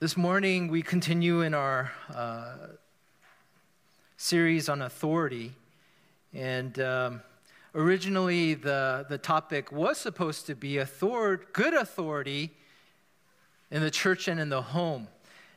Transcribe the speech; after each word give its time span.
This 0.00 0.16
morning, 0.16 0.68
we 0.68 0.80
continue 0.80 1.42
in 1.42 1.52
our 1.52 1.92
uh, 2.14 2.54
series 4.16 4.70
on 4.70 4.80
authority. 4.80 5.52
And 6.32 6.80
um, 6.80 7.22
originally, 7.74 8.54
the, 8.54 9.04
the 9.10 9.18
topic 9.18 9.70
was 9.70 9.98
supposed 9.98 10.46
to 10.46 10.54
be 10.54 10.80
author- 10.80 11.44
good 11.52 11.74
authority 11.74 12.50
in 13.70 13.82
the 13.82 13.90
church 13.90 14.26
and 14.26 14.40
in 14.40 14.48
the 14.48 14.62
home. 14.62 15.06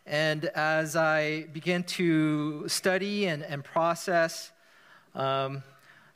And 0.05 0.43
as 0.43 0.97
I 0.97 1.43
began 1.53 1.83
to 1.95 2.67
study 2.67 3.27
and, 3.27 3.43
and 3.43 3.63
process, 3.63 4.51
um, 5.15 5.63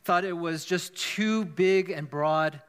thought 0.04 0.26
it 0.26 0.38
was 0.38 0.66
just 0.66 0.98
too 0.98 1.46
big 1.46 1.92
and 1.92 2.10
broad 2.10 2.62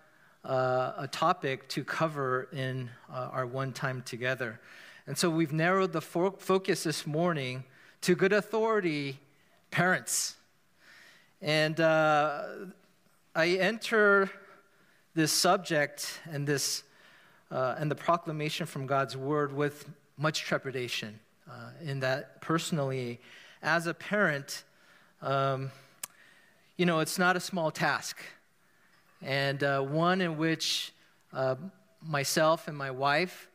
uh, 0.44 0.92
a 0.98 1.08
topic 1.10 1.68
to 1.70 1.82
cover 1.82 2.48
in 2.52 2.90
uh, 3.12 3.30
our 3.32 3.44
one 3.44 3.72
time 3.72 4.02
together. 4.02 4.60
And 5.08 5.16
so 5.16 5.30
we've 5.30 5.54
narrowed 5.54 5.92
the 5.92 6.02
fo- 6.02 6.32
focus 6.32 6.82
this 6.82 7.06
morning 7.06 7.64
to 8.02 8.14
good 8.14 8.34
authority 8.34 9.18
parents. 9.70 10.36
And 11.40 11.80
uh, 11.80 12.42
I 13.34 13.52
enter 13.52 14.30
this 15.14 15.32
subject 15.32 16.20
and 16.30 16.46
this 16.46 16.82
uh, 17.50 17.76
and 17.78 17.90
the 17.90 17.94
proclamation 17.94 18.66
from 18.66 18.86
God's 18.86 19.16
word 19.16 19.50
with 19.50 19.88
much 20.18 20.42
trepidation. 20.42 21.18
Uh, 21.50 21.70
in 21.82 22.00
that, 22.00 22.42
personally, 22.42 23.18
as 23.62 23.86
a 23.86 23.94
parent, 23.94 24.62
um, 25.22 25.70
you 26.76 26.84
know, 26.84 27.00
it's 27.00 27.18
not 27.18 27.34
a 27.34 27.40
small 27.40 27.70
task, 27.70 28.18
and 29.22 29.64
uh, 29.64 29.80
one 29.80 30.20
in 30.20 30.36
which 30.36 30.92
uh, 31.32 31.54
myself 32.02 32.68
and 32.68 32.76
my 32.76 32.90
wife 32.90 33.48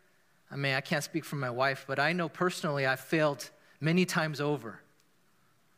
I 0.54 0.56
mean, 0.56 0.76
I 0.76 0.82
can't 0.82 1.04
speak 1.04 1.26
for 1.26 1.36
my 1.36 1.50
wife, 1.50 1.84
but 1.88 1.98
I 1.98 2.14
know 2.14 2.30
personally 2.30 2.86
I've 2.86 3.00
failed 3.00 3.50
many 3.82 4.06
times 4.06 4.40
over. 4.40 4.80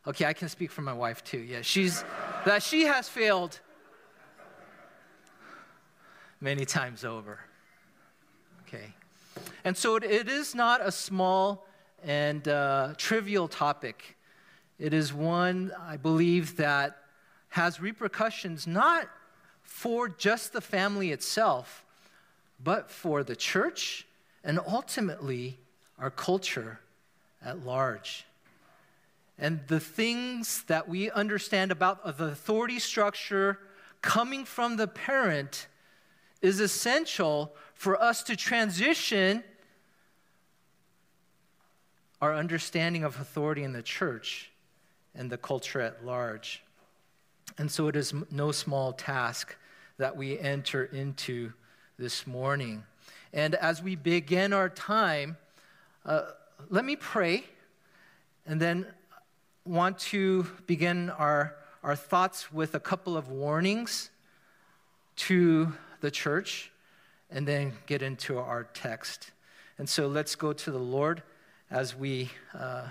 Okay, 0.06 0.26
I 0.26 0.34
can 0.34 0.50
speak 0.50 0.70
for 0.70 0.82
my 0.82 0.92
wife 0.92 1.24
too. 1.24 1.38
Yeah, 1.38 1.62
she's 1.62 2.04
that 2.44 2.62
she 2.62 2.82
has 2.82 3.08
failed 3.08 3.58
many 6.42 6.66
times 6.66 7.06
over. 7.06 7.40
Okay, 8.68 8.92
and 9.64 9.74
so 9.74 9.96
it, 9.96 10.04
it 10.04 10.28
is 10.28 10.54
not 10.54 10.86
a 10.86 10.92
small 10.92 11.66
and 12.04 12.46
uh, 12.46 12.92
trivial 12.98 13.48
topic. 13.48 14.18
It 14.78 14.92
is 14.92 15.10
one 15.10 15.72
I 15.80 15.96
believe 15.96 16.58
that 16.58 16.98
has 17.48 17.80
repercussions 17.80 18.66
not 18.66 19.08
for 19.62 20.06
just 20.06 20.52
the 20.52 20.60
family 20.60 21.12
itself, 21.12 21.86
but 22.62 22.90
for 22.90 23.24
the 23.24 23.34
church 23.34 24.05
and 24.46 24.60
ultimately 24.66 25.58
our 25.98 26.08
culture 26.08 26.78
at 27.44 27.66
large. 27.66 28.24
And 29.38 29.60
the 29.66 29.80
things 29.80 30.62
that 30.68 30.88
we 30.88 31.10
understand 31.10 31.72
about 31.72 32.16
the 32.16 32.26
authority 32.26 32.78
structure 32.78 33.58
coming 34.00 34.44
from 34.44 34.76
the 34.76 34.86
parent 34.86 35.66
is 36.40 36.60
essential 36.60 37.54
for 37.74 38.00
us 38.00 38.22
to 38.22 38.36
transition 38.36 39.42
our 42.22 42.34
understanding 42.34 43.02
of 43.02 43.20
authority 43.20 43.64
in 43.64 43.72
the 43.72 43.82
church 43.82 44.50
and 45.14 45.28
the 45.28 45.36
culture 45.36 45.80
at 45.80 46.04
large. 46.04 46.62
And 47.58 47.70
so 47.70 47.88
it 47.88 47.96
is 47.96 48.14
no 48.30 48.52
small 48.52 48.92
task 48.92 49.56
that 49.98 50.16
we 50.16 50.38
enter 50.38 50.84
into 50.84 51.52
this 51.98 52.26
morning. 52.26 52.84
And 53.36 53.54
as 53.54 53.82
we 53.82 53.96
begin 53.96 54.54
our 54.54 54.70
time, 54.70 55.36
uh, 56.06 56.22
let 56.70 56.86
me 56.86 56.96
pray 56.96 57.44
and 58.46 58.58
then 58.58 58.86
want 59.66 59.98
to 59.98 60.46
begin 60.66 61.10
our, 61.10 61.54
our 61.82 61.94
thoughts 61.94 62.50
with 62.50 62.74
a 62.74 62.80
couple 62.80 63.14
of 63.14 63.28
warnings 63.28 64.08
to 65.16 65.74
the 66.00 66.10
church 66.10 66.72
and 67.30 67.46
then 67.46 67.74
get 67.84 68.00
into 68.00 68.38
our 68.38 68.64
text. 68.64 69.32
And 69.76 69.86
so 69.86 70.06
let's 70.06 70.34
go 70.34 70.54
to 70.54 70.70
the 70.70 70.78
Lord 70.78 71.22
as 71.70 71.94
we 71.94 72.30
uh, 72.54 72.84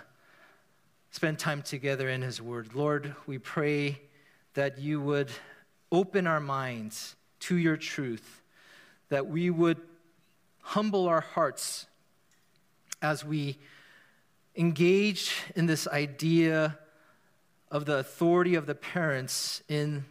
spend 1.10 1.40
time 1.40 1.64
together 1.64 2.08
in 2.08 2.22
His 2.22 2.40
Word. 2.40 2.76
Lord, 2.76 3.16
we 3.26 3.40
pray 3.40 4.00
that 4.54 4.78
you 4.78 5.02
would 5.02 5.32
open 5.92 6.28
our 6.28 6.40
minds 6.40 7.16
to 7.40 7.56
your 7.56 7.78
truth, 7.78 8.44
that 9.10 9.26
we 9.26 9.50
would 9.50 9.82
humble 10.66 11.08
our 11.08 11.22
hearts 11.22 11.86
as 13.00 13.24
we 13.24 13.56
engage 14.56 15.32
in 15.56 15.68
this 15.68 15.88
idea 15.88 16.76
of 17.70 17.86
the 17.86 17.98
authority 17.98 18.56
of 18.56 18.66
the 18.66 18.74
parents 18.74 19.62
in 19.70 20.04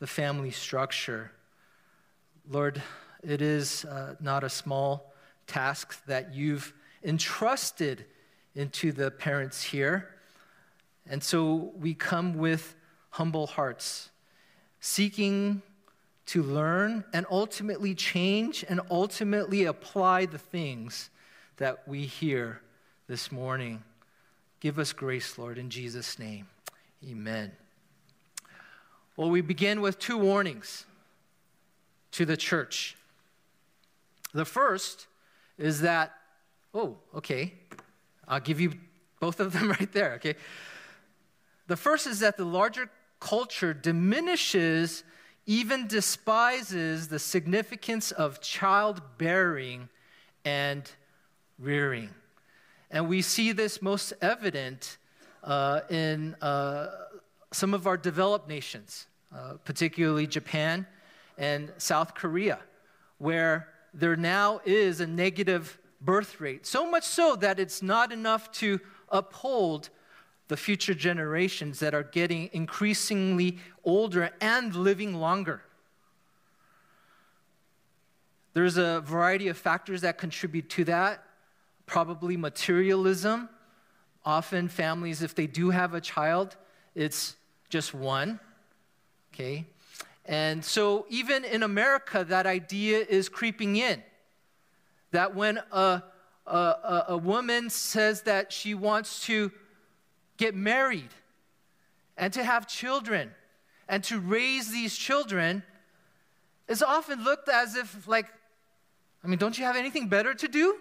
the 0.00 0.06
family 0.06 0.50
structure. 0.50 1.32
Lord, 2.46 2.82
it 3.22 3.40
is 3.40 3.86
uh, 3.86 4.16
not 4.20 4.44
a 4.44 4.50
small 4.50 5.14
task 5.46 6.04
that 6.04 6.34
you've 6.34 6.74
entrusted 7.02 8.04
into 8.54 8.92
the 8.92 9.10
parents 9.10 9.62
here. 9.62 10.10
And 11.08 11.22
so 11.22 11.72
we 11.76 11.94
come 11.94 12.34
with 12.34 12.76
humble 13.08 13.46
hearts, 13.46 14.10
seeking 14.80 15.62
to 16.26 16.42
learn 16.42 17.04
and 17.12 17.26
ultimately 17.30 17.94
change 17.94 18.64
and 18.68 18.80
ultimately 18.90 19.64
apply 19.64 20.26
the 20.26 20.38
things 20.38 21.10
that 21.56 21.86
we 21.86 22.06
hear 22.06 22.60
this 23.06 23.30
morning. 23.30 23.82
Give 24.60 24.78
us 24.78 24.92
grace, 24.92 25.38
Lord, 25.38 25.58
in 25.58 25.70
Jesus' 25.70 26.18
name. 26.18 26.48
Amen. 27.08 27.52
Well, 29.16 29.30
we 29.30 29.42
begin 29.42 29.80
with 29.80 29.98
two 29.98 30.16
warnings 30.16 30.86
to 32.12 32.24
the 32.24 32.36
church. 32.36 32.96
The 34.32 34.44
first 34.44 35.06
is 35.58 35.82
that, 35.82 36.12
oh, 36.72 36.96
okay, 37.14 37.54
I'll 38.26 38.40
give 38.40 38.60
you 38.60 38.72
both 39.20 39.38
of 39.38 39.52
them 39.52 39.70
right 39.80 39.92
there, 39.92 40.14
okay? 40.14 40.34
The 41.66 41.76
first 41.76 42.06
is 42.06 42.20
that 42.20 42.36
the 42.36 42.44
larger 42.44 42.90
culture 43.20 43.72
diminishes 43.72 45.04
even 45.46 45.86
despises 45.86 47.08
the 47.08 47.18
significance 47.18 48.10
of 48.10 48.40
childbearing 48.40 49.88
and 50.44 50.90
rearing. 51.58 52.10
And 52.90 53.08
we 53.08 53.22
see 53.22 53.52
this 53.52 53.82
most 53.82 54.12
evident 54.22 54.98
uh, 55.42 55.80
in 55.90 56.34
uh, 56.40 56.86
some 57.52 57.74
of 57.74 57.86
our 57.86 57.96
developed 57.96 58.48
nations, 58.48 59.06
uh, 59.34 59.54
particularly 59.64 60.26
Japan 60.26 60.86
and 61.36 61.72
South 61.78 62.14
Korea, 62.14 62.60
where 63.18 63.68
there 63.92 64.16
now 64.16 64.60
is 64.64 65.00
a 65.00 65.06
negative 65.06 65.78
birth 66.00 66.40
rate. 66.40 66.66
So 66.66 66.90
much 66.90 67.04
so 67.04 67.36
that 67.36 67.58
it's 67.60 67.82
not 67.82 68.12
enough 68.12 68.50
to 68.52 68.80
uphold 69.08 69.90
the 70.48 70.56
future 70.56 70.94
generations 70.94 71.80
that 71.80 71.94
are 71.94 72.02
getting 72.02 72.50
increasingly 72.52 73.58
older 73.82 74.30
and 74.40 74.74
living 74.74 75.14
longer. 75.14 75.62
There's 78.52 78.76
a 78.76 79.00
variety 79.00 79.48
of 79.48 79.56
factors 79.56 80.02
that 80.02 80.18
contribute 80.18 80.68
to 80.70 80.84
that. 80.84 81.24
Probably 81.86 82.36
materialism. 82.36 83.48
Often, 84.24 84.68
families, 84.68 85.22
if 85.22 85.34
they 85.34 85.46
do 85.46 85.70
have 85.70 85.92
a 85.92 86.00
child, 86.00 86.56
it's 86.94 87.36
just 87.68 87.92
one. 87.92 88.38
Okay? 89.32 89.66
And 90.24 90.64
so, 90.64 91.04
even 91.10 91.44
in 91.44 91.62
America, 91.62 92.24
that 92.28 92.46
idea 92.46 93.04
is 93.06 93.28
creeping 93.28 93.76
in. 93.76 94.02
That 95.10 95.34
when 95.34 95.58
a, 95.72 96.02
a, 96.46 97.04
a 97.08 97.16
woman 97.16 97.68
says 97.70 98.22
that 98.22 98.52
she 98.52 98.74
wants 98.74 99.24
to 99.26 99.50
get 100.36 100.54
married 100.54 101.10
and 102.16 102.32
to 102.32 102.44
have 102.44 102.66
children 102.66 103.30
and 103.88 104.02
to 104.04 104.18
raise 104.18 104.70
these 104.70 104.96
children 104.96 105.62
is 106.68 106.82
often 106.82 107.22
looked 107.22 107.48
as 107.48 107.76
if, 107.76 108.08
like, 108.08 108.26
I 109.22 109.26
mean, 109.26 109.38
don't 109.38 109.56
you 109.58 109.64
have 109.64 109.76
anything 109.76 110.08
better 110.08 110.34
to 110.34 110.48
do? 110.48 110.76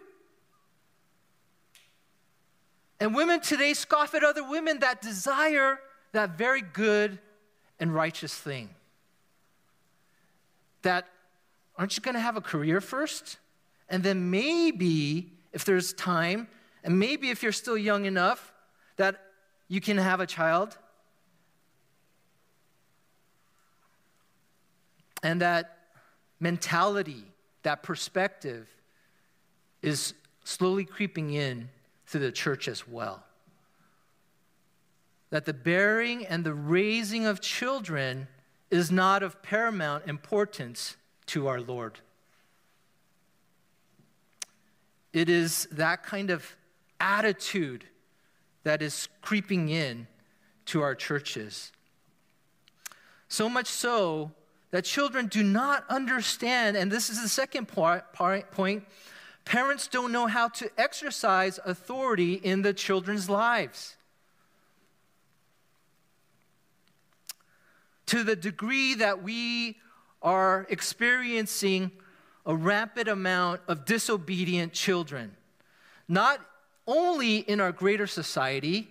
And 2.99 3.13
women 3.13 3.41
today 3.41 3.73
scoff 3.73 4.15
at 4.15 4.23
other 4.23 4.47
women 4.47 4.79
that 4.79 5.01
desire 5.01 5.79
that 6.13 6.37
very 6.37 6.61
good 6.61 7.19
and 7.79 7.93
righteous 7.93 8.33
thing. 8.33 8.69
That, 10.83 11.07
aren't 11.77 11.97
you 11.97 12.03
going 12.03 12.15
to 12.15 12.21
have 12.21 12.37
a 12.37 12.41
career 12.41 12.79
first? 12.79 13.37
And 13.89 14.03
then 14.03 14.29
maybe, 14.31 15.31
if 15.51 15.65
there's 15.65 15.91
time, 15.93 16.47
and 16.83 16.97
maybe 16.97 17.29
if 17.29 17.43
you're 17.43 17.51
still 17.51 17.77
young 17.77 18.05
enough, 18.05 18.53
that 18.97 19.21
you 19.67 19.81
can 19.81 19.97
have 19.97 20.19
a 20.19 20.27
child. 20.27 20.77
And 25.21 25.41
that 25.41 25.77
mentality, 26.39 27.23
that 27.63 27.83
perspective 27.83 28.67
is 29.81 30.13
slowly 30.43 30.85
creeping 30.85 31.33
in 31.33 31.69
to 32.11 32.19
the 32.19 32.31
church 32.31 32.67
as 32.67 32.87
well. 32.87 33.23
That 35.29 35.45
the 35.45 35.53
bearing 35.53 36.25
and 36.25 36.43
the 36.43 36.53
raising 36.53 37.25
of 37.25 37.41
children 37.41 38.27
is 38.69 38.91
not 38.91 39.23
of 39.23 39.41
paramount 39.41 40.07
importance 40.07 40.97
to 41.27 41.47
our 41.47 41.61
Lord. 41.61 41.99
It 45.13 45.29
is 45.29 45.67
that 45.71 46.03
kind 46.03 46.29
of 46.29 46.55
attitude 46.99 47.85
that 48.63 48.81
is 48.81 49.09
creeping 49.21 49.69
in 49.69 50.07
to 50.65 50.81
our 50.81 50.95
churches. 50.95 51.71
So 53.27 53.49
much 53.49 53.67
so 53.67 54.31
that 54.71 54.85
children 54.85 55.27
do 55.27 55.43
not 55.43 55.85
understand, 55.89 56.77
and 56.77 56.91
this 56.91 57.09
is 57.09 57.21
the 57.21 57.29
second 57.29 57.67
point, 57.67 58.03
point 58.13 58.85
parents 59.45 59.87
don't 59.87 60.11
know 60.11 60.27
how 60.27 60.47
to 60.47 60.69
exercise 60.77 61.59
authority 61.65 62.33
in 62.33 62.61
the 62.61 62.73
children's 62.73 63.29
lives. 63.29 63.95
To 68.07 68.23
the 68.23 68.35
degree 68.35 68.95
that 68.95 69.23
we 69.23 69.77
are 70.21 70.65
experiencing 70.69 71.91
a 72.45 72.55
rapid 72.55 73.07
amount 73.07 73.61
of 73.67 73.85
disobedient 73.85 74.73
children, 74.73 75.35
not 76.07 76.39
only 76.87 77.37
in 77.37 77.59
our 77.59 77.71
greater 77.71 78.07
society, 78.07 78.89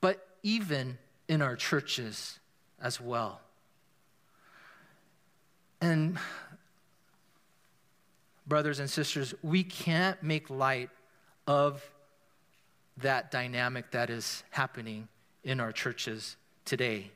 but 0.00 0.26
even 0.42 0.98
in 1.28 1.42
our 1.42 1.56
churches 1.56 2.38
as 2.80 3.00
well. 3.00 3.40
And, 5.80 6.18
brothers 8.46 8.80
and 8.80 8.90
sisters, 8.90 9.34
we 9.42 9.62
can't 9.62 10.22
make 10.22 10.50
light 10.50 10.90
of 11.46 11.82
that 12.98 13.30
dynamic 13.30 13.90
that 13.92 14.10
is 14.10 14.42
happening 14.50 15.08
in 15.42 15.60
our 15.60 15.72
churches 15.72 16.36
today. 16.64 17.10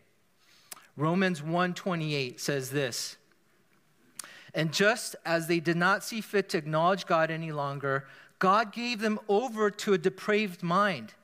Romans 0.96 1.42
1:28 1.42 2.40
says 2.40 2.70
this, 2.70 3.16
and 4.54 4.72
just 4.72 5.16
as 5.26 5.48
they 5.48 5.60
did 5.60 5.76
not 5.76 6.04
see 6.04 6.20
fit 6.20 6.48
to 6.50 6.58
acknowledge 6.58 7.06
God 7.06 7.30
any 7.30 7.52
longer, 7.52 8.06
God 8.44 8.72
gave 8.72 9.00
them 9.00 9.18
over 9.26 9.70
to 9.70 9.94
a 9.94 9.98
depraved 9.98 10.62
mind 10.62 11.14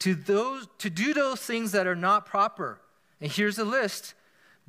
to, 0.00 0.12
those, 0.12 0.66
to 0.78 0.90
do 0.90 1.14
those 1.14 1.40
things 1.40 1.70
that 1.70 1.86
are 1.86 1.94
not 1.94 2.26
proper. 2.26 2.80
And 3.20 3.30
here's 3.30 3.60
a 3.60 3.64
list 3.64 4.14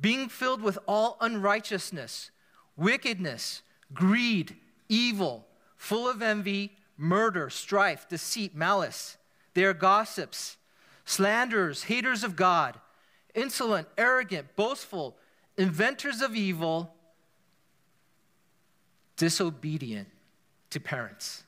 being 0.00 0.28
filled 0.28 0.62
with 0.62 0.78
all 0.86 1.16
unrighteousness, 1.20 2.30
wickedness, 2.76 3.62
greed, 3.92 4.54
evil, 4.88 5.48
full 5.76 6.08
of 6.08 6.22
envy, 6.22 6.76
murder, 6.96 7.50
strife, 7.50 8.08
deceit, 8.08 8.54
malice. 8.54 9.16
They 9.54 9.64
are 9.64 9.74
gossips, 9.74 10.58
slanderers, 11.04 11.82
haters 11.82 12.22
of 12.22 12.36
God, 12.36 12.78
insolent, 13.34 13.88
arrogant, 13.98 14.54
boastful, 14.54 15.16
inventors 15.56 16.22
of 16.22 16.36
evil 16.36 16.94
disobedient 19.16 20.06
to 20.70 20.78
parents. 20.78 21.42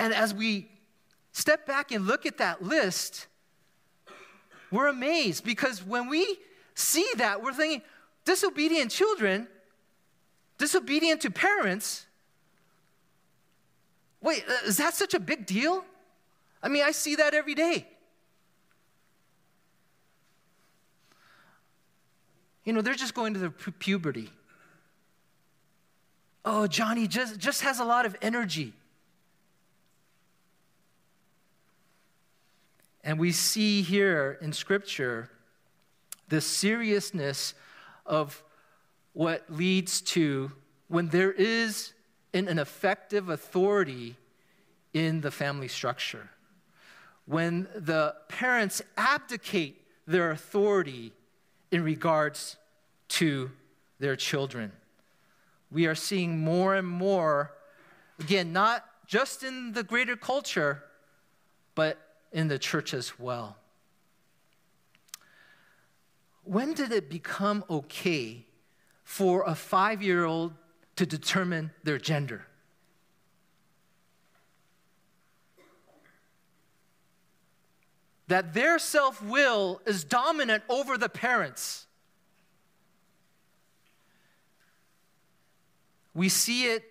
And 0.00 0.14
as 0.14 0.32
we 0.32 0.66
step 1.32 1.66
back 1.66 1.92
and 1.92 2.06
look 2.06 2.24
at 2.24 2.38
that 2.38 2.62
list, 2.62 3.26
we're 4.70 4.86
amazed 4.86 5.44
because 5.44 5.84
when 5.84 6.08
we 6.08 6.38
see 6.74 7.06
that, 7.16 7.42
we're 7.42 7.52
thinking, 7.52 7.82
disobedient 8.24 8.90
children, 8.90 9.46
disobedient 10.56 11.20
to 11.20 11.30
parents. 11.30 12.06
Wait, 14.22 14.42
uh, 14.48 14.68
is 14.68 14.78
that 14.78 14.94
such 14.94 15.12
a 15.12 15.20
big 15.20 15.44
deal? 15.44 15.84
I 16.62 16.68
mean, 16.68 16.82
I 16.82 16.92
see 16.92 17.16
that 17.16 17.34
every 17.34 17.54
day. 17.54 17.86
You 22.64 22.72
know, 22.72 22.80
they're 22.80 22.94
just 22.94 23.14
going 23.14 23.34
to 23.34 23.40
the 23.40 23.50
pu- 23.50 23.72
puberty. 23.72 24.30
Oh, 26.42 26.66
Johnny 26.66 27.06
just, 27.06 27.38
just 27.38 27.60
has 27.60 27.80
a 27.80 27.84
lot 27.84 28.06
of 28.06 28.16
energy. 28.22 28.72
And 33.02 33.18
we 33.18 33.32
see 33.32 33.82
here 33.82 34.38
in 34.40 34.52
Scripture 34.52 35.30
the 36.28 36.40
seriousness 36.40 37.54
of 38.06 38.42
what 39.12 39.50
leads 39.50 40.00
to 40.00 40.52
when 40.88 41.08
there 41.08 41.32
is 41.32 41.92
an, 42.34 42.48
an 42.48 42.58
effective 42.58 43.28
authority 43.28 44.16
in 44.92 45.20
the 45.20 45.30
family 45.30 45.68
structure. 45.68 46.30
When 47.26 47.68
the 47.74 48.14
parents 48.28 48.82
abdicate 48.96 49.80
their 50.06 50.30
authority 50.30 51.12
in 51.70 51.82
regards 51.82 52.56
to 53.08 53.50
their 53.98 54.16
children 54.16 54.72
we 55.70 55.86
are 55.86 55.94
seeing 55.94 56.38
more 56.38 56.74
and 56.74 56.86
more, 56.86 57.52
again, 58.18 58.52
not 58.52 58.84
just 59.06 59.42
in 59.42 59.72
the 59.72 59.84
greater 59.84 60.16
culture, 60.16 60.82
but 61.74 62.09
in 62.32 62.48
the 62.48 62.58
church 62.58 62.94
as 62.94 63.18
well. 63.18 63.56
When 66.44 66.74
did 66.74 66.92
it 66.92 67.08
become 67.08 67.64
okay 67.68 68.46
for 69.04 69.44
a 69.46 69.54
five 69.54 70.02
year 70.02 70.24
old 70.24 70.52
to 70.96 71.06
determine 71.06 71.70
their 71.84 71.98
gender? 71.98 72.46
That 78.28 78.54
their 78.54 78.78
self 78.78 79.22
will 79.22 79.80
is 79.86 80.04
dominant 80.04 80.62
over 80.68 80.96
the 80.96 81.08
parents. 81.08 81.86
We 86.14 86.28
see 86.28 86.66
it 86.66 86.84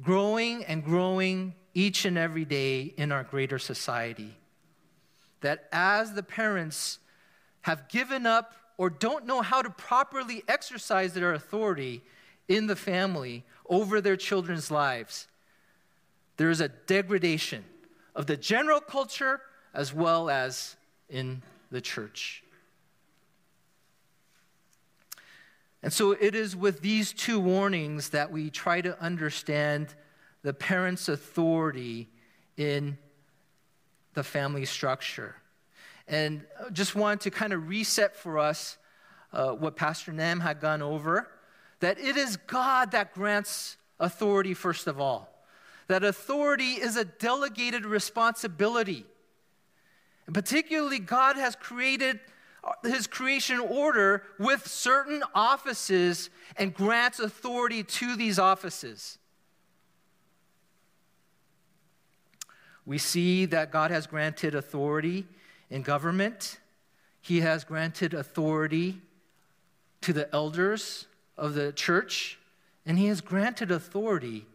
growing 0.00 0.64
and 0.64 0.84
growing 0.84 1.54
each 1.78 2.04
and 2.04 2.18
every 2.18 2.44
day 2.44 2.92
in 2.96 3.12
our 3.12 3.22
greater 3.22 3.56
society. 3.56 4.36
That 5.42 5.68
as 5.70 6.12
the 6.12 6.24
parents 6.24 6.98
have 7.60 7.88
given 7.88 8.26
up 8.26 8.52
or 8.76 8.90
don't 8.90 9.26
know 9.26 9.42
how 9.42 9.62
to 9.62 9.70
properly 9.70 10.42
exercise 10.48 11.14
their 11.14 11.32
authority 11.32 12.02
in 12.48 12.66
the 12.66 12.74
family 12.74 13.44
over 13.68 14.00
their 14.00 14.16
children's 14.16 14.72
lives, 14.72 15.28
there 16.36 16.50
is 16.50 16.60
a 16.60 16.68
degradation 16.68 17.64
of 18.12 18.26
the 18.26 18.36
general 18.36 18.80
culture 18.80 19.40
as 19.72 19.94
well 19.94 20.28
as 20.28 20.74
in 21.08 21.42
the 21.70 21.80
church. 21.80 22.42
And 25.80 25.92
so 25.92 26.10
it 26.10 26.34
is 26.34 26.56
with 26.56 26.80
these 26.80 27.12
two 27.12 27.38
warnings 27.38 28.08
that 28.08 28.32
we 28.32 28.50
try 28.50 28.80
to 28.80 29.00
understand 29.00 29.94
the 30.42 30.52
parent's 30.52 31.08
authority 31.08 32.08
in 32.56 32.98
the 34.14 34.22
family 34.22 34.64
structure. 34.64 35.36
And 36.06 36.44
just 36.72 36.94
want 36.94 37.22
to 37.22 37.30
kind 37.30 37.52
of 37.52 37.68
reset 37.68 38.16
for 38.16 38.38
us 38.38 38.78
uh, 39.32 39.52
what 39.52 39.76
Pastor 39.76 40.12
Nam 40.12 40.40
had 40.40 40.60
gone 40.60 40.82
over 40.82 41.28
that 41.80 41.98
it 41.98 42.16
is 42.16 42.36
God 42.36 42.90
that 42.92 43.14
grants 43.14 43.76
authority, 44.00 44.54
first 44.54 44.86
of 44.86 45.00
all. 45.00 45.32
That 45.86 46.04
authority 46.04 46.72
is 46.72 46.96
a 46.96 47.04
delegated 47.04 47.86
responsibility. 47.86 49.06
And 50.26 50.34
particularly, 50.34 50.98
God 50.98 51.36
has 51.36 51.56
created 51.56 52.20
his 52.82 53.06
creation 53.06 53.60
order 53.60 54.24
with 54.38 54.66
certain 54.66 55.22
offices 55.34 56.28
and 56.56 56.74
grants 56.74 57.20
authority 57.20 57.82
to 57.82 58.16
these 58.16 58.38
offices. 58.38 59.18
We 62.88 62.96
see 62.96 63.44
that 63.44 63.70
God 63.70 63.90
has 63.90 64.06
granted 64.06 64.54
authority 64.54 65.26
in 65.68 65.82
government. 65.82 66.58
He 67.20 67.42
has 67.42 67.62
granted 67.62 68.14
authority 68.14 69.02
to 70.00 70.14
the 70.14 70.34
elders 70.34 71.06
of 71.36 71.52
the 71.52 71.70
church, 71.70 72.38
and 72.86 72.98
he 72.98 73.08
has 73.08 73.20
granted 73.20 73.70
authority 73.70 74.46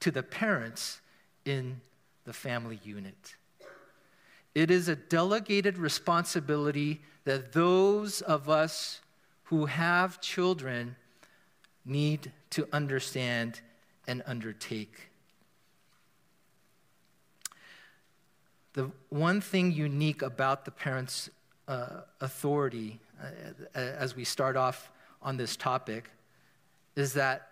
to 0.00 0.10
the 0.10 0.22
parents 0.22 1.02
in 1.44 1.82
the 2.24 2.32
family 2.32 2.80
unit. 2.82 3.34
It 4.54 4.70
is 4.70 4.88
a 4.88 4.96
delegated 4.96 5.76
responsibility 5.76 7.02
that 7.24 7.52
those 7.52 8.22
of 8.22 8.48
us 8.48 9.02
who 9.44 9.66
have 9.66 10.18
children 10.22 10.96
need 11.84 12.32
to 12.52 12.66
understand 12.72 13.60
and 14.08 14.22
undertake. 14.24 15.11
The 18.74 18.90
one 19.10 19.40
thing 19.40 19.72
unique 19.72 20.22
about 20.22 20.64
the 20.64 20.70
parents' 20.70 21.28
uh, 21.68 22.02
authority, 22.20 23.00
uh, 23.22 23.78
as 23.78 24.16
we 24.16 24.24
start 24.24 24.56
off 24.56 24.90
on 25.20 25.36
this 25.36 25.56
topic, 25.56 26.10
is 26.96 27.12
that 27.14 27.48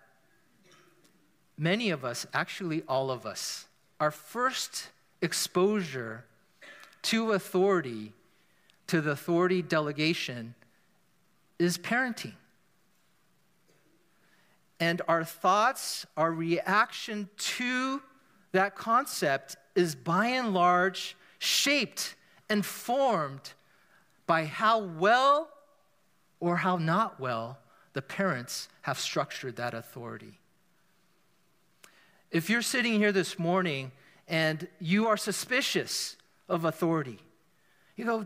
many 1.57 1.91
of 1.91 2.03
us, 2.03 2.25
actually 2.33 2.83
all 2.87 3.11
of 3.11 3.25
us, 3.25 3.67
our 3.99 4.11
first 4.11 4.89
exposure 5.21 6.25
to 7.03 7.33
authority, 7.33 8.13
to 8.87 8.99
the 8.99 9.11
authority 9.11 9.61
delegation, 9.61 10.55
is 11.59 11.77
parenting. 11.77 12.33
And 14.79 15.03
our 15.07 15.23
thoughts, 15.23 16.07
our 16.17 16.31
reaction 16.31 17.29
to 17.37 18.01
that 18.51 18.75
concept 18.75 19.55
is 19.75 19.95
by 19.95 20.27
and 20.27 20.53
large 20.53 21.15
shaped 21.39 22.15
and 22.49 22.65
formed 22.65 23.53
by 24.27 24.45
how 24.45 24.79
well 24.79 25.49
or 26.39 26.57
how 26.57 26.77
not 26.77 27.19
well 27.19 27.59
the 27.93 28.01
parents 28.01 28.69
have 28.81 28.99
structured 28.99 29.55
that 29.55 29.73
authority. 29.73 30.39
If 32.31 32.49
you're 32.49 32.61
sitting 32.61 32.93
here 32.93 33.11
this 33.11 33.37
morning 33.37 33.91
and 34.27 34.67
you 34.79 35.07
are 35.07 35.17
suspicious 35.17 36.15
of 36.47 36.65
authority, 36.65 37.19
you 37.95 38.05
go, 38.05 38.25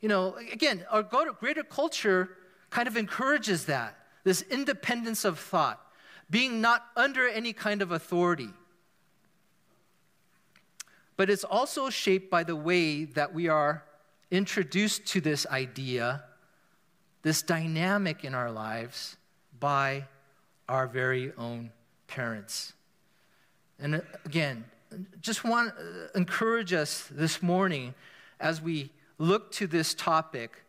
you 0.00 0.08
know, 0.08 0.34
again, 0.50 0.84
our 0.90 1.02
greater 1.02 1.62
culture 1.62 2.30
kind 2.70 2.88
of 2.88 2.96
encourages 2.96 3.66
that 3.66 3.96
this 4.24 4.42
independence 4.42 5.24
of 5.24 5.38
thought, 5.38 5.80
being 6.30 6.60
not 6.60 6.86
under 6.96 7.28
any 7.28 7.52
kind 7.52 7.82
of 7.82 7.92
authority. 7.92 8.50
But 11.16 11.30
it's 11.30 11.44
also 11.44 11.90
shaped 11.90 12.30
by 12.30 12.44
the 12.44 12.56
way 12.56 13.04
that 13.04 13.34
we 13.34 13.48
are 13.48 13.84
introduced 14.30 15.06
to 15.06 15.20
this 15.20 15.46
idea, 15.46 16.24
this 17.22 17.42
dynamic 17.42 18.24
in 18.24 18.34
our 18.34 18.50
lives, 18.50 19.16
by 19.60 20.06
our 20.68 20.86
very 20.86 21.32
own 21.36 21.70
parents. 22.06 22.72
And 23.78 23.96
uh, 23.96 24.00
again, 24.24 24.64
just 25.20 25.44
want 25.44 25.76
to 25.76 25.82
uh, 25.82 26.08
encourage 26.14 26.72
us 26.72 27.08
this 27.10 27.42
morning 27.42 27.94
as 28.40 28.60
we 28.60 28.90
look 29.18 29.52
to 29.52 29.66
this 29.66 29.94
topic 29.94 30.64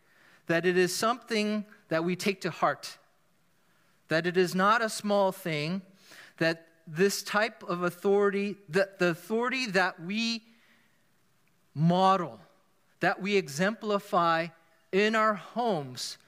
that 0.46 0.66
it 0.66 0.76
is 0.76 0.94
something 0.94 1.64
that 1.88 2.04
we 2.04 2.16
take 2.16 2.40
to 2.42 2.50
heart, 2.50 2.98
that 4.08 4.26
it 4.26 4.36
is 4.36 4.54
not 4.54 4.82
a 4.82 4.88
small 4.88 5.32
thing, 5.32 5.82
that 6.38 6.66
this 6.86 7.22
type 7.22 7.62
of 7.62 7.82
authority, 7.82 8.56
that 8.68 8.98
the 8.98 9.08
authority 9.08 9.66
that 9.66 10.02
we 10.02 10.42
model, 11.74 12.40
that 13.00 13.20
we 13.20 13.36
exemplify 13.36 14.48
in 14.92 15.14
our 15.14 15.34
homes, 15.34 16.18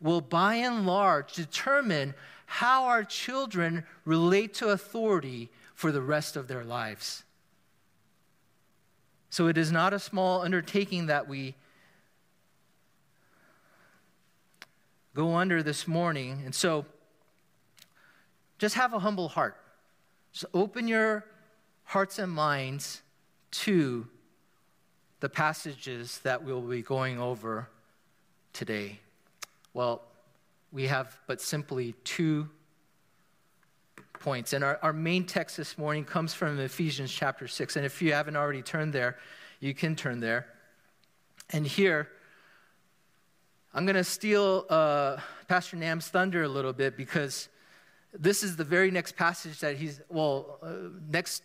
will 0.00 0.20
by 0.20 0.54
and 0.54 0.86
large 0.86 1.32
determine 1.32 2.14
how 2.46 2.84
our 2.84 3.04
children 3.04 3.84
relate 4.04 4.54
to 4.54 4.68
authority 4.68 5.50
for 5.74 5.92
the 5.92 6.00
rest 6.00 6.36
of 6.36 6.48
their 6.48 6.64
lives. 6.64 7.24
So 9.30 9.48
it 9.48 9.58
is 9.58 9.70
not 9.70 9.92
a 9.92 9.98
small 9.98 10.42
undertaking 10.42 11.06
that 11.06 11.28
we 11.28 11.54
go 15.14 15.34
under 15.34 15.62
this 15.62 15.88
morning. 15.88 16.42
And 16.44 16.54
so 16.54 16.86
just 18.58 18.76
have 18.76 18.94
a 18.94 19.00
humble 19.00 19.28
heart. 19.28 19.56
Just 20.36 20.52
open 20.52 20.86
your 20.86 21.24
hearts 21.84 22.18
and 22.18 22.30
minds 22.30 23.00
to 23.52 24.06
the 25.20 25.30
passages 25.30 26.18
that 26.24 26.44
we'll 26.44 26.60
be 26.60 26.82
going 26.82 27.18
over 27.18 27.70
today. 28.52 29.00
Well, 29.72 30.02
we 30.72 30.88
have 30.88 31.18
but 31.26 31.40
simply 31.40 31.94
two 32.04 32.50
points. 34.20 34.52
And 34.52 34.62
our, 34.62 34.78
our 34.82 34.92
main 34.92 35.24
text 35.24 35.56
this 35.56 35.78
morning 35.78 36.04
comes 36.04 36.34
from 36.34 36.60
Ephesians 36.60 37.10
chapter 37.10 37.48
6. 37.48 37.76
And 37.76 37.86
if 37.86 38.02
you 38.02 38.12
haven't 38.12 38.36
already 38.36 38.60
turned 38.60 38.92
there, 38.92 39.16
you 39.60 39.72
can 39.72 39.96
turn 39.96 40.20
there. 40.20 40.48
And 41.48 41.66
here, 41.66 42.10
I'm 43.72 43.86
going 43.86 43.96
to 43.96 44.04
steal 44.04 44.66
uh, 44.68 45.16
Pastor 45.48 45.78
Nam's 45.78 46.08
thunder 46.08 46.42
a 46.42 46.48
little 46.48 46.74
bit 46.74 46.94
because 46.94 47.48
this 48.18 48.42
is 48.42 48.56
the 48.56 48.64
very 48.64 48.90
next 48.90 49.16
passage 49.16 49.60
that 49.60 49.76
he's, 49.76 50.00
well, 50.08 50.58
uh, 50.62 50.90
next 51.08 51.42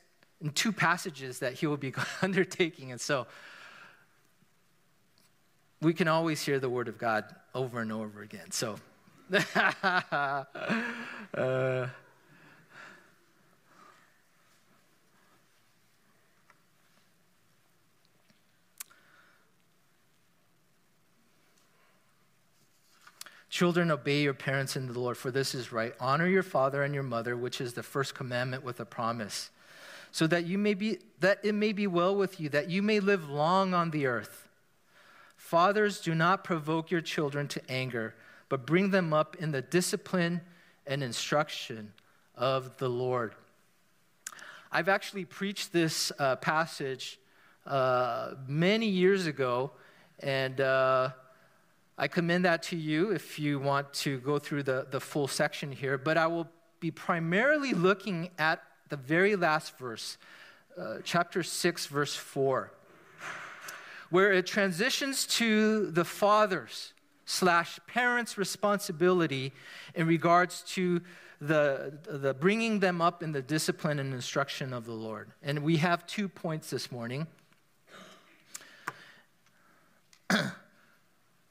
two 0.55 0.71
passages 0.71 1.39
that 1.39 1.53
he 1.53 1.67
will 1.67 1.77
be 1.77 1.93
undertaking. 2.21 2.91
And 2.91 2.99
so 2.99 3.27
we 5.81 5.93
can 5.93 6.07
always 6.07 6.41
hear 6.41 6.59
the 6.59 6.69
word 6.69 6.87
of 6.87 6.97
God 6.97 7.25
over 7.53 7.81
and 7.81 7.91
over 7.91 8.21
again. 8.21 8.51
So, 8.51 8.75
uh, 11.33 11.87
Children, 23.51 23.91
obey 23.91 24.22
your 24.22 24.34
parents 24.34 24.77
in 24.77 24.88
the 24.88 24.98
Lord, 24.98 25.17
for 25.17 25.29
this 25.29 25.53
is 25.53 25.74
right. 25.74 25.93
Honor 26.00 26.25
your 26.25 26.41
father 26.41 26.84
and 26.84 26.93
your 26.93 27.03
mother, 27.03 27.36
which 27.36 27.60
is 27.60 27.74
the 27.74 27.84
first 27.84 28.15
commandment 28.15 28.63
with 28.63 28.79
a 28.79 28.86
promise, 28.86 29.50
so 30.13 30.25
that 30.27 30.46
you 30.46 30.58
may 30.58 30.74
be 30.74 31.00
that 31.20 31.39
it 31.43 31.53
may 31.53 31.74
be 31.74 31.86
well 31.86 32.15
with 32.15 32.39
you, 32.39 32.48
that 32.48 32.70
you 32.70 32.81
may 32.81 33.01
live 33.01 33.29
long 33.29 33.74
on 33.74 33.91
the 33.91 34.05
earth. 34.05 34.48
Fathers, 35.36 36.00
do 36.00 36.15
not 36.15 36.46
provoke 36.46 36.91
your 36.91 37.01
children 37.01 37.50
to 37.50 37.62
anger, 37.70 38.15
but 38.48 38.65
bring 38.65 38.91
them 38.91 39.12
up 39.12 39.36
in 39.36 39.51
the 39.51 39.62
discipline 39.62 40.39
and 40.88 41.03
instruction 41.03 41.91
of 42.38 42.77
the 42.77 42.88
Lord. 42.88 43.36
I've 44.72 44.88
actually 44.88 45.25
preached 45.25 45.74
this 45.74 46.13
uh, 46.17 46.38
passage 46.38 47.20
uh, 47.67 48.36
many 48.48 48.88
years 48.88 49.25
ago, 49.25 49.72
and 50.20 50.62
uh, 50.62 51.10
I 51.98 52.07
commend 52.07 52.45
that 52.45 52.63
to 52.63 52.75
you 52.75 53.12
if 53.12 53.38
you 53.38 53.60
want 53.60 53.93
to 53.95 54.19
go 54.19 54.39
through 54.39 54.63
the, 54.63 54.88
the 54.89 55.00
full 55.00 55.27
section 55.27 55.71
here, 55.71 55.98
but 55.98 56.17
I 56.17 56.27
will 56.27 56.48
be 56.79 56.91
primarily 56.91 57.74
looking 57.74 58.29
at 58.38 58.63
the 58.89 58.98
very 58.98 59.36
last 59.36 59.77
verse, 59.77 60.17
uh, 60.77 60.98
chapter 61.03 61.43
6, 61.43 61.86
verse 61.88 62.15
4, 62.15 62.71
where 64.10 64.33
it 64.33 64.45
transitions 64.45 65.25
to 65.25 65.91
the 65.91 66.03
father's 66.03 66.93
slash 67.25 67.79
parents' 67.88 68.38
responsibility 68.38 69.53
in 69.95 70.07
regards 70.07 70.62
to 70.62 71.01
the, 71.39 71.93
the 72.07 72.33
bringing 72.33 72.79
them 72.79 73.01
up 73.01 73.24
in 73.24 73.31
the 73.31 73.41
discipline 73.41 74.00
and 74.00 74.13
instruction 74.13 74.74
of 74.74 74.86
the 74.86 74.93
Lord. 74.93 75.31
And 75.41 75.63
we 75.63 75.77
have 75.77 76.05
two 76.05 76.27
points 76.27 76.69
this 76.69 76.91
morning. 76.91 77.27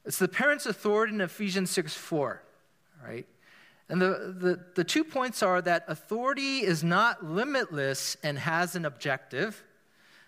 It's 0.05 0.19
the 0.19 0.27
parent's 0.27 0.65
authority 0.65 1.13
in 1.13 1.21
Ephesians 1.21 1.69
6 1.71 1.93
4, 1.93 2.41
right? 3.05 3.27
And 3.89 4.01
the, 4.01 4.35
the, 4.39 4.59
the 4.75 4.83
two 4.83 5.03
points 5.03 5.43
are 5.43 5.61
that 5.61 5.83
authority 5.87 6.59
is 6.59 6.83
not 6.83 7.25
limitless 7.25 8.15
and 8.23 8.39
has 8.39 8.75
an 8.75 8.85
objective. 8.85 9.63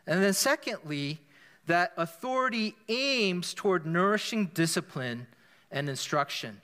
And 0.05 0.21
then, 0.21 0.33
secondly, 0.33 1.21
that 1.67 1.93
authority 1.95 2.75
aims 2.89 3.53
toward 3.53 3.85
nourishing 3.85 4.47
discipline 4.47 5.27
and 5.71 5.87
instruction. 5.87 6.59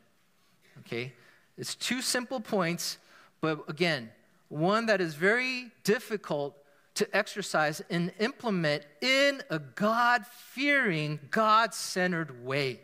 Okay? 0.79 1.13
It's 1.57 1.73
two 1.73 2.01
simple 2.01 2.41
points, 2.41 2.97
but 3.39 3.63
again, 3.69 4.09
one 4.49 4.87
that 4.87 4.99
is 4.99 5.15
very 5.15 5.71
difficult 5.85 6.57
to 6.95 7.15
exercise 7.15 7.81
and 7.89 8.11
implement 8.19 8.83
in 9.01 9.41
a 9.49 9.59
God 9.59 10.25
fearing, 10.25 11.19
God 11.31 11.73
centered 11.73 12.43
way. 12.43 12.81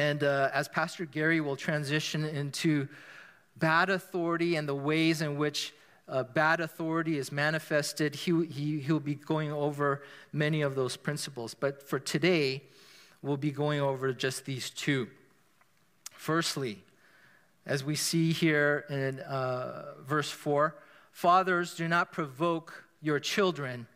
And 0.00 0.24
uh, 0.24 0.48
as 0.54 0.66
Pastor 0.66 1.04
Gary 1.04 1.42
will 1.42 1.56
transition 1.56 2.24
into 2.24 2.88
bad 3.58 3.90
authority 3.90 4.56
and 4.56 4.66
the 4.66 4.74
ways 4.74 5.20
in 5.20 5.36
which 5.36 5.74
uh, 6.08 6.22
bad 6.22 6.60
authority 6.60 7.18
is 7.18 7.30
manifested, 7.30 8.14
he, 8.14 8.46
he, 8.46 8.80
he'll 8.80 8.98
be 8.98 9.14
going 9.14 9.52
over 9.52 10.02
many 10.32 10.62
of 10.62 10.74
those 10.74 10.96
principles. 10.96 11.52
But 11.52 11.86
for 11.86 11.98
today, 11.98 12.62
we'll 13.20 13.36
be 13.36 13.50
going 13.50 13.82
over 13.82 14.14
just 14.14 14.46
these 14.46 14.70
two. 14.70 15.06
Firstly, 16.12 16.78
as 17.66 17.84
we 17.84 17.94
see 17.94 18.32
here 18.32 18.86
in 18.88 19.20
uh, 19.20 19.96
verse 20.06 20.30
4, 20.30 20.76
fathers, 21.12 21.74
do 21.74 21.86
not 21.88 22.10
provoke 22.10 22.84
your 23.02 23.20
children 23.20 23.86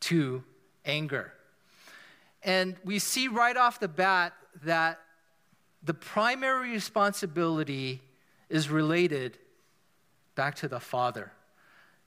to 0.00 0.42
anger. 0.86 1.34
And 2.42 2.76
we 2.82 2.98
see 2.98 3.28
right 3.28 3.58
off 3.58 3.78
the 3.78 3.88
bat 3.88 4.32
that 4.64 4.98
the 5.82 5.94
primary 5.94 6.70
responsibility 6.70 8.02
is 8.48 8.68
related 8.68 9.38
back 10.34 10.54
to 10.56 10.68
the 10.68 10.80
Father. 10.80 11.32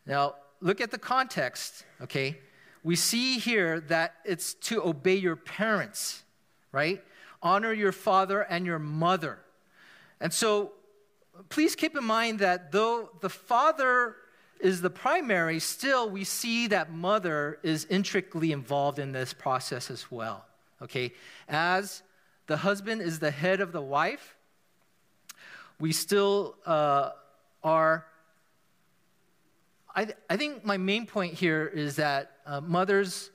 Now, 0.06 0.36
look 0.62 0.82
at 0.82 0.92
the 0.92 0.98
context, 0.98 1.86
okay? 2.02 2.38
We 2.84 2.96
see 2.96 3.40
here 3.40 3.80
that 3.82 4.16
it's 4.26 4.54
to 4.56 4.84
obey 4.84 5.16
your 5.16 5.36
parents, 5.36 6.24
right? 6.72 7.02
Honor 7.42 7.74
your 7.74 7.92
father 7.92 8.42
and 8.42 8.66
your 8.66 8.80
mother. 8.80 9.40
And 10.20 10.34
so, 10.34 10.74
please 11.50 11.76
keep 11.76 11.98
in 11.98 12.04
mind 12.04 12.40
that 12.40 12.72
though 12.72 13.10
the 13.22 13.30
father 13.30 14.18
is 14.60 14.82
the 14.82 14.90
primary, 14.90 15.60
still 15.60 16.10
we 16.10 16.24
see 16.24 16.68
that 16.68 16.92
mother 16.92 17.60
is 17.64 17.86
intricately 17.90 18.52
involved 18.52 19.00
in 19.00 19.12
this 19.12 19.34
process 19.34 19.90
as 19.90 20.10
well. 20.12 20.46
Okay? 20.82 21.14
As 21.48 22.04
the 22.48 22.58
husband 22.58 23.02
is 23.02 23.20
the 23.20 23.32
head 23.32 23.62
of 23.62 23.72
the 23.72 23.82
wife, 23.82 24.36
we 25.80 25.92
still 25.92 26.56
uh, 26.66 27.12
are. 27.64 28.06
I, 29.96 30.06
th- 30.06 30.18
I 30.30 30.38
think 30.38 30.66
my 30.66 30.78
main 30.78 31.06
point 31.06 31.36
here 31.36 31.68
is 31.68 31.98
that 31.98 32.38
uh, 32.46 32.62
mothers, 32.62 33.30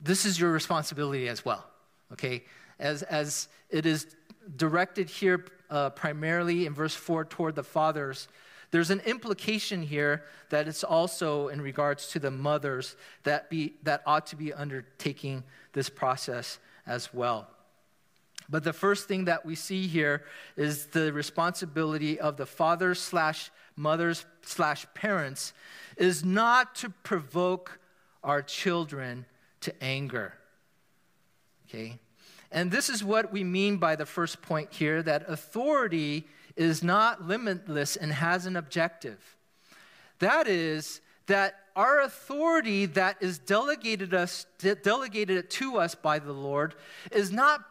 this 0.00 0.26
is 0.26 0.38
your 0.38 0.52
responsibility 0.52 1.28
as 1.28 1.44
well. 1.44 1.64
Okay? 2.12 2.44
As, 2.78 3.02
as 3.04 3.48
it 3.70 3.86
is 3.86 4.14
directed 4.56 5.08
here 5.08 5.46
uh, 5.70 5.90
primarily 5.90 6.66
in 6.66 6.74
verse 6.74 6.94
4 6.94 7.24
toward 7.24 7.54
the 7.54 7.62
fathers, 7.62 8.28
there's 8.70 8.90
an 8.90 9.00
implication 9.06 9.82
here 9.82 10.24
that 10.50 10.66
it's 10.66 10.84
also 10.84 11.48
in 11.48 11.60
regards 11.60 12.08
to 12.08 12.18
the 12.18 12.30
mothers 12.30 12.96
that, 13.22 13.48
be, 13.48 13.74
that 13.84 14.02
ought 14.04 14.26
to 14.26 14.36
be 14.36 14.52
undertaking 14.52 15.44
this 15.72 15.88
process 15.88 16.58
as 16.86 17.14
well. 17.14 17.48
But 18.48 18.64
the 18.64 18.72
first 18.72 19.08
thing 19.08 19.24
that 19.24 19.44
we 19.44 19.54
see 19.54 19.86
here 19.86 20.24
is 20.56 20.86
the 20.86 21.12
responsibility 21.12 22.20
of 22.20 22.36
the 22.36 22.46
fathers 22.46 23.00
slash 23.00 23.50
mothers 23.76 24.24
slash 24.42 24.86
parents 24.94 25.52
is 25.96 26.24
not 26.24 26.74
to 26.76 26.90
provoke 26.90 27.78
our 28.22 28.42
children 28.42 29.26
to 29.60 29.82
anger. 29.82 30.34
Okay? 31.68 31.98
And 32.52 32.70
this 32.70 32.88
is 32.88 33.02
what 33.02 33.32
we 33.32 33.42
mean 33.42 33.78
by 33.78 33.96
the 33.96 34.06
first 34.06 34.40
point 34.42 34.72
here 34.72 35.02
that 35.02 35.28
authority 35.28 36.26
is 36.56 36.82
not 36.82 37.26
limitless 37.26 37.96
and 37.96 38.12
has 38.12 38.46
an 38.46 38.56
objective. 38.56 39.36
That 40.20 40.46
is, 40.46 41.00
that 41.26 41.54
our 41.74 42.02
authority 42.02 42.86
that 42.86 43.16
is 43.20 43.38
delegated 43.38 44.14
us 44.14 44.46
delegated 44.82 45.50
to 45.50 45.78
us 45.78 45.94
by 45.94 46.18
the 46.18 46.32
Lord 46.32 46.74
is 47.10 47.32
not 47.32 47.64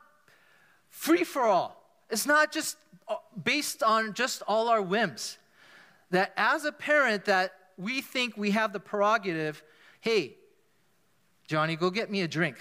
free 0.94 1.24
for 1.24 1.44
all. 1.44 1.84
It's 2.10 2.26
not 2.26 2.52
just 2.52 2.78
uh, 3.08 3.16
based 3.44 3.84
on 3.84 4.14
just 4.14 4.42
all 4.48 4.70
our 4.70 4.82
whims. 4.82 5.38
That 6.12 6.32
as 6.38 6.64
a 6.64 6.72
parent 6.72 7.26
that 7.26 7.54
we 7.78 8.02
think 8.02 8.38
we 8.38 8.52
have 8.52 8.72
the 8.72 8.80
prerogative, 8.80 9.64
hey, 10.00 10.36
Johnny, 11.48 11.76
go 11.76 11.90
get 11.90 12.10
me 12.10 12.22
a 12.22 12.28
drink. 12.28 12.58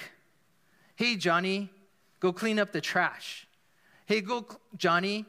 Hey, 0.97 1.17
Johnny, 1.17 1.71
Go 2.23 2.33
clean 2.33 2.61
up 2.61 2.71
the 2.71 2.81
trash. 2.81 3.49
Hey, 4.07 4.21
go, 4.21 4.47
Johnny, 4.77 5.25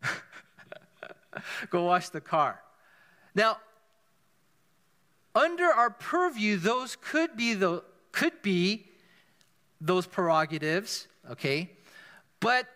go 1.70 1.82
wash 1.82 2.10
the 2.10 2.20
car. 2.20 2.60
Now, 3.34 3.58
under 5.34 5.64
our 5.64 5.90
purview, 5.90 6.56
those 6.56 6.94
could 6.94 7.36
be 7.36 7.54
the 7.54 7.82
could 8.12 8.40
be 8.42 8.86
those 9.80 10.06
prerogatives, 10.06 11.08
okay? 11.30 11.70
But 12.40 12.66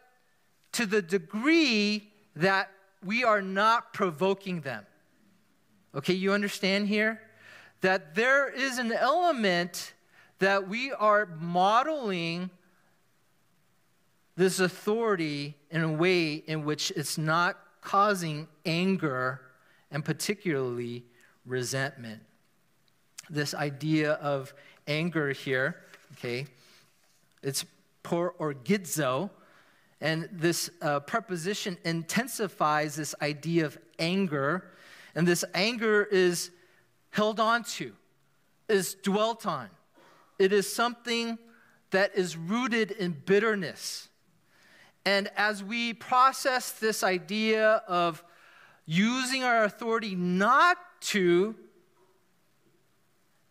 to 0.73 0.87
the 0.87 1.03
degree 1.03 2.11
that 2.37 2.71
we 3.05 3.25
are 3.25 3.43
not 3.43 3.93
provoking 3.93 4.61
them. 4.61 4.87
Okay, 5.95 6.15
you 6.15 6.33
understand 6.33 6.89
here? 6.89 7.21
That 7.81 8.15
there 8.15 8.49
is 8.49 8.79
an 8.79 8.93
element 8.93 9.93
that 10.39 10.69
we 10.69 10.93
are 10.93 11.27
modeling 11.39 12.51
this 14.37 14.61
authority 14.61 15.57
in 15.71 15.83
a 15.83 15.93
way 15.93 16.35
in 16.35 16.65
which 16.65 16.91
it's 16.97 17.19
not 17.19 17.59
causing 17.83 18.49
anger 18.65 19.41
and 19.91 20.05
particularly 20.05 21.05
resentment. 21.45 22.23
This 23.29 23.55
idea 23.55 24.13
of 24.15 24.55
anger 24.87 25.33
here, 25.33 25.77
okay, 26.13 26.47
it's 27.43 27.65
parorgizo, 28.13 29.31
and 30.01 30.29
this 30.31 30.69
uh, 30.83 31.01
preposition 31.01 31.79
intensifies 31.85 32.95
this 32.97 33.15
idea 33.23 33.65
of 33.65 33.79
anger, 33.99 34.71
and 35.15 35.27
this 35.27 35.45
anger 35.55 36.05
is 36.05 36.51
held 37.11 37.41
on 37.41 37.65
to, 37.65 37.93
is 38.69 38.95
dwelt 39.03 39.47
on. 39.47 39.69
It 40.39 40.53
is 40.53 40.71
something 40.71 41.39
that 41.91 42.15
is 42.15 42.37
rooted 42.37 42.91
in 42.91 43.13
bitterness. 43.13 44.09
And 45.07 45.31
as 45.37 45.65
we 45.65 45.95
process 45.95 46.73
this 46.73 47.03
idea 47.03 47.83
of 47.89 48.23
using 48.85 49.43
our 49.43 49.65
authority 49.65 50.15
not 50.15 50.77
to 51.01 51.55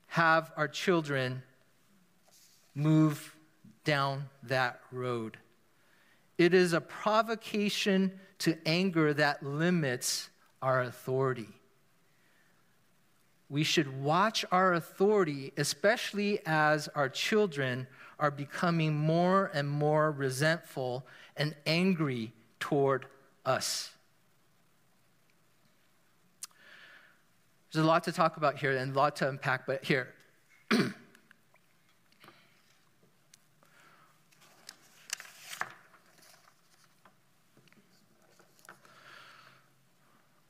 have 0.08 0.52
our 0.56 0.68
children 0.68 1.42
move 2.76 3.36
down 3.84 4.30
that 4.44 4.80
road, 4.92 5.38
it 6.38 6.54
is 6.54 6.74
a 6.74 6.82
provocation 6.82 8.20
to 8.40 8.58
anger 8.66 9.14
that 9.14 9.44
limits 9.44 10.30
our 10.62 10.82
authority 10.82 11.50
we 13.52 13.64
should 13.66 14.02
watch 14.02 14.46
our 14.50 14.74
authority, 14.74 15.52
especially 15.58 16.40
as 16.46 16.88
our 16.96 17.10
children 17.10 17.86
are 18.18 18.32
becoming 18.32 18.96
more 18.96 19.52
and 19.54 19.70
more 19.70 20.10
resentful 20.10 21.06
and 21.36 21.54
angry 21.66 22.32
toward 22.62 23.06
us. 23.46 23.92
There's 27.74 27.84
a 27.84 27.88
lot 27.88 28.06
to 28.06 28.14
talk 28.14 28.38
about 28.38 28.58
here 28.58 28.72
and 28.72 28.96
a 28.96 28.98
lot 28.98 29.18
to 29.18 29.28
unpack, 29.28 29.68
but 29.68 29.84
here. 29.84 30.14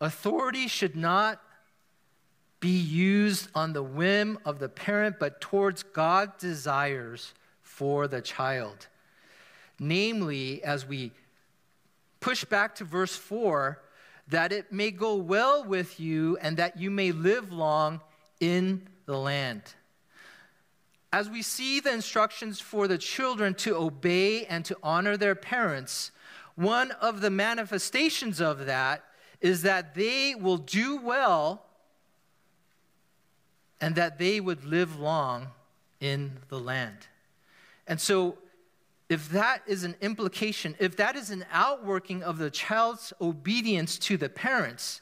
Authority 0.02 0.68
should 0.68 0.96
not 0.96 1.40
be 2.60 2.78
used 2.78 3.50
on 3.54 3.74
the 3.74 3.84
whim 3.84 4.40
of 4.44 4.58
the 4.58 4.68
parent, 4.68 5.18
but 5.20 5.40
towards 5.40 5.84
God's 5.84 6.42
desires 6.42 7.34
for 7.62 8.08
the 8.08 8.22
child. 8.22 8.88
Namely, 9.80 10.64
as 10.64 10.88
we 10.88 11.12
push 12.20 12.44
back 12.44 12.76
to 12.76 12.84
verse 12.84 13.16
4, 13.16 13.80
that 14.28 14.52
it 14.52 14.72
may 14.72 14.90
go 14.90 15.16
well 15.16 15.64
with 15.64 16.00
you 16.00 16.38
and 16.42 16.58
that 16.58 16.78
you 16.78 16.90
may 16.90 17.12
live 17.12 17.52
long 17.52 18.02
in 18.40 18.88
the 19.06 19.18
land. 19.18 19.62
As 21.14 21.30
we 21.30 21.42
see 21.42 21.80
the 21.80 21.94
instructions 21.94 22.60
for 22.60 22.88
the 22.88 22.98
children 22.98 23.54
to 23.56 23.76
obey 23.76 24.46
and 24.46 24.66
to 24.66 24.78
honor 24.82 25.18
their 25.18 25.36
parents, 25.36 26.12
one 26.56 26.92
of 26.92 27.22
the 27.22 27.30
manifestations 27.30 28.40
of 28.40 28.66
that 28.66 29.04
is 29.42 29.64
that 29.64 29.96
they 29.96 30.36
will 30.36 30.58
do 30.58 30.98
well 30.98 31.66
and 33.82 33.96
that 33.96 34.20
they 34.20 34.40
would 34.40 34.64
live 34.64 35.00
long 35.00 35.48
in 36.00 36.38
the 36.50 36.60
land. 36.60 37.08
And 37.88 38.00
so, 38.00 38.38
if 39.10 39.28
that 39.30 39.64
is 39.68 39.84
an 39.84 39.96
implication, 40.00 40.76
if 40.80 40.96
that 40.96 41.18
is 41.18 41.32
an 41.32 41.44
outworking 41.52 42.24
of 42.24 42.38
the 42.38 42.50
child's 42.50 43.12
obedience 43.20 43.98
to 44.00 44.16
the 44.16 44.30
parents, 44.30 45.02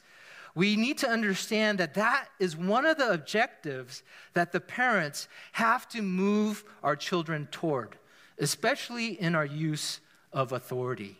we 0.55 0.75
need 0.75 0.97
to 0.99 1.07
understand 1.07 1.77
that 1.77 1.93
that 1.93 2.29
is 2.39 2.57
one 2.57 2.85
of 2.85 2.97
the 2.97 3.11
objectives 3.11 4.01
that 4.33 4.51
the 4.51 4.59
parents 4.59 5.27
have 5.51 5.87
to 5.89 6.01
move 6.01 6.63
our 6.81 6.95
children 6.95 7.47
toward, 7.51 7.97
especially 8.39 9.19
in 9.21 9.35
our 9.35 9.45
use 9.45 9.99
of 10.33 10.53
authority. 10.53 11.17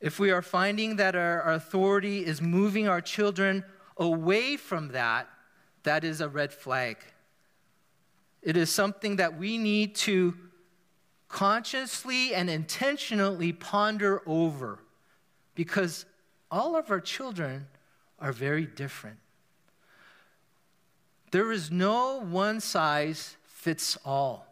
If 0.00 0.18
we 0.18 0.30
are 0.30 0.42
finding 0.42 0.96
that 0.96 1.14
our, 1.14 1.52
authority 1.52 2.24
is 2.24 2.40
moving 2.40 2.88
our 2.88 3.00
children 3.00 3.64
away 3.96 4.56
from 4.56 4.88
that, 4.88 5.28
that 5.82 6.04
is 6.04 6.20
a 6.20 6.28
red 6.28 6.52
flag. 6.52 6.96
It 8.42 8.56
is 8.56 8.70
something 8.70 9.16
that 9.16 9.36
we 9.36 9.58
need 9.58 9.94
to 9.96 10.34
consciously 11.28 12.34
and 12.34 12.48
intentionally 12.48 13.52
ponder 13.52 14.22
over 14.26 14.80
because 15.54 16.06
all 16.50 16.76
of 16.76 16.90
our 16.90 17.00
children 17.00 17.66
are 18.18 18.32
very 18.32 18.66
different. 18.66 19.18
There 21.30 21.52
is 21.52 21.70
no 21.70 22.20
one 22.20 22.60
size 22.60 23.36
fits 23.44 23.96
all. 24.04 24.46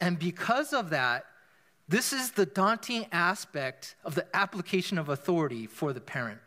And 0.00 0.18
because 0.18 0.72
of 0.72 0.90
that, 0.90 1.24
this 1.88 2.12
is 2.12 2.32
the 2.32 2.46
daunting 2.46 3.06
aspect 3.12 3.94
of 4.04 4.14
the 4.14 4.26
application 4.34 4.98
of 4.98 5.08
authority 5.08 5.66
for 5.66 5.92
the 5.92 6.00
parent. 6.00 6.40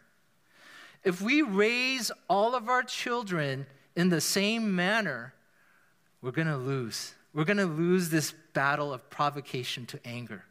If 1.04 1.22
we 1.22 1.42
raise 1.42 2.12
all 2.30 2.56
of 2.56 2.68
our 2.68 2.84
children 2.84 3.66
in 3.96 4.10
the 4.10 4.20
same 4.20 4.76
manner, 4.76 5.34
we're 6.22 6.32
going 6.32 6.48
to 6.48 6.58
lose. 6.58 7.14
We're 7.34 7.46
going 7.46 7.58
to 7.58 7.66
lose 7.66 8.10
this 8.10 8.34
battle 8.54 8.92
of 8.92 9.10
provocation 9.10 9.86
to 9.88 10.00
anger. 10.06 10.44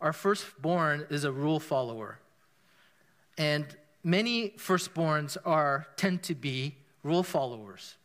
Our 0.00 0.12
firstborn 0.12 1.06
is 1.10 1.24
a 1.24 1.32
rule 1.32 1.58
follower. 1.58 2.18
And 3.38 3.66
many 4.04 4.50
firstborns 4.50 5.36
are 5.44 5.88
tend 5.96 6.22
to 6.24 6.34
be 6.34 6.76
rule 7.02 7.22
followers. 7.22 7.96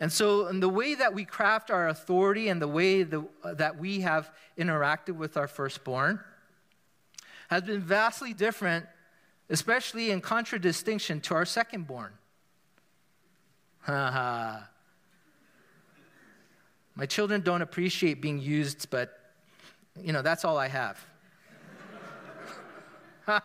And 0.00 0.10
so, 0.10 0.46
in 0.46 0.60
the 0.60 0.68
way 0.68 0.94
that 0.94 1.12
we 1.12 1.26
craft 1.26 1.70
our 1.70 1.88
authority 1.88 2.48
and 2.48 2.60
the 2.60 2.68
way 2.68 3.02
the, 3.02 3.22
that 3.44 3.78
we 3.78 4.00
have 4.00 4.30
interacted 4.58 5.16
with 5.16 5.36
our 5.36 5.46
firstborn 5.46 6.20
has 7.48 7.62
been 7.62 7.82
vastly 7.82 8.32
different, 8.32 8.86
especially 9.50 10.10
in 10.10 10.22
contradistinction 10.22 11.20
to 11.20 11.34
our 11.34 11.44
secondborn. 11.44 12.10
My 13.86 14.62
children 17.06 17.42
don't 17.42 17.62
appreciate 17.62 18.22
being 18.22 18.40
used, 18.40 18.88
but 18.90 19.18
you 20.00 20.12
know, 20.12 20.22
that's 20.22 20.44
all 20.46 20.56
I 20.56 20.68
have. 20.68 21.04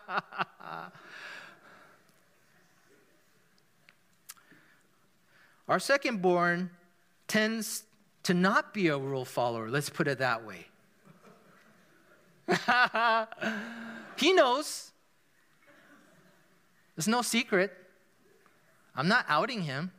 Our 5.68 5.78
second 5.78 6.22
born 6.22 6.70
tends 7.26 7.84
to 8.24 8.34
not 8.34 8.72
be 8.74 8.88
a 8.88 8.98
rule 8.98 9.24
follower, 9.24 9.68
let's 9.68 9.90
put 9.90 10.08
it 10.08 10.18
that 10.18 10.44
way. 10.44 10.66
he 14.16 14.32
knows. 14.32 14.92
There's 16.94 17.08
no 17.08 17.22
secret. 17.22 17.72
I'm 18.94 19.08
not 19.08 19.26
outing 19.28 19.62
him. 19.62 19.92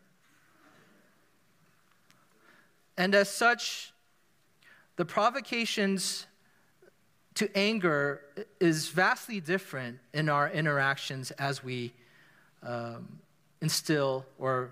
And 2.97 3.13
as 3.13 3.29
such, 3.29 3.93
the 4.95 5.05
provocations 5.05 6.25
to 7.35 7.55
anger 7.55 8.21
is 8.59 8.89
vastly 8.89 9.39
different 9.39 9.99
in 10.13 10.27
our 10.27 10.49
interactions 10.49 11.29
as 11.31 11.63
we 11.63 11.93
um, 12.63 13.19
instill 13.61 14.25
or 14.39 14.71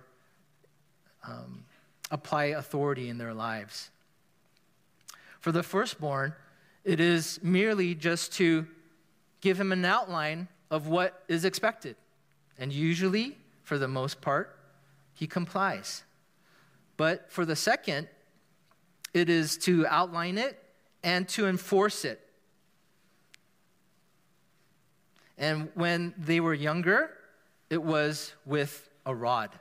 um, 1.28 1.66
apply 2.12 2.46
authority 2.46 3.10
in 3.10 3.18
their 3.18 3.34
lives. 3.34 3.90
For 5.40 5.52
the 5.52 5.64
firstborn, 5.64 6.34
it 6.84 7.00
is 7.00 7.40
merely 7.44 7.96
just 7.96 8.34
to 8.34 8.68
give 9.42 9.60
him 9.60 9.72
an 9.72 9.86
outline 9.86 10.48
of 10.72 10.88
what 10.88 11.24
is 11.28 11.46
expected. 11.46 11.96
And 12.58 12.72
usually, 12.72 13.38
for 13.64 13.78
the 13.78 13.88
most 13.88 14.22
part, 14.22 14.58
he 15.14 15.28
complies. 15.28 16.04
But 16.98 17.32
for 17.32 17.46
the 17.46 17.56
second, 17.56 18.08
it 19.14 19.30
is 19.30 19.58
to 19.60 19.86
outline 19.88 20.38
it 20.38 20.62
and 21.04 21.28
to 21.30 21.48
enforce 21.48 22.06
it. 22.06 22.20
And 25.38 25.70
when 25.74 26.14
they 26.18 26.40
were 26.40 26.54
younger, 26.54 27.12
it 27.70 27.82
was 27.82 28.34
with 28.46 28.90
a 29.06 29.14
rod. 29.14 29.52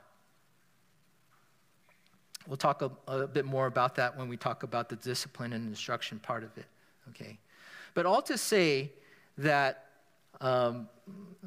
We'll 2.47 2.57
talk 2.57 2.81
a, 2.81 2.91
a, 3.07 3.27
bit 3.27 3.45
more 3.45 3.65
about 3.65 3.95
that 3.95 4.17
when 4.17 4.27
we 4.27 4.37
talk 4.37 4.63
about 4.63 4.89
the 4.89 4.95
discipline 4.95 5.53
and 5.53 5.67
instruction 5.67 6.19
part 6.19 6.43
of 6.43 6.57
it. 6.57 6.65
Okay? 7.09 7.37
But 7.93 8.05
all 8.05 8.21
to 8.23 8.37
say 8.37 8.91
that 9.37 9.85
um, 10.41 10.89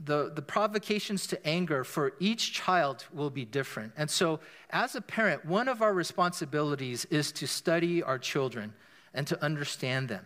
the, 0.04 0.32
the 0.34 0.42
provocations 0.42 1.26
to 1.28 1.46
anger 1.46 1.84
for 1.84 2.14
each 2.20 2.52
child 2.52 3.04
will 3.12 3.30
be 3.30 3.44
different. 3.44 3.92
And 3.96 4.10
so, 4.10 4.40
as 4.70 4.94
a 4.94 5.00
parent, 5.00 5.44
one 5.44 5.68
of 5.68 5.82
our 5.82 5.92
responsibilities 5.92 7.04
is 7.06 7.32
to 7.32 7.46
study 7.46 8.02
our 8.02 8.18
children 8.18 8.72
and 9.14 9.26
to 9.26 9.42
understand 9.42 10.08
them. 10.08 10.24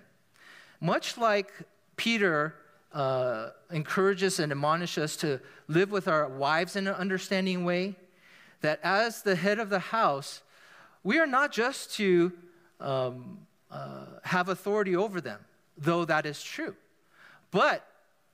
Much 0.80 1.16
like 1.16 1.52
Peter 1.96 2.54
uh, 2.92 3.50
encourages 3.70 4.38
and 4.38 4.52
admonishes 4.52 5.04
us 5.04 5.16
to 5.16 5.40
live 5.68 5.90
with 5.90 6.08
our 6.08 6.28
wives 6.28 6.76
in 6.76 6.86
an 6.86 6.94
understanding 6.94 7.64
way, 7.64 7.94
that 8.60 8.80
as 8.82 9.22
the 9.22 9.34
head 9.34 9.58
of 9.58 9.70
the 9.70 9.78
house, 9.78 10.42
we 11.04 11.18
are 11.18 11.26
not 11.26 11.52
just 11.52 11.94
to 11.96 12.32
um, 12.80 13.38
uh, 13.70 14.06
have 14.24 14.48
authority 14.48 14.96
over 14.96 15.20
them, 15.20 15.40
though 15.76 16.04
that 16.04 16.26
is 16.26 16.42
true, 16.42 16.74
but 17.50 17.86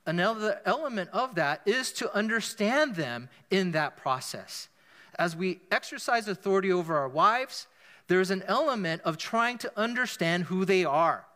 another 0.07 0.61
element 0.64 1.11
of 1.12 1.35
that 1.37 1.61
is 1.66 1.92
to 1.92 2.14
understand 2.14 2.94
them 2.94 3.28
in 3.50 3.72
that 3.72 3.96
process. 3.96 4.68
As 5.18 5.35
we 5.35 5.61
exercise 5.70 6.28
authority 6.28 6.72
over 6.72 6.96
our 6.96 7.09
wives, 7.09 7.66
there's 8.07 8.31
an 8.31 8.42
element 8.46 9.02
of 9.02 9.18
trying 9.18 9.59
to 9.59 9.72
understand 9.76 10.44
who 10.44 10.64
they 10.64 10.85
are 10.85 11.26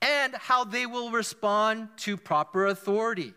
and 0.00 0.34
how 0.34 0.64
they 0.64 0.86
will 0.86 1.10
respond 1.10 1.88
to 1.98 2.16
proper 2.16 2.66
authority. 2.66 3.34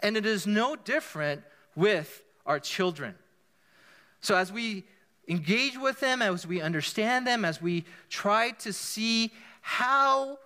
And 0.00 0.16
it 0.16 0.26
is 0.26 0.46
no 0.46 0.76
different 0.76 1.42
with 1.74 2.22
our 2.46 2.60
children. 2.60 3.14
So, 4.20 4.36
as 4.36 4.52
we 4.52 4.84
engage 5.28 5.76
with 5.76 6.00
them, 6.00 6.22
as 6.22 6.46
we 6.46 6.60
understand 6.60 7.26
them, 7.26 7.44
as 7.44 7.60
we 7.60 7.84
try 8.08 8.50
to 8.52 8.72
see 8.72 9.30
how 9.60 10.38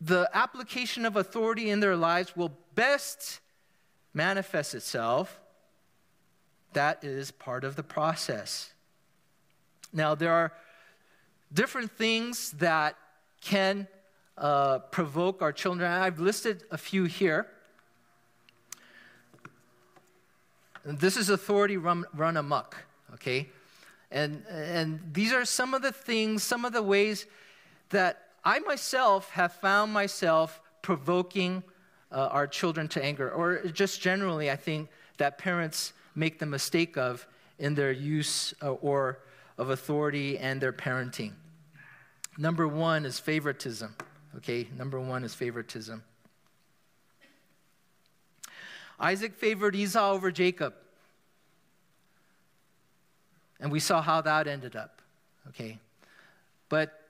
the 0.00 0.28
application 0.32 1.04
of 1.04 1.16
authority 1.16 1.70
in 1.70 1.80
their 1.80 1.96
lives 1.96 2.36
will 2.36 2.52
best 2.74 3.40
manifest 4.14 4.74
itself, 4.74 5.38
that 6.72 7.04
is 7.04 7.30
part 7.30 7.64
of 7.64 7.76
the 7.76 7.82
process. 7.82 8.72
Now, 9.92 10.14
there 10.14 10.32
are 10.32 10.52
different 11.52 11.90
things 11.92 12.52
that 12.52 12.96
can 13.40 13.86
uh, 14.36 14.80
provoke 14.90 15.42
our 15.42 15.52
children. 15.52 15.90
I've 15.90 16.18
listed 16.18 16.64
a 16.70 16.78
few 16.78 17.04
here. 17.04 17.46
This 20.84 21.16
is 21.16 21.30
authority 21.30 21.76
run, 21.76 22.04
run 22.14 22.36
amok, 22.36 22.76
okay? 23.14 23.48
And, 24.10 24.44
and 24.48 25.00
these 25.12 25.32
are 25.32 25.44
some 25.44 25.74
of 25.74 25.82
the 25.82 25.92
things, 25.92 26.42
some 26.42 26.64
of 26.64 26.72
the 26.72 26.82
ways 26.82 27.26
that 27.90 28.28
I 28.44 28.60
myself 28.60 29.30
have 29.30 29.52
found 29.52 29.92
myself 29.92 30.60
provoking 30.82 31.62
uh, 32.12 32.28
our 32.30 32.46
children 32.46 32.86
to 32.88 33.04
anger, 33.04 33.30
or 33.30 33.66
just 33.66 34.00
generally, 34.00 34.50
I 34.50 34.56
think 34.56 34.88
that 35.18 35.38
parents 35.38 35.92
make 36.14 36.38
the 36.38 36.46
mistake 36.46 36.96
of 36.96 37.26
in 37.58 37.74
their 37.74 37.90
use 37.90 38.54
uh, 38.62 38.72
or 38.72 39.18
of 39.58 39.70
authority 39.70 40.38
and 40.38 40.60
their 40.60 40.72
parenting. 40.72 41.32
Number 42.38 42.68
one 42.68 43.04
is 43.06 43.18
favoritism. 43.18 43.96
Okay, 44.36 44.68
number 44.76 45.00
one 45.00 45.24
is 45.24 45.34
favoritism. 45.34 46.04
Isaac 49.00 49.34
favored 49.34 49.74
Esau 49.74 50.12
over 50.12 50.30
Jacob. 50.30 50.74
And 53.60 53.72
we 53.72 53.80
saw 53.80 54.02
how 54.02 54.20
that 54.22 54.46
ended 54.46 54.76
up. 54.76 55.00
Okay. 55.48 55.78
But 56.68 57.00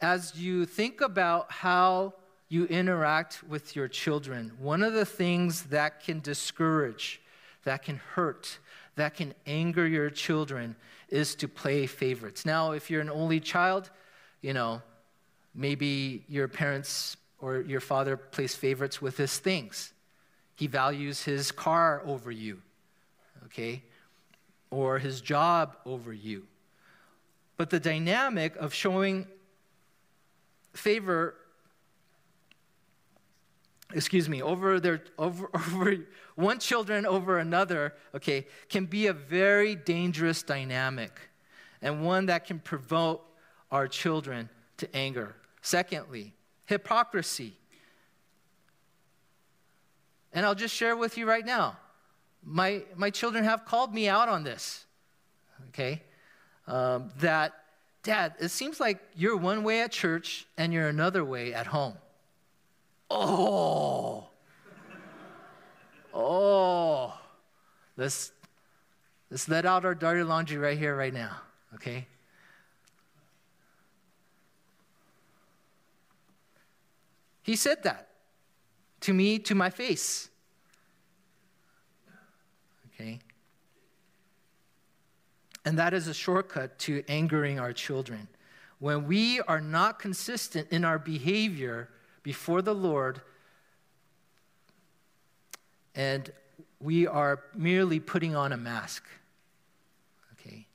as 0.00 0.36
you 0.36 0.64
think 0.64 1.00
about 1.00 1.50
how 1.50 2.14
you 2.48 2.66
interact 2.66 3.42
with 3.42 3.74
your 3.74 3.88
children, 3.88 4.52
one 4.58 4.82
of 4.82 4.92
the 4.92 5.04
things 5.04 5.64
that 5.64 6.02
can 6.02 6.20
discourage, 6.20 7.20
that 7.64 7.82
can 7.82 7.96
hurt, 8.14 8.58
that 8.96 9.14
can 9.14 9.34
anger 9.46 9.86
your 9.86 10.10
children 10.10 10.76
is 11.08 11.34
to 11.36 11.48
play 11.48 11.86
favorites. 11.86 12.46
Now, 12.46 12.72
if 12.72 12.90
you're 12.90 13.00
an 13.00 13.10
only 13.10 13.40
child, 13.40 13.90
you 14.40 14.52
know, 14.52 14.82
maybe 15.54 16.24
your 16.28 16.48
parents 16.48 17.16
or 17.40 17.60
your 17.60 17.80
father 17.80 18.16
plays 18.16 18.54
favorites 18.54 19.00
with 19.00 19.16
his 19.16 19.38
things. 19.38 19.92
He 20.54 20.66
values 20.66 21.22
his 21.22 21.52
car 21.52 22.02
over 22.04 22.30
you, 22.30 22.60
okay? 23.46 23.82
Or 24.70 24.98
his 24.98 25.20
job 25.20 25.76
over 25.86 26.12
you. 26.12 26.46
But 27.56 27.70
the 27.70 27.80
dynamic 27.80 28.54
of 28.56 28.72
showing 28.72 29.26
favor 30.72 31.34
excuse 33.94 34.28
me 34.28 34.42
over 34.42 34.78
their 34.80 35.02
over, 35.18 35.48
over 35.54 35.96
one 36.34 36.58
children 36.58 37.06
over 37.06 37.38
another 37.38 37.94
okay 38.14 38.46
can 38.68 38.84
be 38.84 39.06
a 39.06 39.12
very 39.12 39.74
dangerous 39.74 40.42
dynamic 40.42 41.18
and 41.80 42.04
one 42.04 42.26
that 42.26 42.44
can 42.44 42.58
provoke 42.58 43.24
our 43.70 43.88
children 43.88 44.48
to 44.76 44.94
anger 44.94 45.34
secondly 45.62 46.34
hypocrisy 46.66 47.54
and 50.32 50.44
i'll 50.44 50.54
just 50.54 50.74
share 50.74 50.96
with 50.96 51.16
you 51.16 51.26
right 51.26 51.46
now 51.46 51.76
my 52.44 52.82
my 52.96 53.10
children 53.10 53.44
have 53.44 53.64
called 53.64 53.94
me 53.94 54.08
out 54.08 54.28
on 54.28 54.44
this 54.44 54.84
okay 55.68 56.02
um, 56.66 57.10
that 57.18 57.54
Dad, 58.08 58.34
it 58.40 58.48
seems 58.48 58.80
like 58.80 59.00
you're 59.16 59.36
one 59.36 59.64
way 59.64 59.82
at 59.82 59.92
church 59.92 60.46
and 60.56 60.72
you're 60.72 60.88
another 60.88 61.24
way 61.24 61.52
at 61.52 61.66
home. 61.66 61.94
Oh, 63.10 64.28
oh, 66.14 67.18
let's, 67.98 68.32
let's 69.30 69.46
let 69.48 69.66
out 69.66 69.84
our 69.84 69.94
dirty 69.94 70.22
laundry 70.22 70.58
right 70.58 70.78
here, 70.78 70.96
right 70.96 71.12
now, 71.12 71.36
okay? 71.74 72.06
He 77.42 77.56
said 77.56 77.82
that 77.82 78.08
to 79.00 79.12
me, 79.12 79.38
to 79.40 79.54
my 79.54 79.68
face. 79.68 80.30
And 85.64 85.78
that 85.78 85.92
is 85.94 86.08
a 86.08 86.14
shortcut 86.14 86.78
to 86.80 87.02
angering 87.08 87.58
our 87.58 87.72
children. 87.72 88.28
When 88.78 89.06
we 89.06 89.40
are 89.40 89.60
not 89.60 89.98
consistent 89.98 90.68
in 90.70 90.84
our 90.84 90.98
behavior 90.98 91.88
before 92.22 92.62
the 92.62 92.74
Lord, 92.74 93.20
and 95.94 96.30
we 96.80 97.06
are 97.06 97.40
merely 97.54 97.98
putting 97.98 98.36
on 98.36 98.52
a 98.52 98.56
mask. 98.56 99.04
Okay? 100.34 100.66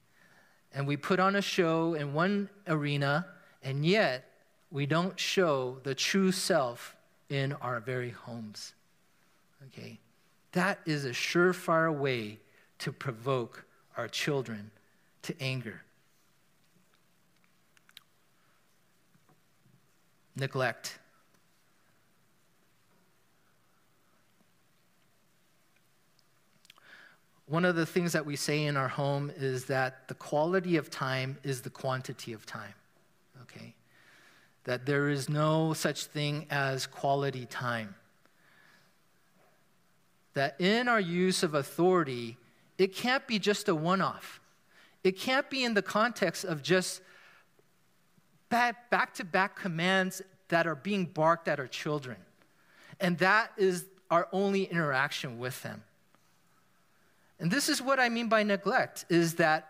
And 0.73 0.85
we 0.85 0.97
put 0.97 1.19
on 1.19 1.35
a 1.35 1.41
show 1.41 1.93
in 1.93 2.13
one 2.13 2.49
arena, 2.67 3.25
and 3.63 3.85
yet 3.85 4.25
we 4.69 4.85
don't 4.85 5.17
show 5.17 5.77
the 5.83 5.95
true 5.95 6.31
self 6.31 6.95
in 7.29 7.53
our 7.53 7.79
very 7.79 8.09
homes. 8.09 8.73
Okay? 9.67 9.99
That 10.51 10.79
is 10.85 11.05
a 11.05 11.11
surefire 11.11 11.95
way 11.95 12.39
to 12.79 12.91
provoke 12.91 13.65
our 13.97 14.07
children 14.07 14.71
to 15.23 15.35
anger. 15.41 15.81
Neglect. 20.35 20.99
One 27.45 27.65
of 27.65 27.75
the 27.75 27.85
things 27.85 28.13
that 28.13 28.25
we 28.25 28.35
say 28.35 28.63
in 28.65 28.77
our 28.77 28.87
home 28.87 29.31
is 29.35 29.65
that 29.65 30.07
the 30.07 30.15
quality 30.15 30.77
of 30.77 30.89
time 30.89 31.37
is 31.43 31.61
the 31.61 31.69
quantity 31.69 32.33
of 32.33 32.45
time. 32.45 32.73
Okay? 33.43 33.75
That 34.63 34.85
there 34.85 35.09
is 35.09 35.29
no 35.29 35.73
such 35.73 36.05
thing 36.05 36.47
as 36.49 36.87
quality 36.87 37.45
time. 37.45 37.95
That 40.33 40.59
in 40.59 40.87
our 40.87 40.99
use 40.99 41.43
of 41.43 41.53
authority, 41.53 42.37
it 42.77 42.95
can't 42.95 43.25
be 43.27 43.39
just 43.39 43.69
a 43.69 43.75
one 43.75 44.01
off. 44.01 44.39
It 45.03 45.17
can't 45.17 45.49
be 45.49 45.63
in 45.63 45.73
the 45.73 45.81
context 45.81 46.45
of 46.45 46.63
just 46.63 47.01
back 48.49 49.13
to 49.15 49.23
back 49.23 49.55
commands 49.55 50.21
that 50.49 50.67
are 50.67 50.75
being 50.75 51.05
barked 51.05 51.47
at 51.47 51.59
our 51.59 51.67
children. 51.67 52.17
And 52.99 53.17
that 53.17 53.51
is 53.57 53.85
our 54.11 54.27
only 54.31 54.63
interaction 54.63 55.39
with 55.39 55.61
them. 55.63 55.83
And 57.39 57.49
this 57.49 57.67
is 57.67 57.81
what 57.81 57.99
I 57.99 58.09
mean 58.09 58.29
by 58.29 58.43
neglect 58.43 59.05
is 59.09 59.35
that 59.35 59.69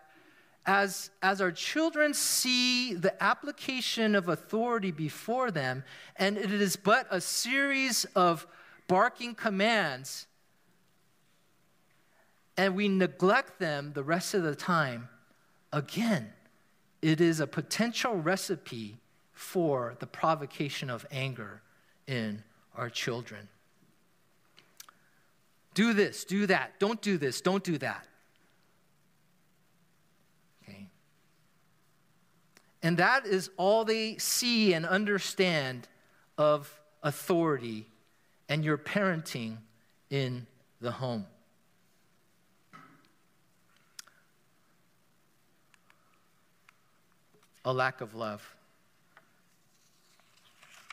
as, 0.65 1.09
as 1.21 1.41
our 1.41 1.51
children 1.51 2.13
see 2.13 2.93
the 2.93 3.21
application 3.23 4.15
of 4.15 4.29
authority 4.29 4.91
before 4.91 5.51
them, 5.51 5.83
and 6.17 6.37
it 6.37 6.51
is 6.51 6.75
but 6.75 7.07
a 7.09 7.19
series 7.19 8.05
of 8.15 8.45
barking 8.87 9.35
commands, 9.35 10.27
and 12.57 12.75
we 12.75 12.87
neglect 12.87 13.59
them 13.59 13.93
the 13.93 14.03
rest 14.03 14.33
of 14.33 14.43
the 14.43 14.55
time, 14.55 15.09
again, 15.71 16.31
it 17.01 17.19
is 17.19 17.39
a 17.39 17.47
potential 17.47 18.15
recipe 18.15 18.97
for 19.33 19.95
the 19.99 20.07
provocation 20.07 20.89
of 20.89 21.05
anger 21.11 21.61
in 22.07 22.43
our 22.75 22.89
children. 22.89 23.49
Do 25.73 25.93
this, 25.93 26.23
do 26.23 26.45
that, 26.45 26.79
don't 26.79 27.01
do 27.01 27.17
this, 27.17 27.41
don't 27.41 27.63
do 27.63 27.77
that. 27.79 28.07
Okay. 30.63 30.87
And 32.83 32.97
that 32.97 33.25
is 33.25 33.49
all 33.57 33.83
they 33.83 34.17
see 34.17 34.73
and 34.73 34.85
understand 34.85 35.87
of 36.37 36.79
authority 37.01 37.87
and 38.47 38.63
your 38.63 38.77
parenting 38.77 39.57
in 40.09 40.45
the 40.79 40.91
home. 40.91 41.25
A 47.65 47.73
lack 47.73 48.01
of 48.01 48.15
love. 48.15 48.55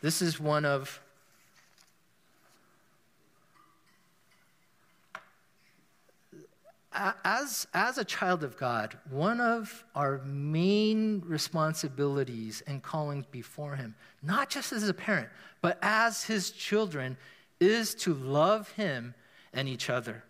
This 0.02 0.22
is 0.22 0.40
one 0.40 0.64
of 0.64 1.00
as, 7.24 7.66
as 7.72 7.98
a 7.98 8.04
child 8.04 8.42
of 8.42 8.56
God, 8.56 8.98
one 9.11 9.40
of 9.40 9.85
our 9.94 10.18
main 10.24 11.22
responsibilities 11.26 12.62
and 12.66 12.83
callings 12.83 13.26
before 13.30 13.76
Him, 13.76 13.94
not 14.22 14.50
just 14.50 14.72
as 14.72 14.88
a 14.88 14.94
parent, 14.94 15.28
but 15.61 15.78
as 15.83 16.24
His 16.24 16.50
children, 16.50 17.16
is 17.61 17.94
to 17.96 18.14
love 18.14 18.70
Him 18.72 19.14
and 19.52 19.68
each 19.68 19.88
other. 19.88 20.24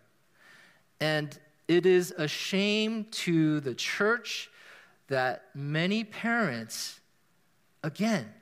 And 0.99 1.37
it 1.67 1.85
is 1.85 2.13
a 2.17 2.27
shame 2.27 3.05
to 3.11 3.59
the 3.59 3.73
church 3.73 4.49
that 5.11 5.43
many 5.53 6.05
parents, 6.05 7.01
again, 7.83 8.33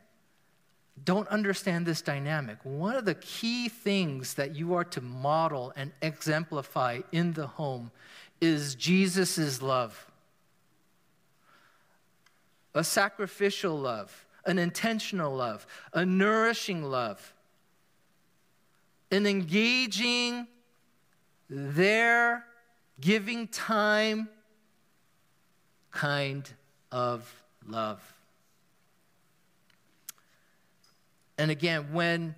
don't 1.04 1.28
understand 1.30 1.88
this 1.88 2.02
dynamic. 2.02 2.58
One 2.64 2.96
of 2.96 3.06
the 3.06 3.16
key 3.16 3.70
things 3.70 4.36
that 4.36 4.56
you 4.56 4.76
are 4.76 4.84
to 4.86 5.02
model 5.02 5.74
and 5.76 5.92
exemplify 6.04 7.00
in 7.12 7.34
the 7.34 7.48
home 7.48 7.92
is 8.40 8.76
Jesus' 8.76 9.62
love 9.62 10.06
a 12.76 12.84
sacrificial 12.84 13.78
love, 13.78 14.28
an 14.46 14.60
intentional 14.60 15.36
love, 15.36 15.66
a 15.92 16.06
nourishing 16.06 16.84
love, 16.84 17.34
an 19.10 19.26
engaging, 19.26 20.48
there, 21.50 22.46
giving 23.02 23.48
time 23.48 24.30
kind 25.92 26.54
of 26.92 27.44
love. 27.68 28.02
And 31.38 31.52
again, 31.52 31.94
when 31.94 32.36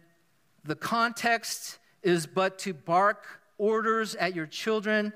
the 0.64 0.76
context 0.76 1.80
is 2.04 2.28
but 2.28 2.60
to 2.60 2.74
bark 2.74 3.26
orders 3.58 4.16
at 4.16 4.36
your 4.36 4.46
children, 4.46 5.14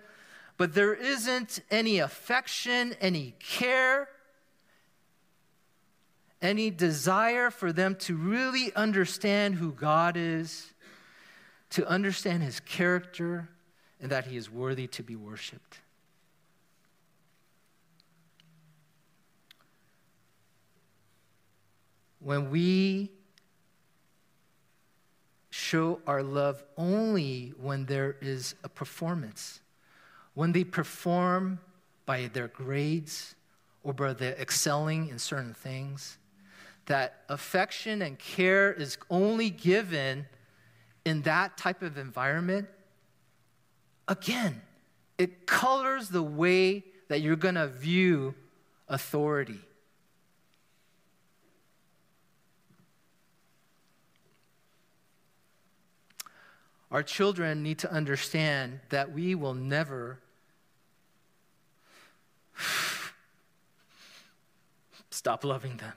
but 0.57 0.73
there 0.73 0.93
isn't 0.93 1.59
any 1.69 1.99
affection, 1.99 2.95
any 3.01 3.35
care, 3.39 4.07
any 6.41 6.69
desire 6.69 7.49
for 7.49 7.73
them 7.73 7.95
to 7.95 8.15
really 8.15 8.73
understand 8.75 9.55
who 9.55 9.71
God 9.71 10.15
is, 10.17 10.73
to 11.71 11.87
understand 11.87 12.43
his 12.43 12.59
character, 12.59 13.49
and 13.99 14.11
that 14.11 14.25
he 14.25 14.37
is 14.37 14.49
worthy 14.49 14.87
to 14.87 15.03
be 15.03 15.15
worshiped. 15.15 15.79
When 22.25 22.49
we 22.49 23.11
show 25.51 25.99
our 26.07 26.23
love 26.23 26.63
only 26.75 27.53
when 27.61 27.85
there 27.85 28.15
is 28.19 28.55
a 28.63 28.69
performance. 28.69 29.59
When 30.33 30.51
they 30.51 30.63
perform 30.63 31.59
by 32.07 32.27
their 32.33 32.47
grades 32.47 33.35
or 33.83 33.93
by 33.93 34.13
their 34.13 34.33
excelling 34.41 35.09
in 35.09 35.19
certain 35.19 35.53
things, 35.53 36.17
that 36.87 37.21
affection 37.29 38.01
and 38.01 38.17
care 38.17 38.73
is 38.73 38.97
only 39.11 39.51
given 39.51 40.25
in 41.05 41.21
that 41.21 41.57
type 41.57 41.83
of 41.83 41.99
environment, 41.99 42.67
again, 44.07 44.63
it 45.19 45.45
colors 45.45 46.09
the 46.09 46.23
way 46.23 46.85
that 47.07 47.21
you're 47.21 47.35
going 47.35 47.53
to 47.53 47.67
view 47.67 48.33
authority. 48.87 49.64
Our 56.91 57.03
children 57.03 57.63
need 57.63 57.79
to 57.79 57.91
understand 57.91 58.79
that 58.89 59.11
we 59.11 59.35
will 59.35 59.53
never 59.53 60.19
stop 65.09 65.43
loving 65.43 65.77
them. 65.77 65.93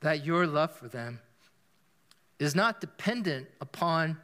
That 0.00 0.24
your 0.24 0.46
love 0.46 0.74
for 0.74 0.88
them 0.88 1.20
is 2.38 2.54
not 2.54 2.80
dependent 2.80 3.48
upon 3.60 4.16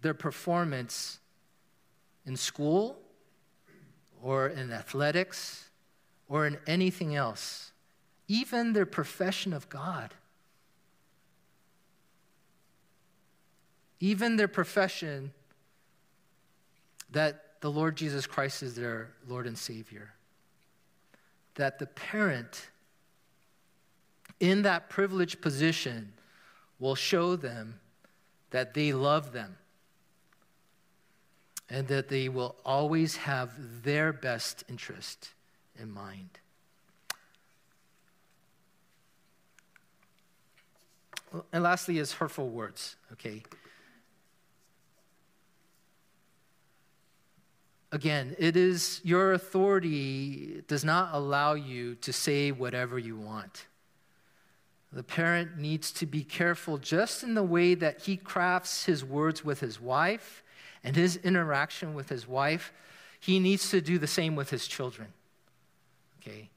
their 0.00 0.14
performance 0.14 1.18
in 2.26 2.36
school 2.36 2.98
or 4.22 4.48
in 4.48 4.70
athletics 4.70 5.68
or 6.28 6.46
in 6.46 6.58
anything 6.66 7.14
else, 7.14 7.72
even 8.28 8.72
their 8.72 8.86
profession 8.86 9.52
of 9.52 9.68
God. 9.68 10.14
Even 14.00 14.36
their 14.36 14.48
profession 14.48 15.32
that 17.10 17.60
the 17.60 17.70
Lord 17.70 17.96
Jesus 17.96 18.26
Christ 18.26 18.62
is 18.62 18.74
their 18.74 19.10
Lord 19.28 19.46
and 19.46 19.56
Savior. 19.56 20.12
That 21.54 21.78
the 21.78 21.86
parent 21.86 22.68
in 24.40 24.62
that 24.62 24.90
privileged 24.90 25.40
position 25.40 26.12
will 26.78 26.94
show 26.94 27.36
them 27.36 27.80
that 28.50 28.74
they 28.74 28.92
love 28.92 29.32
them 29.32 29.56
and 31.70 31.88
that 31.88 32.08
they 32.08 32.28
will 32.28 32.56
always 32.64 33.16
have 33.16 33.82
their 33.82 34.12
best 34.12 34.64
interest 34.68 35.33
in 35.78 35.90
mind. 35.90 36.38
And 41.52 41.64
lastly, 41.64 41.98
is 41.98 42.12
hurtful 42.12 42.48
words, 42.48 42.96
okay? 43.12 43.42
Again, 47.90 48.34
it 48.38 48.56
is 48.56 49.00
your 49.04 49.32
authority 49.32 50.62
does 50.66 50.84
not 50.84 51.10
allow 51.12 51.54
you 51.54 51.94
to 51.96 52.12
say 52.12 52.50
whatever 52.50 52.98
you 52.98 53.16
want. 53.16 53.66
The 54.92 55.02
parent 55.02 55.58
needs 55.58 55.90
to 55.92 56.06
be 56.06 56.22
careful 56.22 56.78
just 56.78 57.24
in 57.24 57.34
the 57.34 57.42
way 57.42 57.74
that 57.74 58.02
he 58.02 58.16
crafts 58.16 58.84
his 58.84 59.04
words 59.04 59.44
with 59.44 59.60
his 59.60 59.80
wife 59.80 60.42
and 60.84 60.94
his 60.94 61.16
interaction 61.16 61.94
with 61.94 62.08
his 62.08 62.28
wife. 62.28 62.72
He 63.18 63.40
needs 63.40 63.70
to 63.70 63.80
do 63.80 63.98
the 63.98 64.06
same 64.06 64.36
with 64.36 64.50
his 64.50 64.68
children. 64.68 65.12
Okay? 66.26 66.48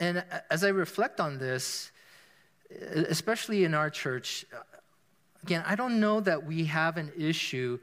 And 0.00 0.24
as 0.50 0.64
I 0.64 0.68
reflect 0.68 1.20
on 1.20 1.38
this, 1.38 1.90
especially 2.70 3.64
in 3.64 3.74
our 3.74 3.90
church, 3.90 4.44
again, 5.42 5.62
I 5.66 5.76
don't 5.76 6.00
know 6.00 6.20
that 6.20 6.44
we 6.44 6.64
have 6.64 6.96
an 6.96 7.12
issue 7.16 7.78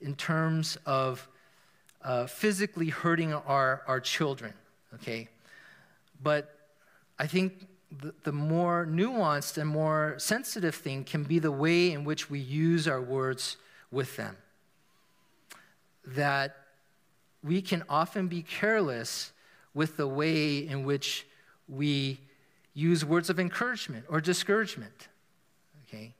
in 0.00 0.14
terms 0.14 0.76
of 0.84 1.26
uh, 2.02 2.26
physically 2.26 2.88
hurting 2.88 3.32
our, 3.32 3.82
our 3.86 4.00
children, 4.00 4.52
okay? 4.94 5.28
But 6.24 6.52
I 7.18 7.28
think 7.28 7.68
the, 8.00 8.14
the 8.24 8.32
more 8.32 8.86
nuanced 8.90 9.58
and 9.58 9.68
more 9.68 10.14
sensitive 10.18 10.74
thing 10.74 11.04
can 11.04 11.22
be 11.22 11.38
the 11.38 11.52
way 11.52 11.92
in 11.92 12.02
which 12.02 12.28
we 12.28 12.40
use 12.40 12.88
our 12.88 13.00
words 13.00 13.56
with 13.92 14.16
them. 14.16 14.36
That 16.04 16.56
we 17.42 17.62
can 17.62 17.84
often 17.88 18.26
be 18.26 18.42
careless 18.42 19.32
with 19.74 19.96
the 19.96 20.08
way 20.08 20.66
in 20.66 20.84
which 20.84 21.26
we 21.68 22.18
use 22.72 23.04
words 23.04 23.30
of 23.30 23.38
encouragement 23.38 24.06
or 24.08 24.20
discouragement, 24.20 25.08
okay? 25.86 26.14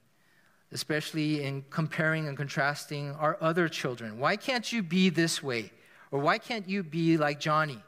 Especially 0.71 1.43
in 1.43 1.65
comparing 1.69 2.27
and 2.27 2.37
contrasting 2.37 3.11
our 3.15 3.37
other 3.41 3.67
children. 3.67 4.19
Why 4.19 4.35
can't 4.35 4.71
you 4.71 4.83
be 4.83 5.09
this 5.09 5.41
way? 5.41 5.71
Or 6.11 6.19
why 6.19 6.37
can't 6.37 6.69
you 6.69 6.83
be 6.83 7.17
like 7.17 7.39
Johnny 7.39 7.81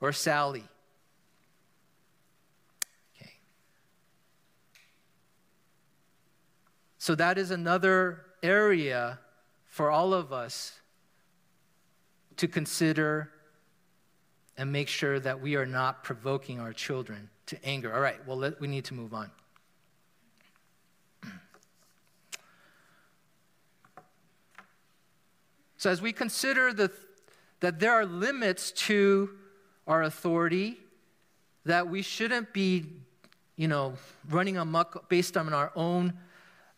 or 0.00 0.12
Sally? 0.12 0.64
So 7.06 7.14
that 7.14 7.38
is 7.38 7.52
another 7.52 8.26
area 8.42 9.20
for 9.68 9.92
all 9.92 10.12
of 10.12 10.32
us 10.32 10.80
to 12.36 12.48
consider 12.48 13.30
and 14.56 14.72
make 14.72 14.88
sure 14.88 15.20
that 15.20 15.40
we 15.40 15.54
are 15.54 15.66
not 15.66 16.02
provoking 16.02 16.58
our 16.58 16.72
children 16.72 17.30
to 17.46 17.64
anger. 17.64 17.94
All 17.94 18.00
right, 18.00 18.16
well, 18.26 18.38
let, 18.38 18.60
we 18.60 18.66
need 18.66 18.86
to 18.86 18.94
move 18.94 19.14
on. 19.14 19.30
So, 25.76 25.90
as 25.90 26.02
we 26.02 26.12
consider 26.12 26.72
the, 26.72 26.90
that 27.60 27.78
there 27.78 27.92
are 27.92 28.04
limits 28.04 28.72
to 28.72 29.30
our 29.86 30.02
authority, 30.02 30.80
that 31.66 31.86
we 31.86 32.02
shouldn't 32.02 32.52
be, 32.52 32.86
you 33.54 33.68
know, 33.68 33.94
running 34.28 34.56
amok 34.56 35.08
based 35.08 35.36
on 35.36 35.52
our 35.52 35.70
own 35.76 36.12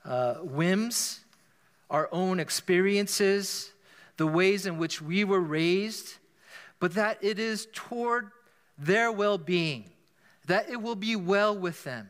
uh, 0.04 0.34
whims, 0.34 1.20
our 1.90 2.08
own 2.12 2.40
experiences, 2.40 3.72
the 4.16 4.26
ways 4.26 4.66
in 4.66 4.78
which 4.78 5.00
we 5.00 5.24
were 5.24 5.40
raised, 5.40 6.16
but 6.80 6.94
that 6.94 7.18
it 7.22 7.38
is 7.38 7.66
toward 7.72 8.30
their 8.78 9.10
well 9.10 9.38
being 9.38 9.90
that 10.48 10.68
it 10.70 10.82
will 10.82 10.96
be 10.96 11.14
well 11.14 11.56
with 11.56 11.84
them, 11.84 12.08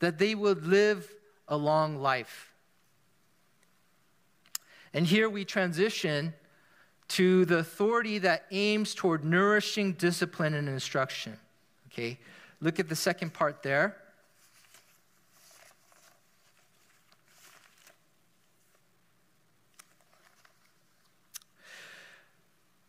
that 0.00 0.18
they 0.18 0.34
will 0.34 0.54
live 0.54 1.08
a 1.46 1.56
long 1.56 1.96
life. 1.96 2.52
And 4.92 5.06
here 5.06 5.28
we 5.28 5.44
transition 5.44 6.34
to 7.08 7.44
the 7.44 7.58
authority 7.58 8.18
that 8.18 8.46
aims 8.50 8.94
toward 8.94 9.24
nourishing 9.24 9.92
discipline 9.92 10.54
and 10.54 10.68
instruction. 10.68 11.38
Okay, 11.92 12.18
look 12.60 12.80
at 12.80 12.88
the 12.88 12.96
second 12.96 13.32
part 13.32 13.62
there. 13.62 13.96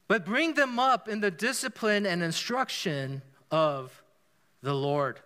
But 0.08 0.26
bring 0.26 0.54
them 0.54 0.80
up 0.80 1.10
in 1.10 1.20
the 1.20 1.32
discipline 1.32 2.06
and 2.06 2.24
instruction 2.24 3.22
of 3.52 4.02
the 4.62 4.74
Lord. 4.74 5.20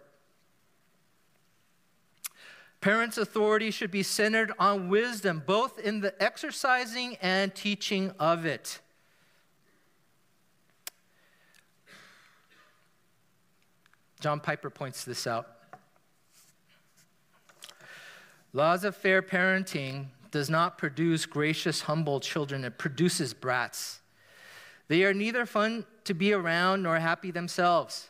Parents' 2.82 3.20
authority 3.20 3.70
should 3.70 3.91
be 3.91 4.02
centered 4.02 4.52
on 4.58 4.89
wisdom, 4.89 5.44
both 5.46 5.78
in 5.78 6.02
the 6.02 6.20
exercising 6.22 7.15
and 7.22 7.54
teaching 7.54 8.12
of 8.20 8.46
it. 8.46 8.80
John 14.20 14.39
Piper 14.39 14.72
points 14.72 15.04
this 15.04 15.28
out. 15.28 15.48
Laissez-faire 18.54 19.22
parenting 19.22 20.08
does 20.32 20.50
not 20.50 20.78
produce 20.78 21.26
gracious, 21.26 21.82
humble 21.82 22.20
children, 22.20 22.63
it 22.63 22.78
produces 22.78 23.34
brats. 23.34 24.01
They 24.92 25.06
are 25.06 25.14
neither 25.14 25.46
fun 25.46 25.86
to 26.04 26.14
be 26.14 26.34
around 26.34 26.84
nor 26.84 27.00
happy 27.00 27.32
themselves. 27.32 28.10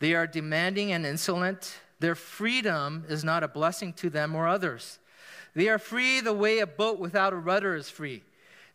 They 0.00 0.12
are 0.12 0.26
demanding 0.26 0.90
and 0.90 1.06
insolent. 1.06 1.76
Their 2.00 2.16
freedom 2.16 3.04
is 3.08 3.22
not 3.22 3.44
a 3.44 3.48
blessing 3.48 3.92
to 3.92 4.10
them 4.10 4.34
or 4.34 4.48
others. 4.48 4.98
They 5.54 5.68
are 5.68 5.78
free 5.78 6.20
the 6.20 6.32
way 6.32 6.58
a 6.58 6.66
boat 6.66 6.98
without 6.98 7.32
a 7.32 7.36
rudder 7.36 7.76
is 7.76 7.90
free. 7.90 8.24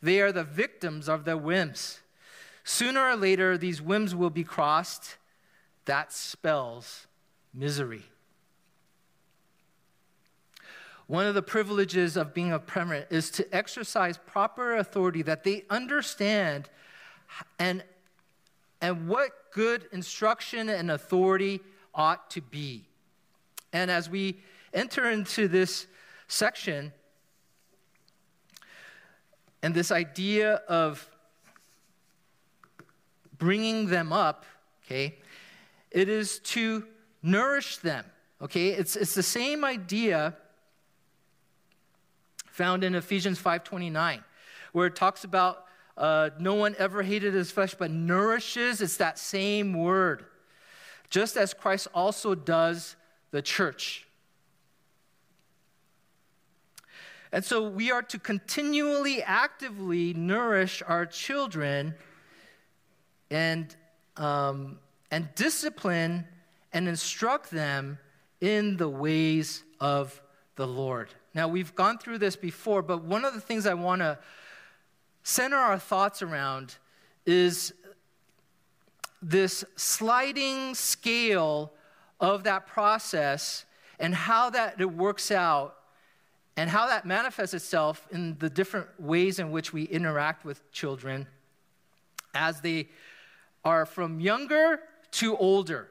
They 0.01 0.21
are 0.21 0.31
the 0.31 0.45
victims 0.45 1.09
of 1.09 1.25
their 1.25 1.35
whims. 1.35 1.99
Sooner 2.63 3.01
or 3.01 3.17
later, 3.17 3.57
these 3.57 3.81
whims 3.81 4.15
will 4.15 4.29
be 4.29 4.45
crossed. 4.45 5.17
That 5.83 6.13
spells 6.13 7.05
misery. 7.53 8.03
One 11.07 11.25
of 11.25 11.35
the 11.35 11.41
privileges 11.41 12.15
of 12.15 12.33
being 12.33 12.53
a 12.53 12.59
parent 12.59 13.07
is 13.09 13.29
to 13.31 13.53
exercise 13.53 14.17
proper 14.25 14.77
authority 14.77 15.21
that 15.23 15.43
they 15.43 15.65
understand 15.69 16.69
and, 17.59 17.83
and 18.81 19.07
what 19.07 19.31
good 19.51 19.87
instruction 19.91 20.69
and 20.69 20.91
authority 20.91 21.61
ought 21.93 22.29
to 22.31 22.41
be. 22.41 22.85
And 23.73 23.89
as 23.89 24.09
we 24.09 24.37
enter 24.73 25.09
into 25.09 25.47
this 25.47 25.87
section, 26.27 26.91
and 29.65 29.73
this 29.73 29.91
idea 29.91 30.61
of 30.67 31.09
bringing 33.37 33.87
them 33.87 34.13
up, 34.13 34.45
okay, 34.85 35.15
it 35.89 36.07
is 36.07 36.39
to 36.39 36.85
nourish 37.23 37.77
them, 37.77 38.05
okay? 38.41 38.69
It's, 38.69 38.95
it's 38.95 39.15
the 39.15 39.23
same 39.23 39.65
idea 39.65 40.35
found 42.45 42.83
in 42.83 42.95
Ephesians 42.95 43.41
5.29, 43.41 44.23
where 44.71 44.87
it 44.87 44.95
talks 44.95 45.23
about 45.23 45.64
uh, 45.97 46.31
no 46.39 46.55
one 46.55 46.75
ever 46.77 47.03
hated 47.03 47.33
his 47.33 47.51
flesh, 47.51 47.73
but 47.73 47.91
nourishes. 47.91 48.81
It's 48.81 48.97
that 48.97 49.17
same 49.17 49.73
word. 49.73 50.25
Just 51.09 51.37
as 51.37 51.53
Christ 51.53 51.87
also 51.93 52.35
does 52.35 52.95
the 53.31 53.41
church. 53.41 54.05
And 57.31 57.43
so 57.43 57.67
we 57.67 57.91
are 57.91 58.01
to 58.03 58.19
continually, 58.19 59.21
actively 59.21 60.13
nourish 60.13 60.81
our 60.87 61.05
children 61.05 61.95
and, 63.29 63.75
um, 64.17 64.79
and 65.11 65.27
discipline 65.35 66.25
and 66.71 66.87
instruct 66.87 67.51
them 67.51 67.99
in 68.41 68.77
the 68.77 68.87
ways 68.87 69.63
of 69.79 70.21
the 70.55 70.67
Lord. 70.67 71.09
Now, 71.33 71.47
we've 71.47 71.75
gone 71.75 71.97
through 71.97 72.19
this 72.19 72.35
before, 72.35 72.81
but 72.81 73.03
one 73.03 73.25
of 73.25 73.33
the 73.33 73.41
things 73.41 73.65
I 73.65 73.73
want 73.73 74.01
to 74.01 74.17
center 75.25 75.57
our 75.57 75.79
thoughts 75.79 76.21
around 76.21 76.75
is 77.25 77.73
this 79.23 79.65
sliding 79.75 80.75
scale 80.75 81.73
of 82.19 82.43
that 82.43 82.67
process 82.67 83.65
and 83.99 84.13
how 84.13 84.51
that 84.51 84.79
it 84.79 84.85
works 84.85 85.31
out 85.31 85.77
and 86.55 86.69
how 86.69 86.85
that 86.85 87.07
manifests 87.07 87.55
itself 87.55 88.07
in 88.11 88.37
the 88.37 88.51
different 88.51 88.87
ways 89.01 89.39
in 89.39 89.49
which 89.49 89.73
we 89.73 89.83
interact 89.85 90.45
with 90.45 90.71
children 90.71 91.25
as 92.35 92.61
they 92.61 92.87
are 93.63 93.87
from 93.87 94.19
younger 94.19 94.79
to 95.09 95.35
older 95.37 95.89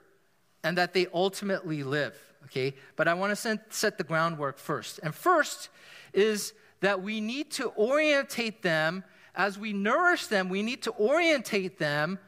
and 0.62 0.78
that 0.78 0.94
they 0.94 1.08
ultimately 1.12 1.82
live. 1.82 2.16
Okay, 2.44 2.72
but 2.94 3.08
I 3.08 3.14
want 3.14 3.36
to 3.36 3.60
set 3.70 3.98
the 3.98 4.04
groundwork 4.04 4.58
first. 4.58 5.00
And 5.02 5.12
first 5.12 5.70
is 6.12 6.52
that 6.80 7.02
we 7.02 7.20
need 7.20 7.50
to 7.52 7.70
orientate 7.70 8.62
them 8.62 9.02
as 9.34 9.58
we 9.58 9.72
nourish 9.72 10.26
them, 10.26 10.48
we 10.48 10.62
need 10.62 10.82
to 10.82 10.92
orientate 10.92 11.78
them 11.78 12.18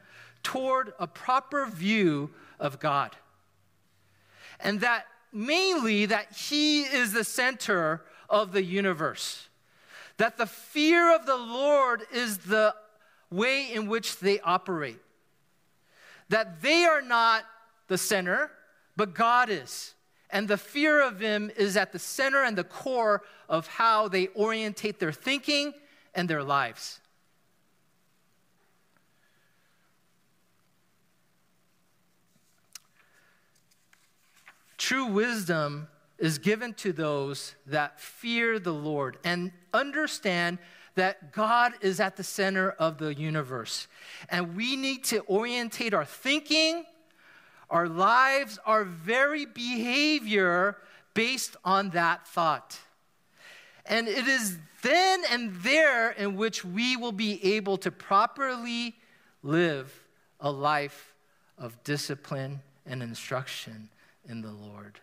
toward 0.43 0.93
a 0.99 1.07
proper 1.07 1.65
view 1.65 2.31
of 2.59 2.79
God. 2.79 3.15
And 4.59 4.81
that 4.81 5.05
mainly 5.31 6.05
that 6.07 6.31
He 6.33 6.83
is 6.83 7.13
the 7.13 7.23
center 7.23 8.03
of 8.29 8.51
the 8.51 8.63
universe. 8.63 9.47
That 10.17 10.37
the 10.37 10.47
fear 10.47 11.15
of 11.15 11.25
the 11.25 11.37
Lord 11.37 12.03
is 12.13 12.39
the 12.39 12.73
way 13.29 13.71
in 13.71 13.87
which 13.87 14.19
they 14.19 14.39
operate. 14.39 14.99
That 16.29 16.61
they 16.61 16.85
are 16.85 17.01
not 17.01 17.43
the 17.87 17.97
center, 17.97 18.51
but 18.95 19.13
God 19.13 19.49
is. 19.49 19.93
And 20.29 20.47
the 20.47 20.57
fear 20.57 21.01
of 21.01 21.19
Him 21.19 21.51
is 21.55 21.77
at 21.77 21.93
the 21.93 21.99
center 21.99 22.43
and 22.43 22.57
the 22.57 22.63
core 22.63 23.23
of 23.47 23.67
how 23.67 24.07
they 24.07 24.27
orientate 24.29 24.99
their 24.99 25.13
thinking 25.13 25.73
and 26.17 26.27
their 26.27 26.43
lives. 26.43 26.99
True 34.77 35.05
wisdom 35.05 35.87
is 36.17 36.39
given 36.39 36.73
to 36.73 36.91
those 36.91 37.55
that 37.67 37.99
fear 37.99 38.57
the 38.57 38.73
Lord 38.73 39.17
and 39.23 39.51
understand 39.73 40.57
that 40.95 41.31
God 41.31 41.73
is 41.81 41.99
at 41.99 42.15
the 42.15 42.23
center 42.23 42.71
of 42.71 42.97
the 42.97 43.13
universe. 43.13 43.87
And 44.29 44.55
we 44.55 44.75
need 44.75 45.03
to 45.05 45.21
orientate 45.29 45.93
our 45.93 46.05
thinking, 46.05 46.85
our 47.69 47.87
lives, 47.87 48.57
our 48.65 48.83
very 48.83 49.45
behavior 49.45 50.77
based 51.13 51.55
on 51.63 51.91
that 51.91 52.27
thought. 52.27 52.79
And 53.89 54.07
it 54.07 54.27
is 54.27 54.57
then 54.81 55.23
and 55.31 55.55
there 55.57 56.11
in 56.11 56.35
which 56.35 56.63
we 56.63 56.97
will 56.97 57.11
be 57.11 57.55
able 57.55 57.77
to 57.77 57.91
properly 57.91 58.95
live 59.43 59.93
a 60.39 60.51
life 60.51 61.15
of 61.57 61.83
discipline 61.83 62.61
and 62.85 63.01
instruction 63.01 63.89
in 64.27 64.41
the 64.41 64.51
Lord. 64.51 64.99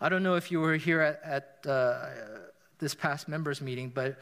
I 0.00 0.08
don't 0.08 0.22
know 0.22 0.36
if 0.36 0.52
you 0.52 0.60
were 0.60 0.76
here 0.76 1.00
at, 1.00 1.20
at 1.24 1.70
uh, 1.70 2.06
this 2.78 2.94
past 2.94 3.28
members 3.28 3.60
meeting, 3.60 3.90
but 3.92 4.16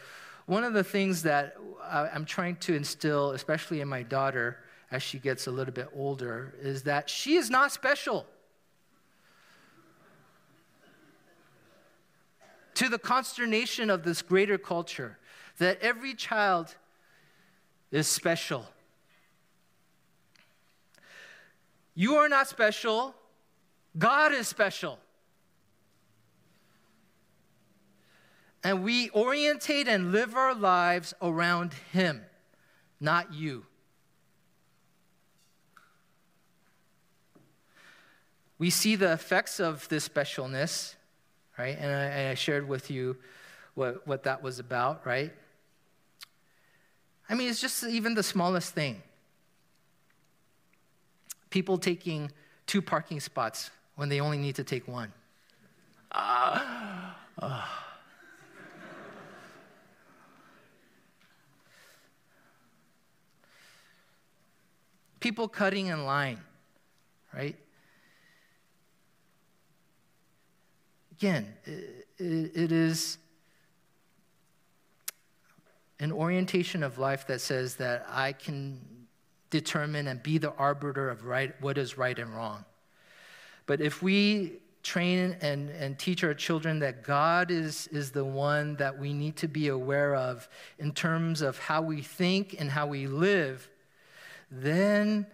one 0.46 0.64
of 0.64 0.72
the 0.72 0.84
things 0.84 1.22
that 1.24 1.56
I'm 1.84 2.24
trying 2.24 2.56
to 2.56 2.74
instill, 2.74 3.32
especially 3.32 3.80
in 3.80 3.88
my 3.88 4.02
daughter 4.02 4.58
as 4.90 5.02
she 5.02 5.18
gets 5.18 5.46
a 5.46 5.50
little 5.50 5.74
bit 5.74 5.88
older, 5.94 6.54
is 6.62 6.84
that 6.84 7.10
she 7.10 7.34
is 7.34 7.50
not 7.50 7.72
special. 7.72 8.26
To 12.76 12.88
the 12.88 12.98
consternation 12.98 13.90
of 13.90 14.04
this 14.04 14.22
greater 14.22 14.58
culture, 14.58 15.18
that 15.58 15.80
every 15.80 16.14
child 16.14 16.74
is 17.90 18.06
special. 18.06 18.66
You 21.94 22.16
are 22.16 22.28
not 22.28 22.48
special, 22.48 23.14
God 23.96 24.32
is 24.32 24.46
special. 24.46 24.98
And 28.62 28.82
we 28.82 29.10
orientate 29.10 29.88
and 29.88 30.12
live 30.12 30.34
our 30.34 30.54
lives 30.54 31.14
around 31.22 31.72
Him, 31.92 32.22
not 33.00 33.32
you. 33.32 33.64
We 38.58 38.68
see 38.68 38.96
the 38.96 39.12
effects 39.12 39.60
of 39.60 39.88
this 39.88 40.06
specialness, 40.06 40.95
right? 41.58 41.76
And 41.78 41.90
I, 41.90 42.04
and 42.04 42.28
I 42.28 42.34
shared 42.34 42.68
with 42.68 42.90
you 42.90 43.16
what, 43.74 44.06
what 44.06 44.24
that 44.24 44.42
was 44.42 44.58
about, 44.58 45.06
right? 45.06 45.32
I 47.28 47.34
mean, 47.34 47.48
it's 47.48 47.60
just 47.60 47.84
even 47.84 48.14
the 48.14 48.22
smallest 48.22 48.74
thing. 48.74 49.02
People 51.50 51.78
taking 51.78 52.30
two 52.66 52.82
parking 52.82 53.20
spots 53.20 53.70
when 53.96 54.08
they 54.08 54.20
only 54.20 54.38
need 54.38 54.56
to 54.56 54.64
take 54.64 54.86
one. 54.86 55.12
Ah. 56.12 57.16
ah. 57.40 57.86
people 65.26 65.48
cutting 65.48 65.86
in 65.86 66.04
line, 66.04 66.38
right? 67.34 67.56
Again, 71.18 71.54
it, 72.18 72.72
is 72.72 73.16
an 75.98 76.12
orientation 76.12 76.82
of 76.82 76.98
life 76.98 77.26
that 77.28 77.40
says 77.40 77.76
that 77.76 78.06
I 78.10 78.32
can 78.32 78.80
determine 79.48 80.08
and 80.08 80.22
be 80.22 80.36
the 80.36 80.52
arbiter 80.52 81.08
of 81.08 81.24
right, 81.24 81.54
what 81.62 81.78
is 81.78 81.96
right 81.96 82.18
and 82.18 82.34
wrong. 82.34 82.66
But 83.64 83.80
if 83.80 84.02
we 84.02 84.58
train 84.82 85.36
and, 85.40 85.70
and 85.70 85.98
teach 85.98 86.22
our 86.22 86.34
children 86.34 86.80
that 86.80 87.02
God 87.02 87.50
is, 87.50 87.86
is 87.86 88.10
the 88.10 88.24
one 88.24 88.76
that 88.76 88.98
we 88.98 89.14
need 89.14 89.36
to 89.36 89.48
be 89.48 89.68
aware 89.68 90.14
of 90.14 90.46
in 90.78 90.92
terms 90.92 91.40
of 91.40 91.58
how 91.58 91.80
we 91.80 92.02
think 92.02 92.56
and 92.58 92.70
how 92.70 92.86
we 92.86 93.06
live, 93.06 93.70
then 94.50 95.26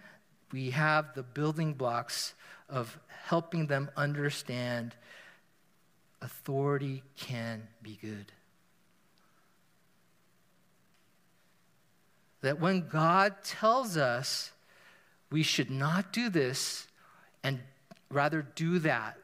we 0.53 0.69
have 0.69 1.13
the 1.13 1.23
building 1.23 1.73
blocks 1.73 2.35
of 2.69 2.97
helping 3.25 3.67
them 3.67 3.91
understand 3.97 4.95
authority 6.23 7.03
can 7.17 7.67
be 7.83 7.99
good. 8.01 8.31
That 12.41 12.59
when 12.59 12.87
God 12.87 13.35
tells 13.43 13.97
us 13.97 14.51
we 15.29 15.43
should 15.43 15.69
not 15.69 16.13
do 16.13 16.29
this 16.29 16.87
and 17.43 17.59
rather 18.09 18.41
do 18.55 18.79
that, 18.79 19.17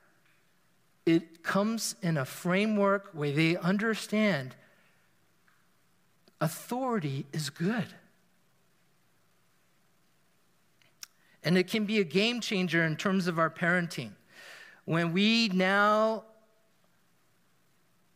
it 1.05 1.41
comes 1.41 1.95
in 2.01 2.17
a 2.17 2.25
framework 2.25 3.09
where 3.13 3.31
they 3.31 3.55
understand 3.55 4.55
authority 6.41 7.25
is 7.33 7.49
good. 7.49 7.87
And 11.43 11.57
it 11.57 11.67
can 11.67 11.85
be 11.85 11.99
a 11.99 12.03
game 12.03 12.41
changer 12.41 12.83
in 12.83 12.97
terms 12.97 13.27
of 13.27 13.39
our 13.39 13.49
parenting. 13.49 14.11
When 14.85 15.13
we 15.13 15.49
now, 15.49 16.23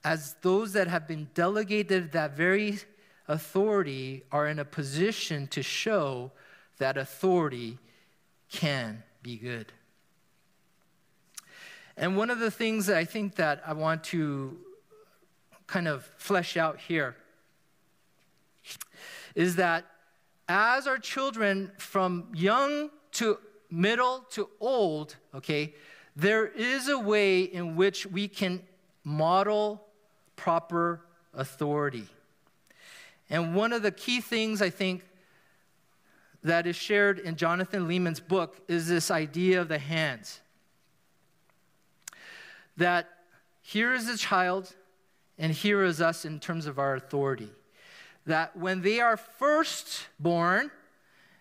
as 0.03 0.35
those 0.41 0.73
that 0.73 0.87
have 0.87 1.07
been 1.07 1.29
delegated 1.33 2.11
that 2.11 2.35
very 2.35 2.79
authority, 3.27 4.23
are 4.31 4.47
in 4.47 4.59
a 4.59 4.65
position 4.65 5.47
to 5.47 5.63
show 5.63 6.31
that 6.77 6.97
authority 6.97 7.77
can 8.51 9.03
be 9.21 9.37
good. 9.37 9.71
And 11.95 12.17
one 12.17 12.29
of 12.29 12.39
the 12.39 12.51
things 12.51 12.87
that 12.87 12.97
I 12.97 13.05
think 13.05 13.35
that 13.35 13.61
I 13.65 13.73
want 13.73 14.03
to 14.05 14.57
kind 15.67 15.87
of 15.87 16.09
flesh 16.17 16.57
out 16.57 16.79
here 16.79 17.15
is 19.35 19.55
that 19.55 19.85
as 20.47 20.87
our 20.87 20.97
children 20.97 21.71
from 21.77 22.27
young 22.33 22.89
to 23.13 23.37
middle 23.69 24.25
to 24.31 24.49
old, 24.59 25.15
okay, 25.33 25.73
there 26.15 26.45
is 26.45 26.89
a 26.89 26.99
way 26.99 27.43
in 27.43 27.75
which 27.75 28.05
we 28.05 28.27
can 28.27 28.61
model 29.03 29.85
proper 30.35 31.01
authority. 31.33 32.07
And 33.29 33.55
one 33.55 33.73
of 33.73 33.81
the 33.81 33.91
key 33.91 34.21
things 34.21 34.61
I 34.61 34.69
think 34.69 35.03
that 36.43 36.67
is 36.67 36.75
shared 36.75 37.19
in 37.19 37.35
Jonathan 37.35 37.87
Leeman's 37.87 38.19
book 38.19 38.61
is 38.67 38.87
this 38.87 39.09
idea 39.09 39.61
of 39.61 39.69
the 39.69 39.79
hands. 39.79 40.41
That 42.77 43.09
here 43.61 43.93
is 43.93 44.09
a 44.09 44.17
child, 44.17 44.73
and 45.37 45.53
here 45.53 45.83
is 45.83 46.01
us 46.01 46.25
in 46.25 46.39
terms 46.39 46.65
of 46.65 46.79
our 46.79 46.95
authority. 46.95 47.49
That 48.25 48.57
when 48.57 48.81
they 48.81 48.99
are 48.99 49.15
first 49.17 50.07
born, 50.19 50.69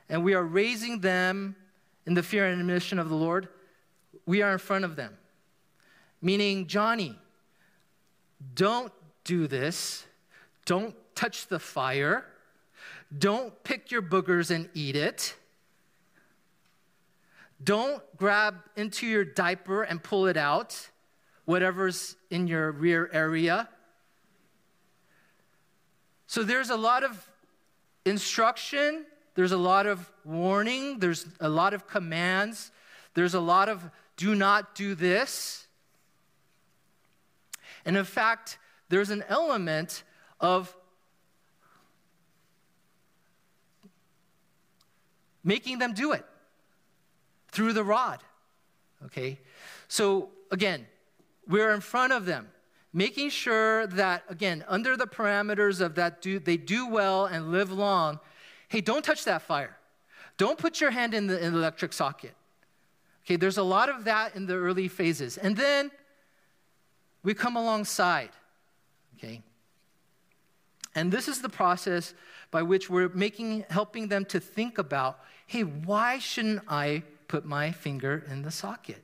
and 0.09 0.23
we 0.23 0.35
are 0.35 0.45
raising 0.45 1.01
them 1.01 1.57
in 2.07 2.15
the 2.15 2.23
fear 2.23 2.47
and 2.47 2.61
admonition 2.61 2.99
of 2.99 3.09
the 3.09 3.15
Lord, 3.15 3.49
we 4.27 4.43
are 4.43 4.53
in 4.53 4.59
front 4.59 4.85
of 4.85 4.95
them. 4.95 5.17
Meaning, 6.21 6.67
Johnny, 6.67 7.19
don't 8.55 8.93
do 9.25 9.47
this. 9.47 10.05
Don't 10.65 10.95
touch 11.15 11.47
the 11.49 11.59
fire. 11.59 12.27
Don't 13.17 13.63
pick 13.65 13.91
your 13.91 14.03
boogers 14.03 14.51
and 14.51 14.69
eat 14.75 14.97
it. 14.97 15.35
Don't 17.63 18.03
grab 18.17 18.57
into 18.77 19.07
your 19.07 19.25
diaper 19.25 19.83
and 19.83 20.03
pull 20.03 20.27
it 20.27 20.37
out, 20.37 20.89
whatever's 21.45 22.17
in 22.31 22.49
your 22.49 22.73
rear 22.73 23.09
area. 23.13 23.69
So 26.27 26.43
there's 26.43 26.71
a 26.71 26.77
lot 26.77 27.05
of 27.05 27.29
instruction, 28.05 29.05
there's 29.35 29.53
a 29.53 29.59
lot 29.59 29.87
of 29.87 30.11
warning, 30.25 30.99
there's 30.99 31.27
a 31.41 31.49
lot 31.49 31.75
of 31.75 31.87
commands, 31.87 32.73
there's 33.15 33.35
a 33.35 33.41
lot 33.41 33.69
of 33.69 33.91
do 34.17 34.35
not 34.35 34.75
do 34.75 34.95
this. 34.95 35.67
And 37.85 37.97
in 37.97 38.05
fact, 38.05 38.59
there's 38.89 39.11
an 39.11 39.25
element 39.29 40.03
of 40.41 40.75
making 45.45 45.79
them 45.79 45.93
do 45.93 46.13
it 46.13 46.25
through 47.51 47.73
the 47.73 47.85
rod. 47.85 48.21
Okay? 49.07 49.39
So 49.89 50.31
again, 50.51 50.87
we're 51.49 51.73
in 51.73 51.81
front 51.81 52.13
of 52.13 52.25
them, 52.25 52.49
making 52.93 53.31
sure 53.31 53.87
that, 53.89 54.23
again, 54.29 54.65
under 54.69 54.97
the 54.97 55.07
parameters 55.07 55.81
of 55.81 55.97
that, 55.97 56.23
do, 56.23 56.39
they 56.39 56.57
do 56.57 56.89
well 56.89 57.27
and 57.27 57.51
live 57.51 57.73
long. 57.73 58.21
Hey, 58.69 58.81
don't 58.81 59.05
touch 59.05 59.25
that 59.25 59.43
fire. 59.43 59.77
Don't 60.39 60.59
put 60.59 60.81
your 60.81 60.91
hand 60.91 61.15
in 61.15 61.27
the, 61.27 61.45
in 61.45 61.53
the 61.53 61.59
electric 61.59 61.93
socket. 61.93 62.35
Okay, 63.25 63.37
there's 63.37 63.59
a 63.59 63.63
lot 63.63 63.89
of 63.89 64.05
that 64.05 64.35
in 64.35 64.47
the 64.47 64.55
early 64.55 64.89
phases. 64.89 65.37
And 65.37 65.57
then 65.57 65.91
we 67.23 67.35
come 67.35 67.57
alongside. 67.57 68.31
Okay? 69.17 69.43
And 70.95 71.11
this 71.11 71.29
is 71.29 71.41
the 71.41 71.49
process 71.49 72.15
by 72.51 72.63
which 72.63 72.91
we're 72.91 73.09
making, 73.09 73.65
helping 73.71 74.09
them 74.09 74.25
to 74.27 74.41
think 74.41 74.79
about 74.79 75.19
hey, 75.47 75.65
why 75.65 76.19
shouldn't 76.19 76.63
I 76.67 77.03
put 77.29 77.45
my 77.45 77.73
finger 77.73 78.25
in 78.31 78.41
the 78.41 78.51
socket? 78.51 79.03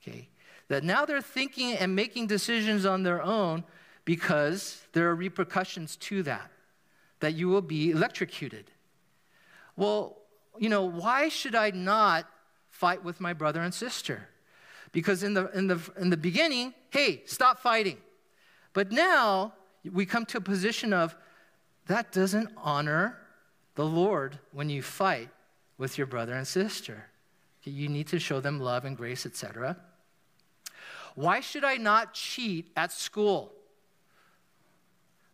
Okay? 0.00 0.28
That 0.68 0.84
now 0.84 1.04
they're 1.04 1.20
thinking 1.20 1.72
and 1.72 1.96
making 1.96 2.28
decisions 2.28 2.86
on 2.86 3.02
their 3.02 3.20
own 3.20 3.64
because 4.04 4.80
there 4.92 5.08
are 5.08 5.14
repercussions 5.16 5.96
to 5.96 6.22
that, 6.22 6.52
that 7.18 7.34
you 7.34 7.48
will 7.48 7.62
be 7.62 7.90
electrocuted. 7.90 8.70
Well, 9.76 10.18
you 10.56 10.68
know, 10.68 10.84
why 10.84 11.28
should 11.28 11.56
I 11.56 11.70
not 11.70 12.26
fight 12.68 13.02
with 13.02 13.20
my 13.20 13.32
brother 13.32 13.60
and 13.60 13.74
sister? 13.74 14.28
Because 14.92 15.22
in 15.22 15.34
the, 15.34 15.50
in 15.56 15.66
the, 15.66 15.80
in 15.98 16.10
the 16.10 16.16
beginning, 16.16 16.74
hey, 16.90 17.22
stop 17.26 17.60
fighting. 17.60 17.98
But 18.72 18.90
now 18.90 19.54
we 19.90 20.06
come 20.06 20.26
to 20.26 20.38
a 20.38 20.40
position 20.40 20.92
of 20.92 21.16
that 21.86 22.12
doesn't 22.12 22.50
honor 22.56 23.18
the 23.74 23.84
Lord 23.84 24.38
when 24.52 24.68
you 24.68 24.82
fight 24.82 25.28
with 25.78 25.96
your 25.96 26.06
brother 26.06 26.34
and 26.34 26.46
sister. 26.46 27.06
You 27.64 27.88
need 27.88 28.08
to 28.08 28.18
show 28.18 28.40
them 28.40 28.58
love 28.60 28.84
and 28.84 28.96
grace, 28.96 29.26
etc. 29.26 29.76
Why 31.14 31.40
should 31.40 31.64
I 31.64 31.76
not 31.76 32.14
cheat 32.14 32.70
at 32.76 32.92
school? 32.92 33.52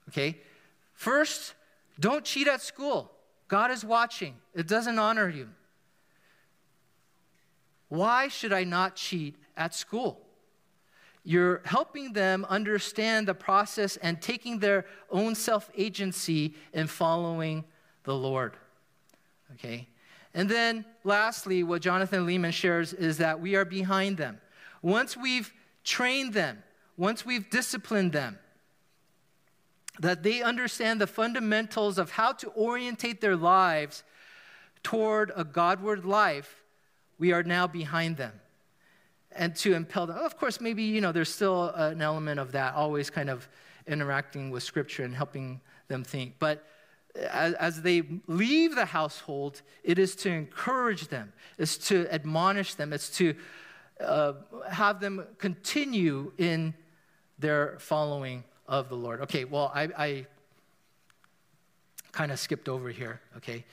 Okay, 0.08 0.38
first, 0.94 1.54
don't 1.98 2.24
cheat 2.24 2.48
at 2.48 2.62
school. 2.62 3.10
God 3.48 3.70
is 3.70 3.84
watching, 3.84 4.34
it 4.54 4.66
doesn't 4.66 4.98
honor 4.98 5.28
you. 5.28 5.48
Why 7.88 8.28
should 8.28 8.52
I 8.52 8.64
not 8.64 8.96
cheat 8.96 9.36
at 9.56 9.74
school? 9.74 10.20
You're 11.26 11.60
helping 11.64 12.12
them 12.12 12.46
understand 12.48 13.26
the 13.26 13.34
process 13.34 13.96
and 13.96 14.22
taking 14.22 14.60
their 14.60 14.86
own 15.10 15.34
self 15.34 15.68
agency 15.76 16.54
in 16.72 16.86
following 16.86 17.64
the 18.04 18.14
Lord. 18.14 18.56
Okay? 19.54 19.88
And 20.34 20.48
then, 20.48 20.84
lastly, 21.02 21.64
what 21.64 21.82
Jonathan 21.82 22.26
Leeman 22.26 22.52
shares 22.52 22.92
is 22.92 23.18
that 23.18 23.40
we 23.40 23.56
are 23.56 23.64
behind 23.64 24.18
them. 24.18 24.40
Once 24.82 25.16
we've 25.16 25.52
trained 25.82 26.32
them, 26.32 26.62
once 26.96 27.26
we've 27.26 27.50
disciplined 27.50 28.12
them, 28.12 28.38
that 29.98 30.22
they 30.22 30.42
understand 30.42 31.00
the 31.00 31.08
fundamentals 31.08 31.98
of 31.98 32.12
how 32.12 32.32
to 32.34 32.50
orientate 32.50 33.20
their 33.20 33.34
lives 33.34 34.04
toward 34.84 35.32
a 35.34 35.42
Godward 35.42 36.04
life, 36.04 36.62
we 37.18 37.32
are 37.32 37.42
now 37.42 37.66
behind 37.66 38.16
them 38.16 38.40
and 39.36 39.54
to 39.56 39.74
impel 39.74 40.06
them. 40.06 40.16
Of 40.18 40.36
course, 40.36 40.60
maybe, 40.60 40.82
you 40.82 41.00
know, 41.00 41.12
there's 41.12 41.32
still 41.32 41.70
an 41.74 42.02
element 42.02 42.40
of 42.40 42.52
that, 42.52 42.74
always 42.74 43.10
kind 43.10 43.30
of 43.30 43.48
interacting 43.86 44.50
with 44.50 44.62
Scripture 44.62 45.04
and 45.04 45.14
helping 45.14 45.60
them 45.88 46.02
think. 46.04 46.34
But 46.38 46.64
as, 47.14 47.54
as 47.54 47.82
they 47.82 48.02
leave 48.26 48.74
the 48.74 48.84
household, 48.84 49.62
it 49.84 49.98
is 49.98 50.14
to 50.16 50.30
encourage 50.30 51.08
them, 51.08 51.32
it's 51.58 51.78
to 51.88 52.06
admonish 52.12 52.74
them, 52.74 52.92
it's 52.92 53.10
to 53.18 53.34
uh, 54.00 54.34
have 54.70 55.00
them 55.00 55.24
continue 55.38 56.32
in 56.38 56.74
their 57.38 57.76
following 57.78 58.44
of 58.66 58.88
the 58.88 58.96
Lord. 58.96 59.20
Okay, 59.22 59.44
well, 59.44 59.70
I, 59.74 59.88
I 59.96 60.26
kind 62.12 62.32
of 62.32 62.38
skipped 62.38 62.68
over 62.68 62.90
here, 62.90 63.20
okay? 63.36 63.64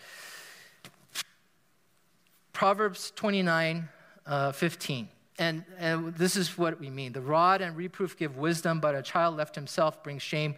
Proverbs 2.52 3.12
29 3.16 3.90
uh, 4.26 4.52
15. 4.52 5.08
And, 5.40 5.64
and 5.80 6.16
this 6.16 6.36
is 6.36 6.58
what 6.58 6.80
we 6.80 6.90
mean 6.90 7.14
the 7.14 7.22
rod 7.22 7.62
and 7.62 7.76
reproof 7.76 8.18
give 8.18 8.38
wisdom, 8.38 8.80
but 8.80 8.96
a 8.96 9.02
child 9.02 9.36
left 9.36 9.56
himself 9.56 10.04
brings 10.04 10.22
shame 10.22 10.56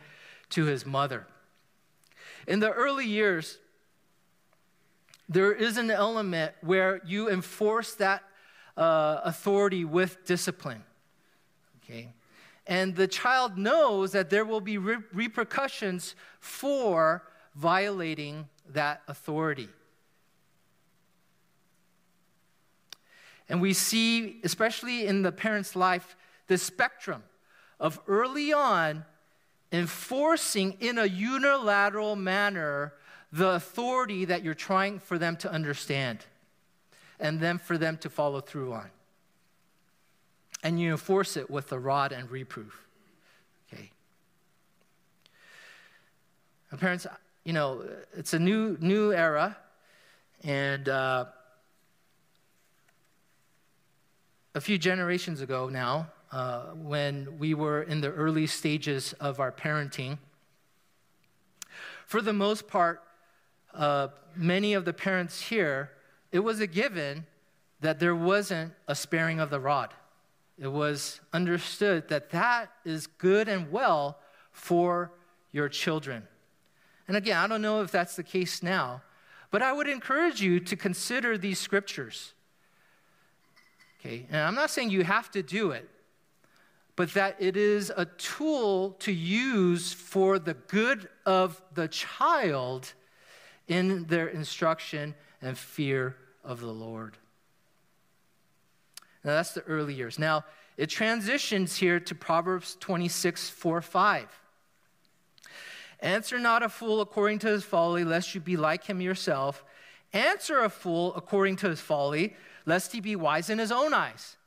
to 0.49 0.65
his 0.65 0.85
mother. 0.85 1.25
In 2.47 2.59
the 2.59 2.71
early 2.71 3.05
years, 3.05 3.57
there 5.27 5.51
is 5.51 5.77
an 5.77 5.89
element 5.89 6.53
where 6.61 7.01
you 7.05 7.29
enforce 7.29 7.93
that 7.95 8.23
uh, 8.77 9.21
authority 9.23 9.85
with 9.85 10.25
discipline. 10.25 10.83
Okay? 11.83 12.09
And 12.67 12.95
the 12.95 13.07
child 13.07 13.57
knows 13.57 14.11
that 14.11 14.29
there 14.29 14.45
will 14.45 14.61
be 14.61 14.77
re- 14.77 14.97
repercussions 15.13 16.15
for 16.39 17.23
violating 17.55 18.49
that 18.69 19.01
authority. 19.07 19.69
And 23.47 23.61
we 23.61 23.73
see, 23.73 24.39
especially 24.43 25.05
in 25.05 25.21
the 25.21 25.31
parent's 25.31 25.75
life, 25.75 26.15
the 26.47 26.57
spectrum 26.57 27.23
of 27.79 27.99
early 28.07 28.53
on 28.53 29.05
enforcing 29.71 30.77
in 30.79 30.97
a 30.97 31.05
unilateral 31.05 32.15
manner 32.15 32.93
the 33.31 33.49
authority 33.49 34.25
that 34.25 34.43
you're 34.43 34.53
trying 34.53 34.99
for 34.99 35.17
them 35.17 35.35
to 35.35 35.51
understand 35.51 36.19
and 37.19 37.39
then 37.39 37.57
for 37.57 37.77
them 37.77 37.97
to 37.97 38.09
follow 38.09 38.39
through 38.39 38.73
on. 38.73 38.89
And 40.63 40.79
you 40.79 40.91
enforce 40.91 41.37
it 41.37 41.49
with 41.49 41.69
the 41.69 41.77
rod 41.77 42.11
and 42.11 42.29
reproof. 42.31 42.85
Okay. 43.71 43.91
And 46.71 46.79
parents, 46.79 47.05
you 47.43 47.53
know, 47.53 47.85
it's 48.15 48.33
a 48.33 48.39
new 48.39 48.77
new 48.79 49.13
era, 49.13 49.57
and 50.43 50.89
uh, 50.89 51.25
a 54.55 54.61
few 54.61 54.77
generations 54.77 55.41
ago 55.41 55.67
now, 55.67 56.07
uh, 56.31 56.67
when 56.75 57.37
we 57.37 57.53
were 57.53 57.83
in 57.83 57.99
the 57.99 58.09
early 58.11 58.47
stages 58.47 59.11
of 59.19 59.41
our 59.41 59.51
parenting, 59.51 60.17
for 62.05 62.21
the 62.21 62.31
most 62.31 62.65
part, 62.65 63.03
uh, 63.73 64.07
many 64.33 64.73
of 64.73 64.85
the 64.85 64.93
parents 64.93 65.41
here, 65.41 65.91
it 66.31 66.39
was 66.39 66.61
a 66.61 66.67
given 66.67 67.25
that 67.81 67.99
there 67.99 68.15
wasn't 68.15 68.71
a 68.87 68.95
sparing 68.95 69.41
of 69.41 69.49
the 69.49 69.59
rod. 69.59 69.93
It 70.57 70.69
was 70.69 71.19
understood 71.33 72.07
that 72.07 72.29
that 72.29 72.71
is 72.85 73.07
good 73.07 73.49
and 73.49 73.69
well 73.69 74.19
for 74.53 75.11
your 75.51 75.67
children. 75.67 76.25
And 77.09 77.17
again, 77.17 77.37
I 77.37 77.47
don't 77.47 77.61
know 77.61 77.81
if 77.81 77.91
that's 77.91 78.15
the 78.15 78.23
case 78.23 78.63
now, 78.63 79.01
but 79.51 79.61
I 79.61 79.73
would 79.73 79.89
encourage 79.89 80.41
you 80.41 80.61
to 80.61 80.77
consider 80.77 81.37
these 81.37 81.59
scriptures. 81.59 82.34
Okay, 84.05 84.27
and 84.29 84.41
I'm 84.41 84.53
not 84.53 84.69
saying 84.69 84.91
you 84.91 85.03
have 85.03 85.31
to 85.31 85.41
do 85.41 85.71
it, 85.71 85.89
but 86.95 87.13
that 87.15 87.37
it 87.39 87.57
is 87.57 87.91
a 87.95 88.05
tool 88.05 88.91
to 88.99 89.11
use 89.11 89.93
for 89.93 90.37
the 90.37 90.53
good 90.53 91.09
of 91.25 91.59
the 91.73 91.87
child 91.87 92.93
in 93.67 94.05
their 94.05 94.27
instruction 94.27 95.15
and 95.41 95.57
fear 95.57 96.15
of 96.43 96.59
the 96.59 96.71
Lord. 96.71 97.17
Now, 99.23 99.31
that's 99.31 99.53
the 99.53 99.63
early 99.63 99.95
years. 99.95 100.19
Now, 100.19 100.45
it 100.77 100.87
transitions 100.91 101.77
here 101.77 101.99
to 102.01 102.13
Proverbs 102.13 102.77
26, 102.79 103.49
4, 103.49 103.81
5. 103.81 104.41
Answer 106.01 106.37
not 106.37 106.61
a 106.61 106.69
fool 106.69 107.01
according 107.01 107.39
to 107.39 107.47
his 107.47 107.63
folly, 107.63 108.03
lest 108.03 108.35
you 108.35 108.41
be 108.41 108.55
like 108.55 108.83
him 108.83 109.01
yourself. 109.01 109.63
Answer 110.13 110.59
a 110.59 110.69
fool 110.69 111.15
according 111.15 111.55
to 111.57 111.69
his 111.69 111.81
folly, 111.81 112.35
lest 112.65 112.91
he 112.91 112.99
be 112.99 113.15
wise 113.15 113.49
in 113.49 113.59
his 113.59 113.71
own 113.71 113.93
eyes. 113.93 114.37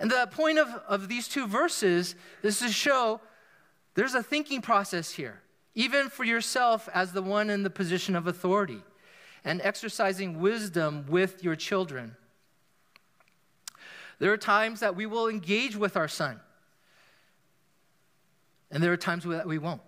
And 0.00 0.10
the 0.10 0.28
point 0.30 0.58
of, 0.58 0.68
of 0.86 1.08
these 1.08 1.26
two 1.26 1.46
verses 1.46 2.14
is 2.42 2.58
to 2.60 2.68
show 2.68 3.20
there's 3.94 4.14
a 4.14 4.22
thinking 4.22 4.62
process 4.62 5.10
here, 5.10 5.40
even 5.74 6.08
for 6.08 6.24
yourself 6.24 6.88
as 6.94 7.12
the 7.12 7.22
one 7.22 7.50
in 7.50 7.62
the 7.62 7.70
position 7.70 8.14
of 8.14 8.26
authority, 8.26 8.82
and 9.44 9.60
exercising 9.62 10.40
wisdom 10.40 11.06
with 11.08 11.42
your 11.42 11.56
children. 11.56 12.16
There 14.20 14.32
are 14.32 14.36
times 14.38 14.80
that 14.80 14.94
we 14.94 15.06
will 15.06 15.28
engage 15.28 15.76
with 15.76 15.96
our 15.96 16.08
son, 16.08 16.40
and 18.70 18.82
there 18.82 18.92
are 18.92 18.96
times 18.96 19.24
that 19.24 19.46
we 19.46 19.58
won't. 19.58 19.82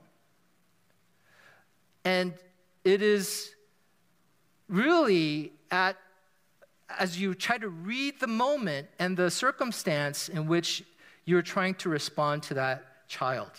And 2.04 2.32
it 2.84 3.02
is 3.02 3.54
really 4.68 5.52
at 5.70 5.96
as 6.98 7.20
you 7.20 7.34
try 7.34 7.58
to 7.58 7.68
read 7.68 8.20
the 8.20 8.26
moment 8.26 8.88
and 8.98 9.16
the 9.16 9.30
circumstance 9.30 10.28
in 10.28 10.46
which 10.46 10.82
you're 11.24 11.42
trying 11.42 11.74
to 11.76 11.88
respond 11.88 12.42
to 12.44 12.54
that 12.54 13.08
child. 13.08 13.50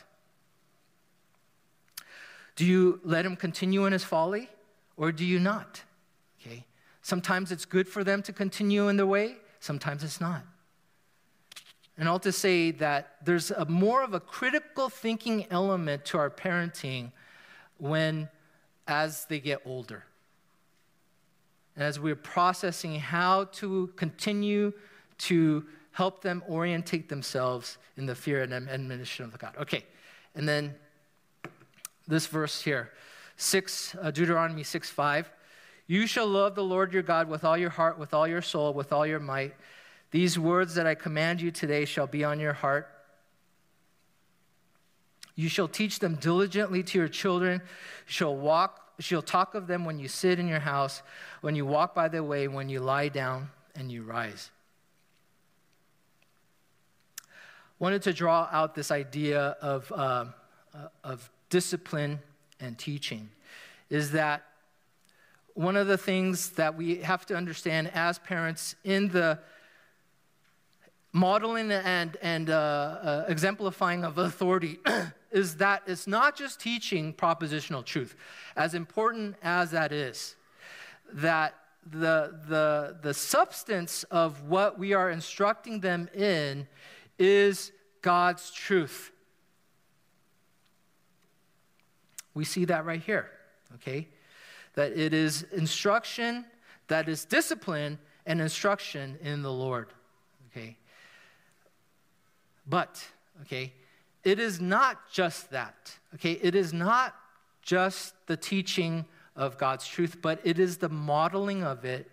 Do 2.56 2.66
you 2.66 3.00
let 3.04 3.26
him 3.26 3.36
continue 3.36 3.86
in 3.86 3.94
his 3.94 4.04
folly 4.04 4.50
or 4.98 5.12
do 5.12 5.26
you 5.26 5.40
not? 5.40 5.82
Okay. 6.40 6.66
Sometimes 7.02 7.52
it's 7.52 7.66
good 7.66 7.88
for 7.88 8.04
them 8.04 8.22
to 8.24 8.34
continue 8.34 8.88
in 8.88 8.98
their 8.98 9.06
way, 9.06 9.38
sometimes 9.60 10.04
it's 10.04 10.22
not. 10.22 10.44
And 11.98 12.08
I'll 12.08 12.20
just 12.20 12.40
say 12.40 12.72
that 12.72 13.18
there's 13.24 13.52
a 13.52 13.66
more 13.66 14.04
of 14.04 14.14
a 14.14 14.20
critical 14.20 14.90
thinking 14.90 15.46
element 15.52 16.06
to 16.06 16.18
our 16.18 16.30
parenting 16.30 17.12
when 17.78 18.30
as 18.88 19.26
they 19.26 19.40
get 19.40 19.62
older. 19.66 20.04
And 21.82 21.88
as 21.88 22.00
we're 22.00 22.16
processing 22.16 23.00
how 23.00 23.46
to 23.54 23.88
continue 23.96 24.72
to 25.18 25.66
help 25.94 26.22
them 26.22 26.44
orientate 26.48 27.10
themselves 27.10 27.80
in 27.98 28.06
the 28.06 28.14
fear 28.14 28.44
and 28.44 28.54
admonition 28.54 29.26
of 29.26 29.36
God. 29.40 29.56
Okay, 29.60 29.84
and 30.36 30.48
then 30.48 30.76
this 32.08 32.28
verse 32.28 32.62
here, 32.62 32.92
six 33.36 33.96
uh, 34.00 34.12
Deuteronomy 34.12 34.62
six 34.62 34.92
five, 34.92 35.32
you 35.88 36.06
shall 36.06 36.28
love 36.28 36.54
the 36.54 36.64
Lord 36.64 36.94
your 36.94 37.02
God 37.02 37.28
with 37.28 37.44
all 37.44 37.58
your 37.58 37.72
heart, 37.72 37.98
with 37.98 38.14
all 38.14 38.28
your 38.28 38.44
soul, 38.44 38.76
with 38.76 38.94
all 38.94 39.08
your 39.08 39.20
might. 39.20 39.56
These 40.12 40.38
words 40.38 40.76
that 40.76 40.86
I 40.86 40.94
command 40.94 41.42
you 41.42 41.50
today 41.50 41.86
shall 41.86 42.06
be 42.06 42.24
on 42.24 42.40
your 42.40 42.54
heart. 42.54 42.88
You 45.36 45.50
shall 45.50 45.68
teach 45.68 45.98
them 45.98 46.14
diligently 46.14 46.84
to 46.84 47.00
your 47.00 47.08
children. 47.08 47.60
You 48.06 48.14
shall 48.14 48.36
walk 48.36 48.91
She'll 49.02 49.22
talk 49.22 49.56
of 49.56 49.68
them 49.68 49.86
when 49.86 50.00
you 50.00 50.08
sit 50.08 50.40
in 50.40 50.48
your 50.48 50.60
house, 50.60 51.02
when 51.42 51.56
you 51.56 51.66
walk 51.66 51.94
by 51.96 52.08
the 52.08 52.24
way, 52.24 52.48
when 52.48 52.70
you 52.70 52.80
lie 52.80 53.10
down 53.10 53.50
and 53.76 53.92
you 53.92 54.04
rise. 54.04 54.50
Wanted 57.80 58.04
to 58.04 58.14
draw 58.14 58.48
out 58.52 58.76
this 58.76 58.92
idea 58.92 59.58
of, 59.62 59.92
uh, 59.92 60.26
of 61.04 61.30
discipline 61.50 62.20
and 62.60 62.78
teaching 62.78 63.30
is 63.90 64.12
that 64.12 64.44
one 65.54 65.76
of 65.76 65.88
the 65.88 65.98
things 65.98 66.52
that 66.52 66.76
we 66.76 66.98
have 66.98 67.26
to 67.26 67.36
understand 67.36 67.92
as 67.94 68.20
parents 68.20 68.76
in 68.84 69.10
the 69.10 69.40
modeling 71.12 71.72
and, 71.72 72.18
and 72.22 72.50
uh, 72.50 72.54
uh, 72.54 73.26
exemplifying 73.28 74.06
of 74.06 74.18
authority 74.18 74.80
is 75.32 75.58
that 75.58 75.84
it's 75.88 76.08
not 76.08 76.36
just 76.36 76.60
teaching 76.60 77.14
propositional 77.14 77.84
truth, 77.84 78.16
as 78.56 78.74
important 78.74 79.36
as 79.42 79.72
that 79.72 79.92
is, 79.92 80.36
that 81.14 81.56
the, 81.90 82.36
the, 82.48 82.98
the 83.02 83.14
substance 83.14 84.04
of 84.06 84.44
what 84.44 84.78
we 84.78 84.94
are 84.94 85.10
instructing 85.10 85.80
them 85.80 86.10
in 86.14 86.68
is 87.18 87.72
God's 88.02 88.52
truth. 88.52 89.12
We 92.34 92.46
see 92.46 92.66
that 92.66 92.86
right 92.86 93.02
here, 93.02 93.30
okay? 93.76 94.08
That 94.76 94.98
it 94.98 95.14
is 95.14 95.44
instruction 95.52 96.46
that 96.92 97.08
is 97.08 97.24
discipline 97.24 97.98
and 98.26 98.42
instruction 98.42 99.18
in 99.22 99.42
the 99.42 99.52
Lord, 99.52 99.94
okay? 100.52 100.78
But, 102.68 103.02
okay, 103.44 103.74
it 104.24 104.40
is 104.40 104.62
not 104.62 105.12
just 105.12 105.52
that. 105.52 105.98
Okay, 106.16 106.34
it 106.34 106.56
is 106.56 106.74
not 106.74 107.16
just 107.62 108.14
the 108.28 108.38
teaching 108.38 109.06
of 109.36 109.58
God's 109.58 109.88
truth, 109.88 110.18
but 110.22 110.40
it 110.44 110.60
is 110.60 110.78
the 110.78 110.90
modeling 110.90 111.64
of 111.64 111.86
it. 111.86 112.10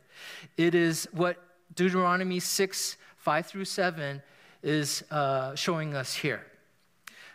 It 0.56 0.74
is 0.74 1.08
what 1.12 1.36
Deuteronomy 1.74 2.40
6 2.40 2.96
5 3.16 3.46
through 3.46 3.64
7 3.64 4.22
is 4.62 5.04
uh, 5.10 5.54
showing 5.54 5.94
us 5.94 6.14
here. 6.14 6.46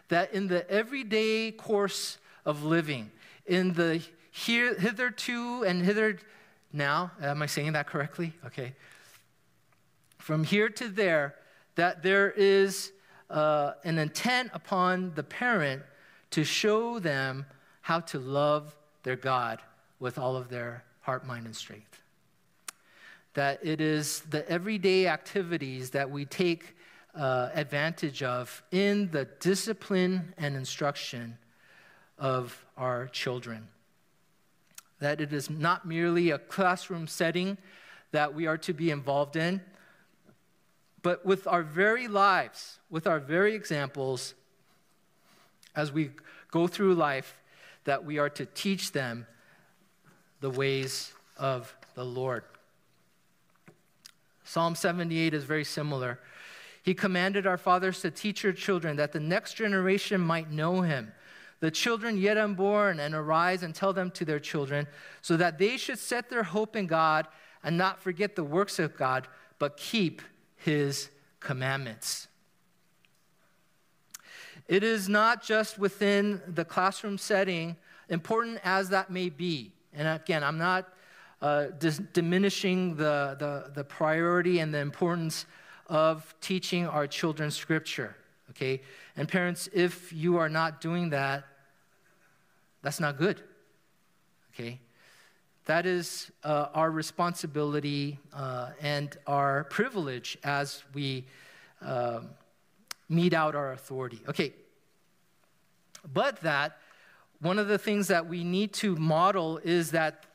That 0.09 0.33
in 0.33 0.47
the 0.47 0.69
everyday 0.69 1.51
course 1.51 2.17
of 2.45 2.63
living, 2.63 3.11
in 3.45 3.73
the 3.73 4.01
here, 4.31 4.73
hitherto 4.73 5.63
and 5.63 5.83
hither 5.83 6.17
now, 6.71 7.11
am 7.21 7.41
I 7.41 7.45
saying 7.45 7.73
that 7.73 7.87
correctly? 7.87 8.33
Okay. 8.47 8.73
From 10.17 10.43
here 10.43 10.69
to 10.69 10.87
there, 10.87 11.35
that 11.75 12.01
there 12.01 12.31
is 12.31 12.91
uh, 13.33 13.73
an 13.83 13.97
intent 13.97 14.51
upon 14.53 15.11
the 15.15 15.23
parent 15.23 15.81
to 16.29 16.43
show 16.43 16.99
them 16.99 17.45
how 17.81 17.99
to 17.99 18.19
love 18.19 18.75
their 19.01 19.15
God 19.15 19.59
with 19.99 20.17
all 20.17 20.37
of 20.37 20.49
their 20.49 20.83
heart, 21.01 21.25
mind, 21.25 21.45
and 21.45 21.55
strength. 21.55 22.01
That 23.33 23.59
it 23.63 23.81
is 23.81 24.21
the 24.29 24.47
everyday 24.49 25.07
activities 25.07 25.89
that 25.89 26.09
we 26.09 26.25
take 26.25 26.75
uh, 27.15 27.49
advantage 27.53 28.21
of 28.21 28.63
in 28.71 29.09
the 29.11 29.25
discipline 29.39 30.33
and 30.37 30.55
instruction 30.55 31.37
of 32.19 32.63
our 32.77 33.07
children. 33.07 33.67
That 34.99 35.19
it 35.19 35.33
is 35.33 35.49
not 35.49 35.87
merely 35.87 36.29
a 36.29 36.37
classroom 36.37 37.07
setting 37.07 37.57
that 38.11 38.35
we 38.35 38.45
are 38.45 38.57
to 38.59 38.73
be 38.73 38.91
involved 38.91 39.35
in, 39.35 39.59
but 41.03 41.25
with 41.25 41.45
our 41.47 41.61
very 41.61 42.07
lives, 42.07 42.79
with 42.89 43.05
our 43.05 43.19
very 43.19 43.53
examples, 43.53 44.33
as 45.75 45.91
we 45.91 46.11
go 46.49 46.65
through 46.65 46.95
life, 46.95 47.41
that 47.83 48.05
we 48.05 48.17
are 48.17 48.29
to 48.29 48.45
teach 48.45 48.93
them 48.93 49.27
the 50.39 50.49
ways 50.49 51.13
of 51.37 51.75
the 51.95 52.05
Lord. 52.05 52.43
Psalm 54.45 54.75
78 54.75 55.33
is 55.33 55.43
very 55.43 55.63
similar. 55.63 56.19
He 56.81 56.93
commanded 56.93 57.45
our 57.45 57.57
fathers 57.57 58.01
to 58.01 58.11
teach 58.11 58.43
your 58.43 58.53
children 58.53 58.95
that 58.97 59.11
the 59.11 59.19
next 59.19 59.55
generation 59.55 60.21
might 60.21 60.51
know 60.51 60.81
him. 60.81 61.11
The 61.59 61.71
children 61.71 62.17
yet 62.17 62.37
unborn, 62.37 62.99
and 62.99 63.15
arise 63.15 63.63
and 63.63 63.73
tell 63.73 63.93
them 63.93 64.11
to 64.11 64.25
their 64.25 64.39
children, 64.39 64.87
so 65.21 65.37
that 65.37 65.57
they 65.57 65.77
should 65.77 65.99
set 65.99 66.29
their 66.29 66.43
hope 66.43 66.75
in 66.75 66.87
God 66.87 67.27
and 67.63 67.77
not 67.77 68.01
forget 68.01 68.35
the 68.35 68.43
works 68.43 68.79
of 68.79 68.97
God, 68.97 69.27
but 69.59 69.77
keep 69.77 70.21
his 70.63 71.09
commandments. 71.39 72.27
It 74.67 74.83
is 74.83 75.09
not 75.09 75.43
just 75.43 75.77
within 75.77 76.41
the 76.47 76.63
classroom 76.63 77.17
setting, 77.17 77.75
important 78.09 78.59
as 78.63 78.89
that 78.89 79.09
may 79.09 79.29
be. 79.29 79.73
And 79.93 80.07
again, 80.07 80.43
I'm 80.43 80.57
not 80.57 80.87
uh, 81.41 81.67
dis- 81.77 82.01
diminishing 82.13 82.95
the, 82.95 83.35
the, 83.37 83.71
the 83.73 83.83
priority 83.83 84.59
and 84.59 84.73
the 84.73 84.79
importance 84.79 85.45
of 85.87 86.33
teaching 86.39 86.87
our 86.87 87.07
children 87.07 87.51
scripture, 87.51 88.15
okay? 88.51 88.81
And 89.17 89.27
parents, 89.27 89.67
if 89.73 90.13
you 90.13 90.37
are 90.37 90.49
not 90.49 90.79
doing 90.79 91.09
that, 91.09 91.43
that's 92.81 92.99
not 92.99 93.17
good, 93.17 93.41
okay? 94.53 94.79
That 95.65 95.85
is 95.85 96.31
uh, 96.43 96.67
our 96.73 96.91
responsibility 96.91 98.19
uh, 98.33 98.71
and 98.81 99.15
our 99.25 99.63
privilege 99.65 100.37
as 100.43 100.83
we 100.93 101.25
uh, 101.81 102.21
mete 103.07 103.33
out 103.33 103.55
our 103.55 103.71
authority. 103.71 104.19
Okay. 104.27 104.53
But 106.11 106.41
that, 106.41 106.77
one 107.39 107.59
of 107.59 107.67
the 107.67 107.77
things 107.77 108.07
that 108.09 108.27
we 108.27 108.43
need 108.43 108.73
to 108.73 108.95
model 108.95 109.59
is 109.63 109.91
that 109.91 110.25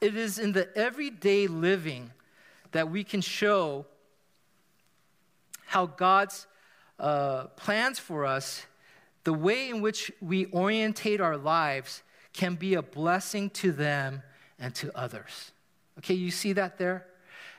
it 0.00 0.16
is 0.16 0.38
in 0.38 0.52
the 0.52 0.76
everyday 0.76 1.46
living 1.46 2.10
that 2.72 2.90
we 2.90 3.04
can 3.04 3.20
show 3.20 3.86
how 5.64 5.86
God's 5.86 6.46
uh, 6.98 7.44
plans 7.56 7.98
for 7.98 8.24
us, 8.26 8.66
the 9.24 9.32
way 9.32 9.68
in 9.68 9.80
which 9.80 10.12
we 10.20 10.46
orientate 10.46 11.20
our 11.20 11.36
lives, 11.36 12.02
can 12.38 12.54
be 12.54 12.74
a 12.74 12.82
blessing 12.82 13.50
to 13.50 13.72
them 13.72 14.22
and 14.60 14.72
to 14.72 14.96
others. 14.96 15.50
Okay, 15.98 16.14
you 16.14 16.30
see 16.30 16.52
that 16.52 16.78
there? 16.78 17.04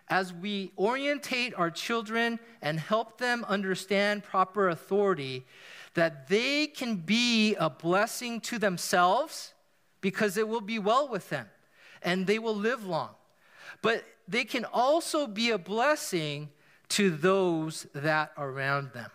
As 0.07 0.31
we 0.31 0.71
orientate 0.77 1.53
our 1.55 1.69
children 1.69 2.39
and 2.61 2.79
help 2.79 3.17
them 3.17 3.45
understand 3.49 4.23
proper 4.23 4.69
authority, 4.69 5.45
that 5.95 6.29
they 6.29 6.65
can 6.65 6.95
be 6.95 7.55
a 7.55 7.69
blessing 7.69 8.39
to 8.39 8.57
themselves 8.57 9.53
because 9.99 10.37
it 10.37 10.47
will 10.47 10.61
be 10.61 10.79
well 10.79 11.09
with 11.09 11.29
them 11.29 11.47
and 12.01 12.25
they 12.25 12.39
will 12.39 12.55
live 12.55 12.85
long. 12.85 13.09
But 13.81 14.05
they 14.29 14.45
can 14.45 14.63
also 14.63 15.27
be 15.27 15.51
a 15.51 15.57
blessing 15.57 16.47
to 16.89 17.09
those 17.09 17.85
that 17.93 18.31
are 18.37 18.49
around 18.49 18.93
them. 18.93 19.11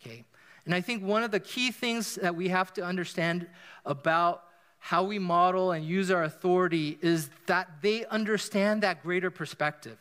Okay? 0.00 0.24
And 0.64 0.72
I 0.72 0.80
think 0.80 1.02
one 1.02 1.24
of 1.24 1.32
the 1.32 1.40
key 1.40 1.72
things 1.72 2.14
that 2.14 2.36
we 2.36 2.50
have 2.50 2.72
to 2.74 2.84
understand 2.84 3.48
about 3.84 4.44
how 4.88 5.02
we 5.02 5.18
model 5.18 5.72
and 5.72 5.84
use 5.84 6.10
our 6.10 6.24
authority 6.24 6.96
is 7.02 7.28
that 7.44 7.68
they 7.82 8.06
understand 8.06 8.82
that 8.82 9.02
greater 9.02 9.30
perspective. 9.30 9.98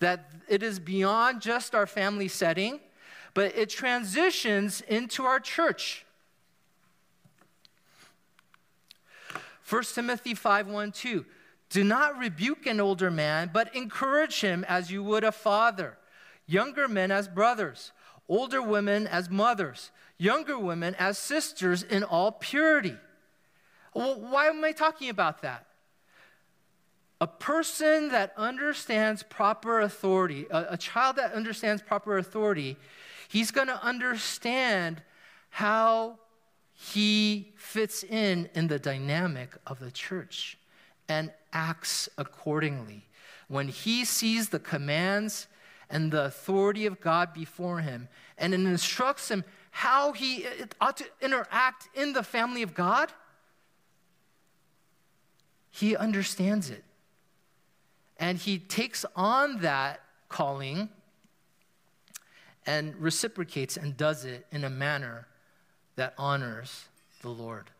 that 0.00 0.30
it 0.48 0.62
is 0.62 0.78
beyond 0.78 1.40
just 1.40 1.74
our 1.74 1.86
family 1.86 2.28
setting, 2.28 2.78
but 3.32 3.56
it 3.56 3.70
transitions 3.70 4.82
into 4.82 5.24
our 5.24 5.40
church. 5.40 6.04
1 9.66 9.82
Timothy 9.94 10.34
5 10.34 10.68
1 10.68 10.92
2. 10.92 11.24
Do 11.70 11.82
not 11.82 12.18
rebuke 12.18 12.66
an 12.66 12.80
older 12.80 13.10
man, 13.10 13.48
but 13.50 13.74
encourage 13.74 14.42
him 14.42 14.62
as 14.68 14.90
you 14.90 15.02
would 15.02 15.24
a 15.24 15.32
father, 15.32 15.96
younger 16.46 16.86
men 16.86 17.10
as 17.10 17.28
brothers, 17.28 17.92
older 18.28 18.60
women 18.60 19.06
as 19.06 19.30
mothers, 19.30 19.90
younger 20.18 20.58
women 20.58 20.94
as 20.98 21.16
sisters 21.16 21.82
in 21.82 22.04
all 22.04 22.30
purity. 22.30 22.96
Why 23.96 24.48
am 24.48 24.62
I 24.62 24.72
talking 24.72 25.08
about 25.08 25.40
that? 25.42 25.66
A 27.20 27.26
person 27.26 28.10
that 28.10 28.34
understands 28.36 29.22
proper 29.22 29.80
authority, 29.80 30.46
a, 30.50 30.66
a 30.70 30.76
child 30.76 31.16
that 31.16 31.32
understands 31.32 31.80
proper 31.80 32.18
authority, 32.18 32.76
he's 33.28 33.50
going 33.50 33.68
to 33.68 33.82
understand 33.82 35.00
how 35.48 36.18
he 36.74 37.54
fits 37.56 38.04
in 38.04 38.50
in 38.54 38.66
the 38.66 38.78
dynamic 38.78 39.56
of 39.66 39.78
the 39.78 39.90
church 39.90 40.58
and 41.08 41.32
acts 41.54 42.06
accordingly. 42.18 43.06
When 43.48 43.68
he 43.68 44.04
sees 44.04 44.50
the 44.50 44.58
commands 44.58 45.46
and 45.88 46.12
the 46.12 46.26
authority 46.26 46.84
of 46.84 47.00
God 47.00 47.32
before 47.32 47.80
him 47.80 48.08
and 48.36 48.52
it 48.52 48.60
instructs 48.60 49.30
him 49.30 49.42
how 49.70 50.12
he 50.12 50.44
ought 50.82 50.98
to 50.98 51.06
interact 51.22 51.88
in 51.94 52.12
the 52.12 52.22
family 52.22 52.60
of 52.60 52.74
God, 52.74 53.10
he 55.76 55.94
understands 55.94 56.70
it. 56.70 56.84
And 58.18 58.38
he 58.38 58.58
takes 58.58 59.04
on 59.14 59.60
that 59.60 60.00
calling 60.30 60.88
and 62.64 62.96
reciprocates 62.96 63.76
and 63.76 63.94
does 63.94 64.24
it 64.24 64.46
in 64.50 64.64
a 64.64 64.70
manner 64.70 65.26
that 65.96 66.14
honors 66.16 66.86
the 67.20 67.28
Lord. 67.28 67.70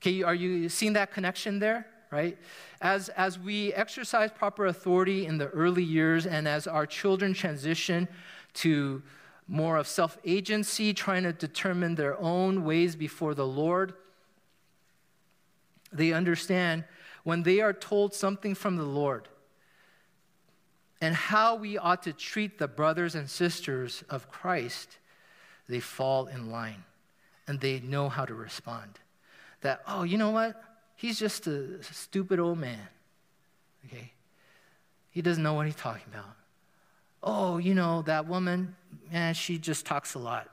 Okay, 0.00 0.24
are 0.24 0.34
you 0.34 0.68
seeing 0.68 0.94
that 0.94 1.12
connection 1.12 1.60
there? 1.60 1.86
Right? 2.10 2.36
As, 2.80 3.08
as 3.10 3.38
we 3.38 3.72
exercise 3.72 4.30
proper 4.30 4.66
authority 4.66 5.24
in 5.24 5.38
the 5.38 5.46
early 5.48 5.84
years 5.84 6.26
and 6.26 6.48
as 6.48 6.66
our 6.66 6.86
children 6.86 7.34
transition 7.34 8.08
to 8.54 9.00
more 9.46 9.76
of 9.76 9.86
self 9.86 10.18
agency, 10.24 10.92
trying 10.92 11.22
to 11.22 11.32
determine 11.32 11.94
their 11.94 12.20
own 12.20 12.64
ways 12.64 12.96
before 12.96 13.34
the 13.34 13.46
Lord, 13.46 13.94
they 15.92 16.12
understand 16.12 16.84
when 17.24 17.42
they 17.42 17.60
are 17.60 17.72
told 17.72 18.14
something 18.14 18.54
from 18.54 18.76
the 18.76 18.84
Lord 18.84 19.28
and 21.00 21.14
how 21.14 21.56
we 21.56 21.78
ought 21.78 22.02
to 22.04 22.12
treat 22.12 22.58
the 22.58 22.68
brothers 22.68 23.14
and 23.14 23.28
sisters 23.28 24.04
of 24.08 24.30
Christ, 24.30 24.98
they 25.68 25.80
fall 25.80 26.26
in 26.26 26.50
line 26.50 26.84
and 27.46 27.60
they 27.60 27.80
know 27.80 28.08
how 28.08 28.24
to 28.24 28.34
respond. 28.34 28.98
That, 29.62 29.82
oh, 29.86 30.02
you 30.02 30.18
know 30.18 30.30
what? 30.30 30.60
He's 30.96 31.18
just 31.18 31.46
a 31.46 31.82
stupid 31.82 32.38
old 32.38 32.58
man. 32.58 32.88
Okay? 33.86 34.12
He 35.10 35.22
doesn't 35.22 35.42
know 35.42 35.54
what 35.54 35.66
he's 35.66 35.74
talking 35.74 36.04
about. 36.12 36.36
Oh, 37.22 37.58
you 37.58 37.74
know, 37.74 38.02
that 38.02 38.26
woman, 38.26 38.74
man, 39.10 39.34
she 39.34 39.58
just 39.58 39.86
talks 39.86 40.14
a 40.14 40.18
lot. 40.18 40.48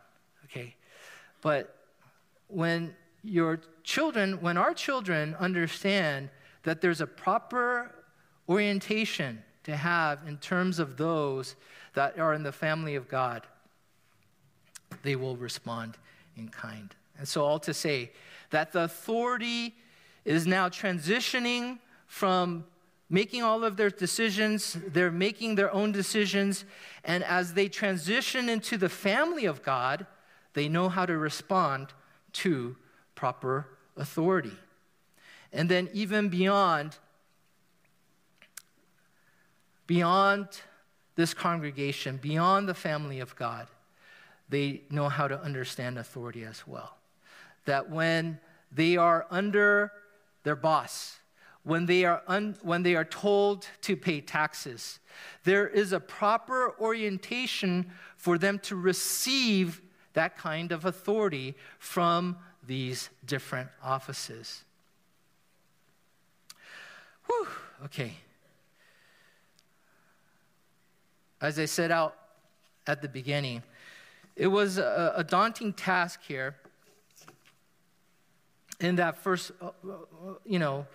Okay? 0.46 0.76
But 1.42 1.76
when 2.48 2.96
your 3.24 3.60
children, 3.84 4.42
when 4.42 4.58
our 4.58 4.74
children 4.74 5.36
understand 5.40 6.30
that 6.64 6.82
there's 6.82 7.02
a 7.02 7.08
proper 7.08 7.94
orientation 8.48 9.44
to 9.64 9.76
have 9.76 10.28
in 10.28 10.38
terms 10.38 10.80
of 10.80 10.98
those 10.98 11.56
that 11.94 12.18
are 12.20 12.34
in 12.34 12.44
the 12.44 12.52
family 12.52 12.96
of 12.96 13.08
God, 13.08 13.46
they 15.04 15.16
will 15.16 15.36
respond 15.36 15.98
in 16.36 16.50
kind. 16.50 16.96
And 17.18 17.28
so, 17.28 17.44
all 17.44 17.60
to 17.60 17.74
say 17.74 18.12
that 18.50 18.72
the 18.72 18.84
authority 18.84 19.76
is 20.26 20.48
now 20.48 20.70
transitioning 20.70 21.80
from 22.08 22.66
making 23.10 23.44
all 23.44 23.64
of 23.64 23.76
their 23.76 23.90
decisions, 23.90 24.78
they're 24.88 25.12
making 25.12 25.56
their 25.56 25.74
own 25.74 25.92
decisions. 25.92 26.66
And 27.04 27.24
as 27.24 27.54
they 27.54 27.68
transition 27.68 28.50
into 28.50 28.78
the 28.78 28.90
family 28.90 29.46
of 29.46 29.64
God, 29.64 30.06
they 30.54 30.70
know 30.70 30.90
how 30.90 31.06
to 31.06 31.18
respond 31.18 31.94
to 32.34 32.76
proper 33.16 33.68
authority. 33.98 34.56
And 35.52 35.70
then, 35.70 35.90
even 35.94 36.30
beyond, 36.30 36.98
beyond 39.88 40.48
this 41.16 41.34
congregation, 41.34 42.18
beyond 42.18 42.70
the 42.70 42.74
family 42.74 43.20
of 43.20 43.36
God, 43.36 43.68
they 44.48 44.84
know 44.90 45.10
how 45.10 45.28
to 45.28 45.40
understand 45.42 45.98
authority 45.98 46.44
as 46.44 46.68
well. 46.68 46.98
That 47.66 47.90
when 47.90 48.40
they 48.72 48.98
are 48.98 49.26
under 49.30 49.92
their 50.44 50.56
boss, 50.56 51.20
when 51.64 51.86
they 51.86 52.06
are, 52.06 52.22
un, 52.28 52.56
when 52.62 52.84
they 52.84 52.96
are 52.96 53.06
told 53.06 53.68
to 53.82 53.96
pay 53.96 54.22
taxes, 54.22 55.00
there 55.44 55.68
is 55.68 55.92
a 55.94 56.00
proper 56.00 56.74
orientation 56.80 57.92
for 58.18 58.38
them 58.38 58.60
to 58.60 58.76
receive 58.76 59.82
that 60.14 60.38
kind 60.38 60.72
of 60.72 60.86
authority 60.86 61.56
from 61.78 62.38
these 62.66 63.10
different 63.26 63.70
offices. 63.84 64.64
Whew, 67.30 67.48
okay. 67.86 68.14
As 71.42 71.60
I 71.60 71.66
set 71.66 71.92
out 71.92 72.16
at 72.88 73.02
the 73.02 73.08
beginning, 73.08 73.62
it 74.36 74.48
was 74.48 74.78
a, 74.78 75.14
a 75.18 75.24
daunting 75.24 75.74
task 75.74 76.22
here. 76.28 76.56
In 78.80 78.96
that 78.96 79.18
first, 79.18 79.52
uh, 79.62 79.68
uh, 79.68 79.94
you 80.46 80.58
know, 80.58 80.88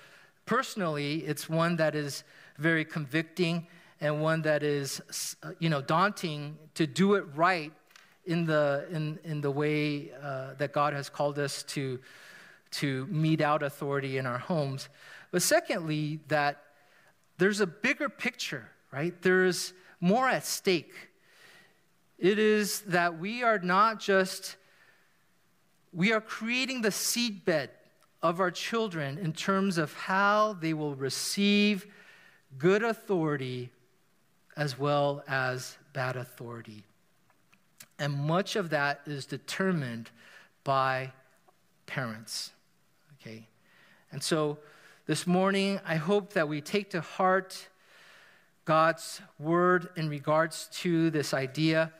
personally, 0.47 1.17
it's 1.19 1.49
one 1.49 1.77
that 1.77 1.95
is 1.95 2.25
very 2.59 2.85
convicting 2.85 3.67
and 4.01 4.23
one 4.23 4.43
that 4.43 4.63
is, 4.63 5.37
uh, 5.43 5.53
you 5.59 5.69
know, 5.71 5.81
daunting 5.81 6.59
to 6.75 6.87
do 6.87 7.15
it 7.15 7.25
right 7.35 7.73
in 8.27 8.45
the, 8.45 8.87
in, 8.91 9.19
in 9.25 9.41
the 9.41 9.51
way 9.51 10.11
uh, 10.23 10.55
that 10.59 10.73
God 10.73 10.95
has 10.95 11.09
called 11.09 11.39
us 11.39 11.63
to, 11.65 12.01
to 12.73 13.07
mete 13.07 13.41
out 13.41 13.63
authority 13.63 14.19
in 14.19 14.27
our 14.27 14.39
homes. 14.39 14.89
But 15.35 15.43
secondly, 15.43 16.21
that 16.29 16.63
there's 17.39 17.59
a 17.59 17.67
bigger 17.67 18.09
picture, 18.09 18.71
right? 18.93 19.21
There's 19.21 19.73
more 19.99 20.29
at 20.29 20.47
stake. 20.47 20.95
It 22.21 22.39
is 22.39 22.83
that 22.83 23.19
we 23.19 23.43
are 23.43 23.59
not 23.59 23.99
just, 23.99 24.55
we 25.93 26.13
are 26.13 26.21
creating 26.21 26.83
the 26.83 26.91
seedbed 26.91 27.71
of 28.23 28.39
our 28.39 28.53
children 28.53 29.19
in 29.19 29.33
terms 29.33 29.77
of 29.77 29.93
how 29.95 30.53
they 30.53 30.73
will 30.73 30.95
receive 30.95 31.89
good 32.57 32.85
authority 32.85 33.71
as 34.57 34.79
well 34.79 35.25
as 35.27 35.77
bad 35.93 36.15
authority. 36.15 36.85
And 37.99 38.15
much 38.15 38.55
of 38.55 38.71
that 38.71 39.01
is 39.05 39.27
determined 39.27 40.13
by 40.63 41.11
parents. 41.87 42.53
Okay? 43.21 43.49
And 44.13 44.23
so 44.23 44.59
this 45.07 45.27
morning, 45.27 45.81
I 45.85 45.97
hope 45.97 46.33
that 46.33 46.49
we 46.49 46.63
take 46.63 46.91
to 46.91 47.03
heart 47.03 47.69
God's 48.65 49.21
word 49.39 49.91
in 49.97 50.09
regards 50.09 50.69
to 50.81 51.11
this 51.11 51.35
idea. 51.35 51.93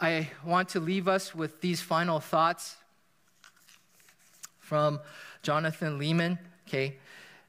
I 0.00 0.30
want 0.42 0.70
to 0.70 0.80
leave 0.80 1.06
us 1.06 1.34
with 1.34 1.60
these 1.60 1.82
final 1.82 2.18
thoughts 2.18 2.76
from 4.58 5.00
Jonathan 5.42 5.98
Leeman. 5.98 6.38
Okay, 6.66 6.96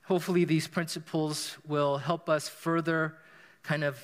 hopefully 0.03 0.43
these 0.43 0.67
principles 0.67 1.55
will 1.65 1.99
help 1.99 2.27
us 2.27 2.49
further 2.49 3.15
kind 3.63 3.85
of 3.85 3.97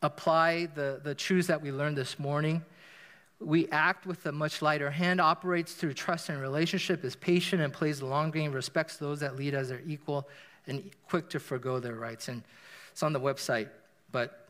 apply 0.00 0.68
the, 0.74 1.02
the 1.04 1.14
truths 1.14 1.48
that 1.48 1.60
we 1.60 1.70
learned 1.70 1.98
this 1.98 2.18
morning. 2.18 2.64
We 3.38 3.68
act 3.68 4.06
with 4.06 4.24
a 4.26 4.32
much 4.32 4.62
lighter 4.62 4.90
hand, 4.90 5.20
operates 5.20 5.74
through 5.74 5.94
trust 5.94 6.30
and 6.30 6.40
relationship, 6.40 7.04
is 7.04 7.14
patient 7.14 7.60
and 7.60 7.72
plays 7.72 8.00
the 8.00 8.06
long 8.06 8.30
game, 8.30 8.52
respects 8.52 8.96
those 8.96 9.20
that 9.20 9.36
lead 9.36 9.54
as 9.54 9.68
their 9.68 9.82
equal, 9.86 10.28
and 10.66 10.90
quick 11.08 11.28
to 11.30 11.38
forego 11.38 11.78
their 11.78 11.94
rights. 11.94 12.28
And 12.28 12.42
it's 12.92 13.02
on 13.02 13.12
the 13.12 13.20
website, 13.20 13.68
but 14.10 14.48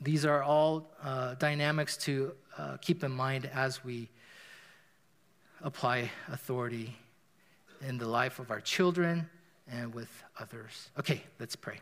these 0.00 0.24
are 0.24 0.42
all 0.42 0.90
uh, 1.02 1.34
dynamics 1.34 1.96
to 1.98 2.32
uh, 2.56 2.76
keep 2.80 3.04
in 3.04 3.10
mind 3.10 3.50
as 3.52 3.84
we 3.84 4.08
apply 5.62 6.10
authority 6.32 6.96
in 7.86 7.98
the 7.98 8.06
life 8.06 8.38
of 8.38 8.50
our 8.50 8.60
children 8.60 9.28
and 9.70 9.92
with 9.92 10.22
others. 10.40 10.90
Okay, 10.98 11.22
let's 11.38 11.56
pray. 11.56 11.80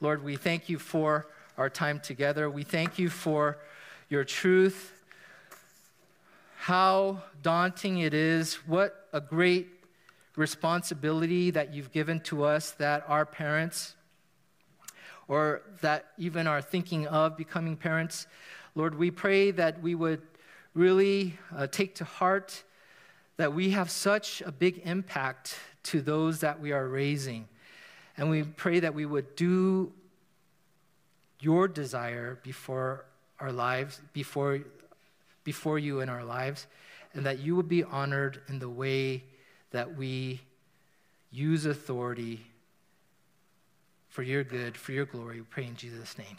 Lord, 0.00 0.22
we 0.22 0.36
thank 0.36 0.68
you 0.68 0.78
for 0.78 1.28
our 1.56 1.70
time 1.70 2.00
together. 2.00 2.50
We 2.50 2.62
thank 2.62 2.98
you 2.98 3.08
for 3.08 3.58
your 4.12 4.24
truth, 4.24 4.92
how 6.58 7.22
daunting 7.42 7.96
it 7.96 8.12
is, 8.12 8.56
what 8.66 9.08
a 9.14 9.22
great 9.22 9.68
responsibility 10.36 11.50
that 11.50 11.72
you've 11.72 11.90
given 11.92 12.20
to 12.20 12.44
us 12.44 12.72
that 12.72 13.02
our 13.08 13.24
parents 13.24 13.96
or 15.28 15.62
that 15.80 16.08
even 16.18 16.46
are 16.46 16.60
thinking 16.60 17.06
of 17.06 17.38
becoming 17.38 17.74
parents. 17.74 18.26
Lord, 18.74 18.94
we 18.98 19.10
pray 19.10 19.50
that 19.50 19.80
we 19.80 19.94
would 19.94 20.20
really 20.74 21.38
uh, 21.56 21.66
take 21.66 21.94
to 21.94 22.04
heart 22.04 22.64
that 23.38 23.54
we 23.54 23.70
have 23.70 23.90
such 23.90 24.42
a 24.42 24.52
big 24.52 24.82
impact 24.84 25.56
to 25.84 26.02
those 26.02 26.40
that 26.40 26.60
we 26.60 26.70
are 26.72 26.86
raising. 26.86 27.48
And 28.18 28.28
we 28.28 28.42
pray 28.42 28.78
that 28.80 28.94
we 28.94 29.06
would 29.06 29.36
do 29.36 29.90
your 31.40 31.66
desire 31.66 32.38
before 32.42 33.06
our 33.42 33.52
lives, 33.52 34.00
before, 34.12 34.60
before 35.44 35.78
you 35.78 36.00
in 36.00 36.08
our 36.08 36.24
lives, 36.24 36.66
and 37.12 37.26
that 37.26 37.40
you 37.40 37.56
would 37.56 37.68
be 37.68 37.82
honored 37.82 38.40
in 38.48 38.60
the 38.60 38.68
way 38.68 39.24
that 39.72 39.96
we 39.96 40.40
use 41.30 41.66
authority 41.66 42.46
for 44.08 44.22
your 44.22 44.44
good, 44.44 44.76
for 44.76 44.92
your 44.92 45.06
glory. 45.06 45.36
We 45.40 45.46
pray 45.50 45.66
in 45.66 45.74
Jesus' 45.74 46.16
name. 46.16 46.38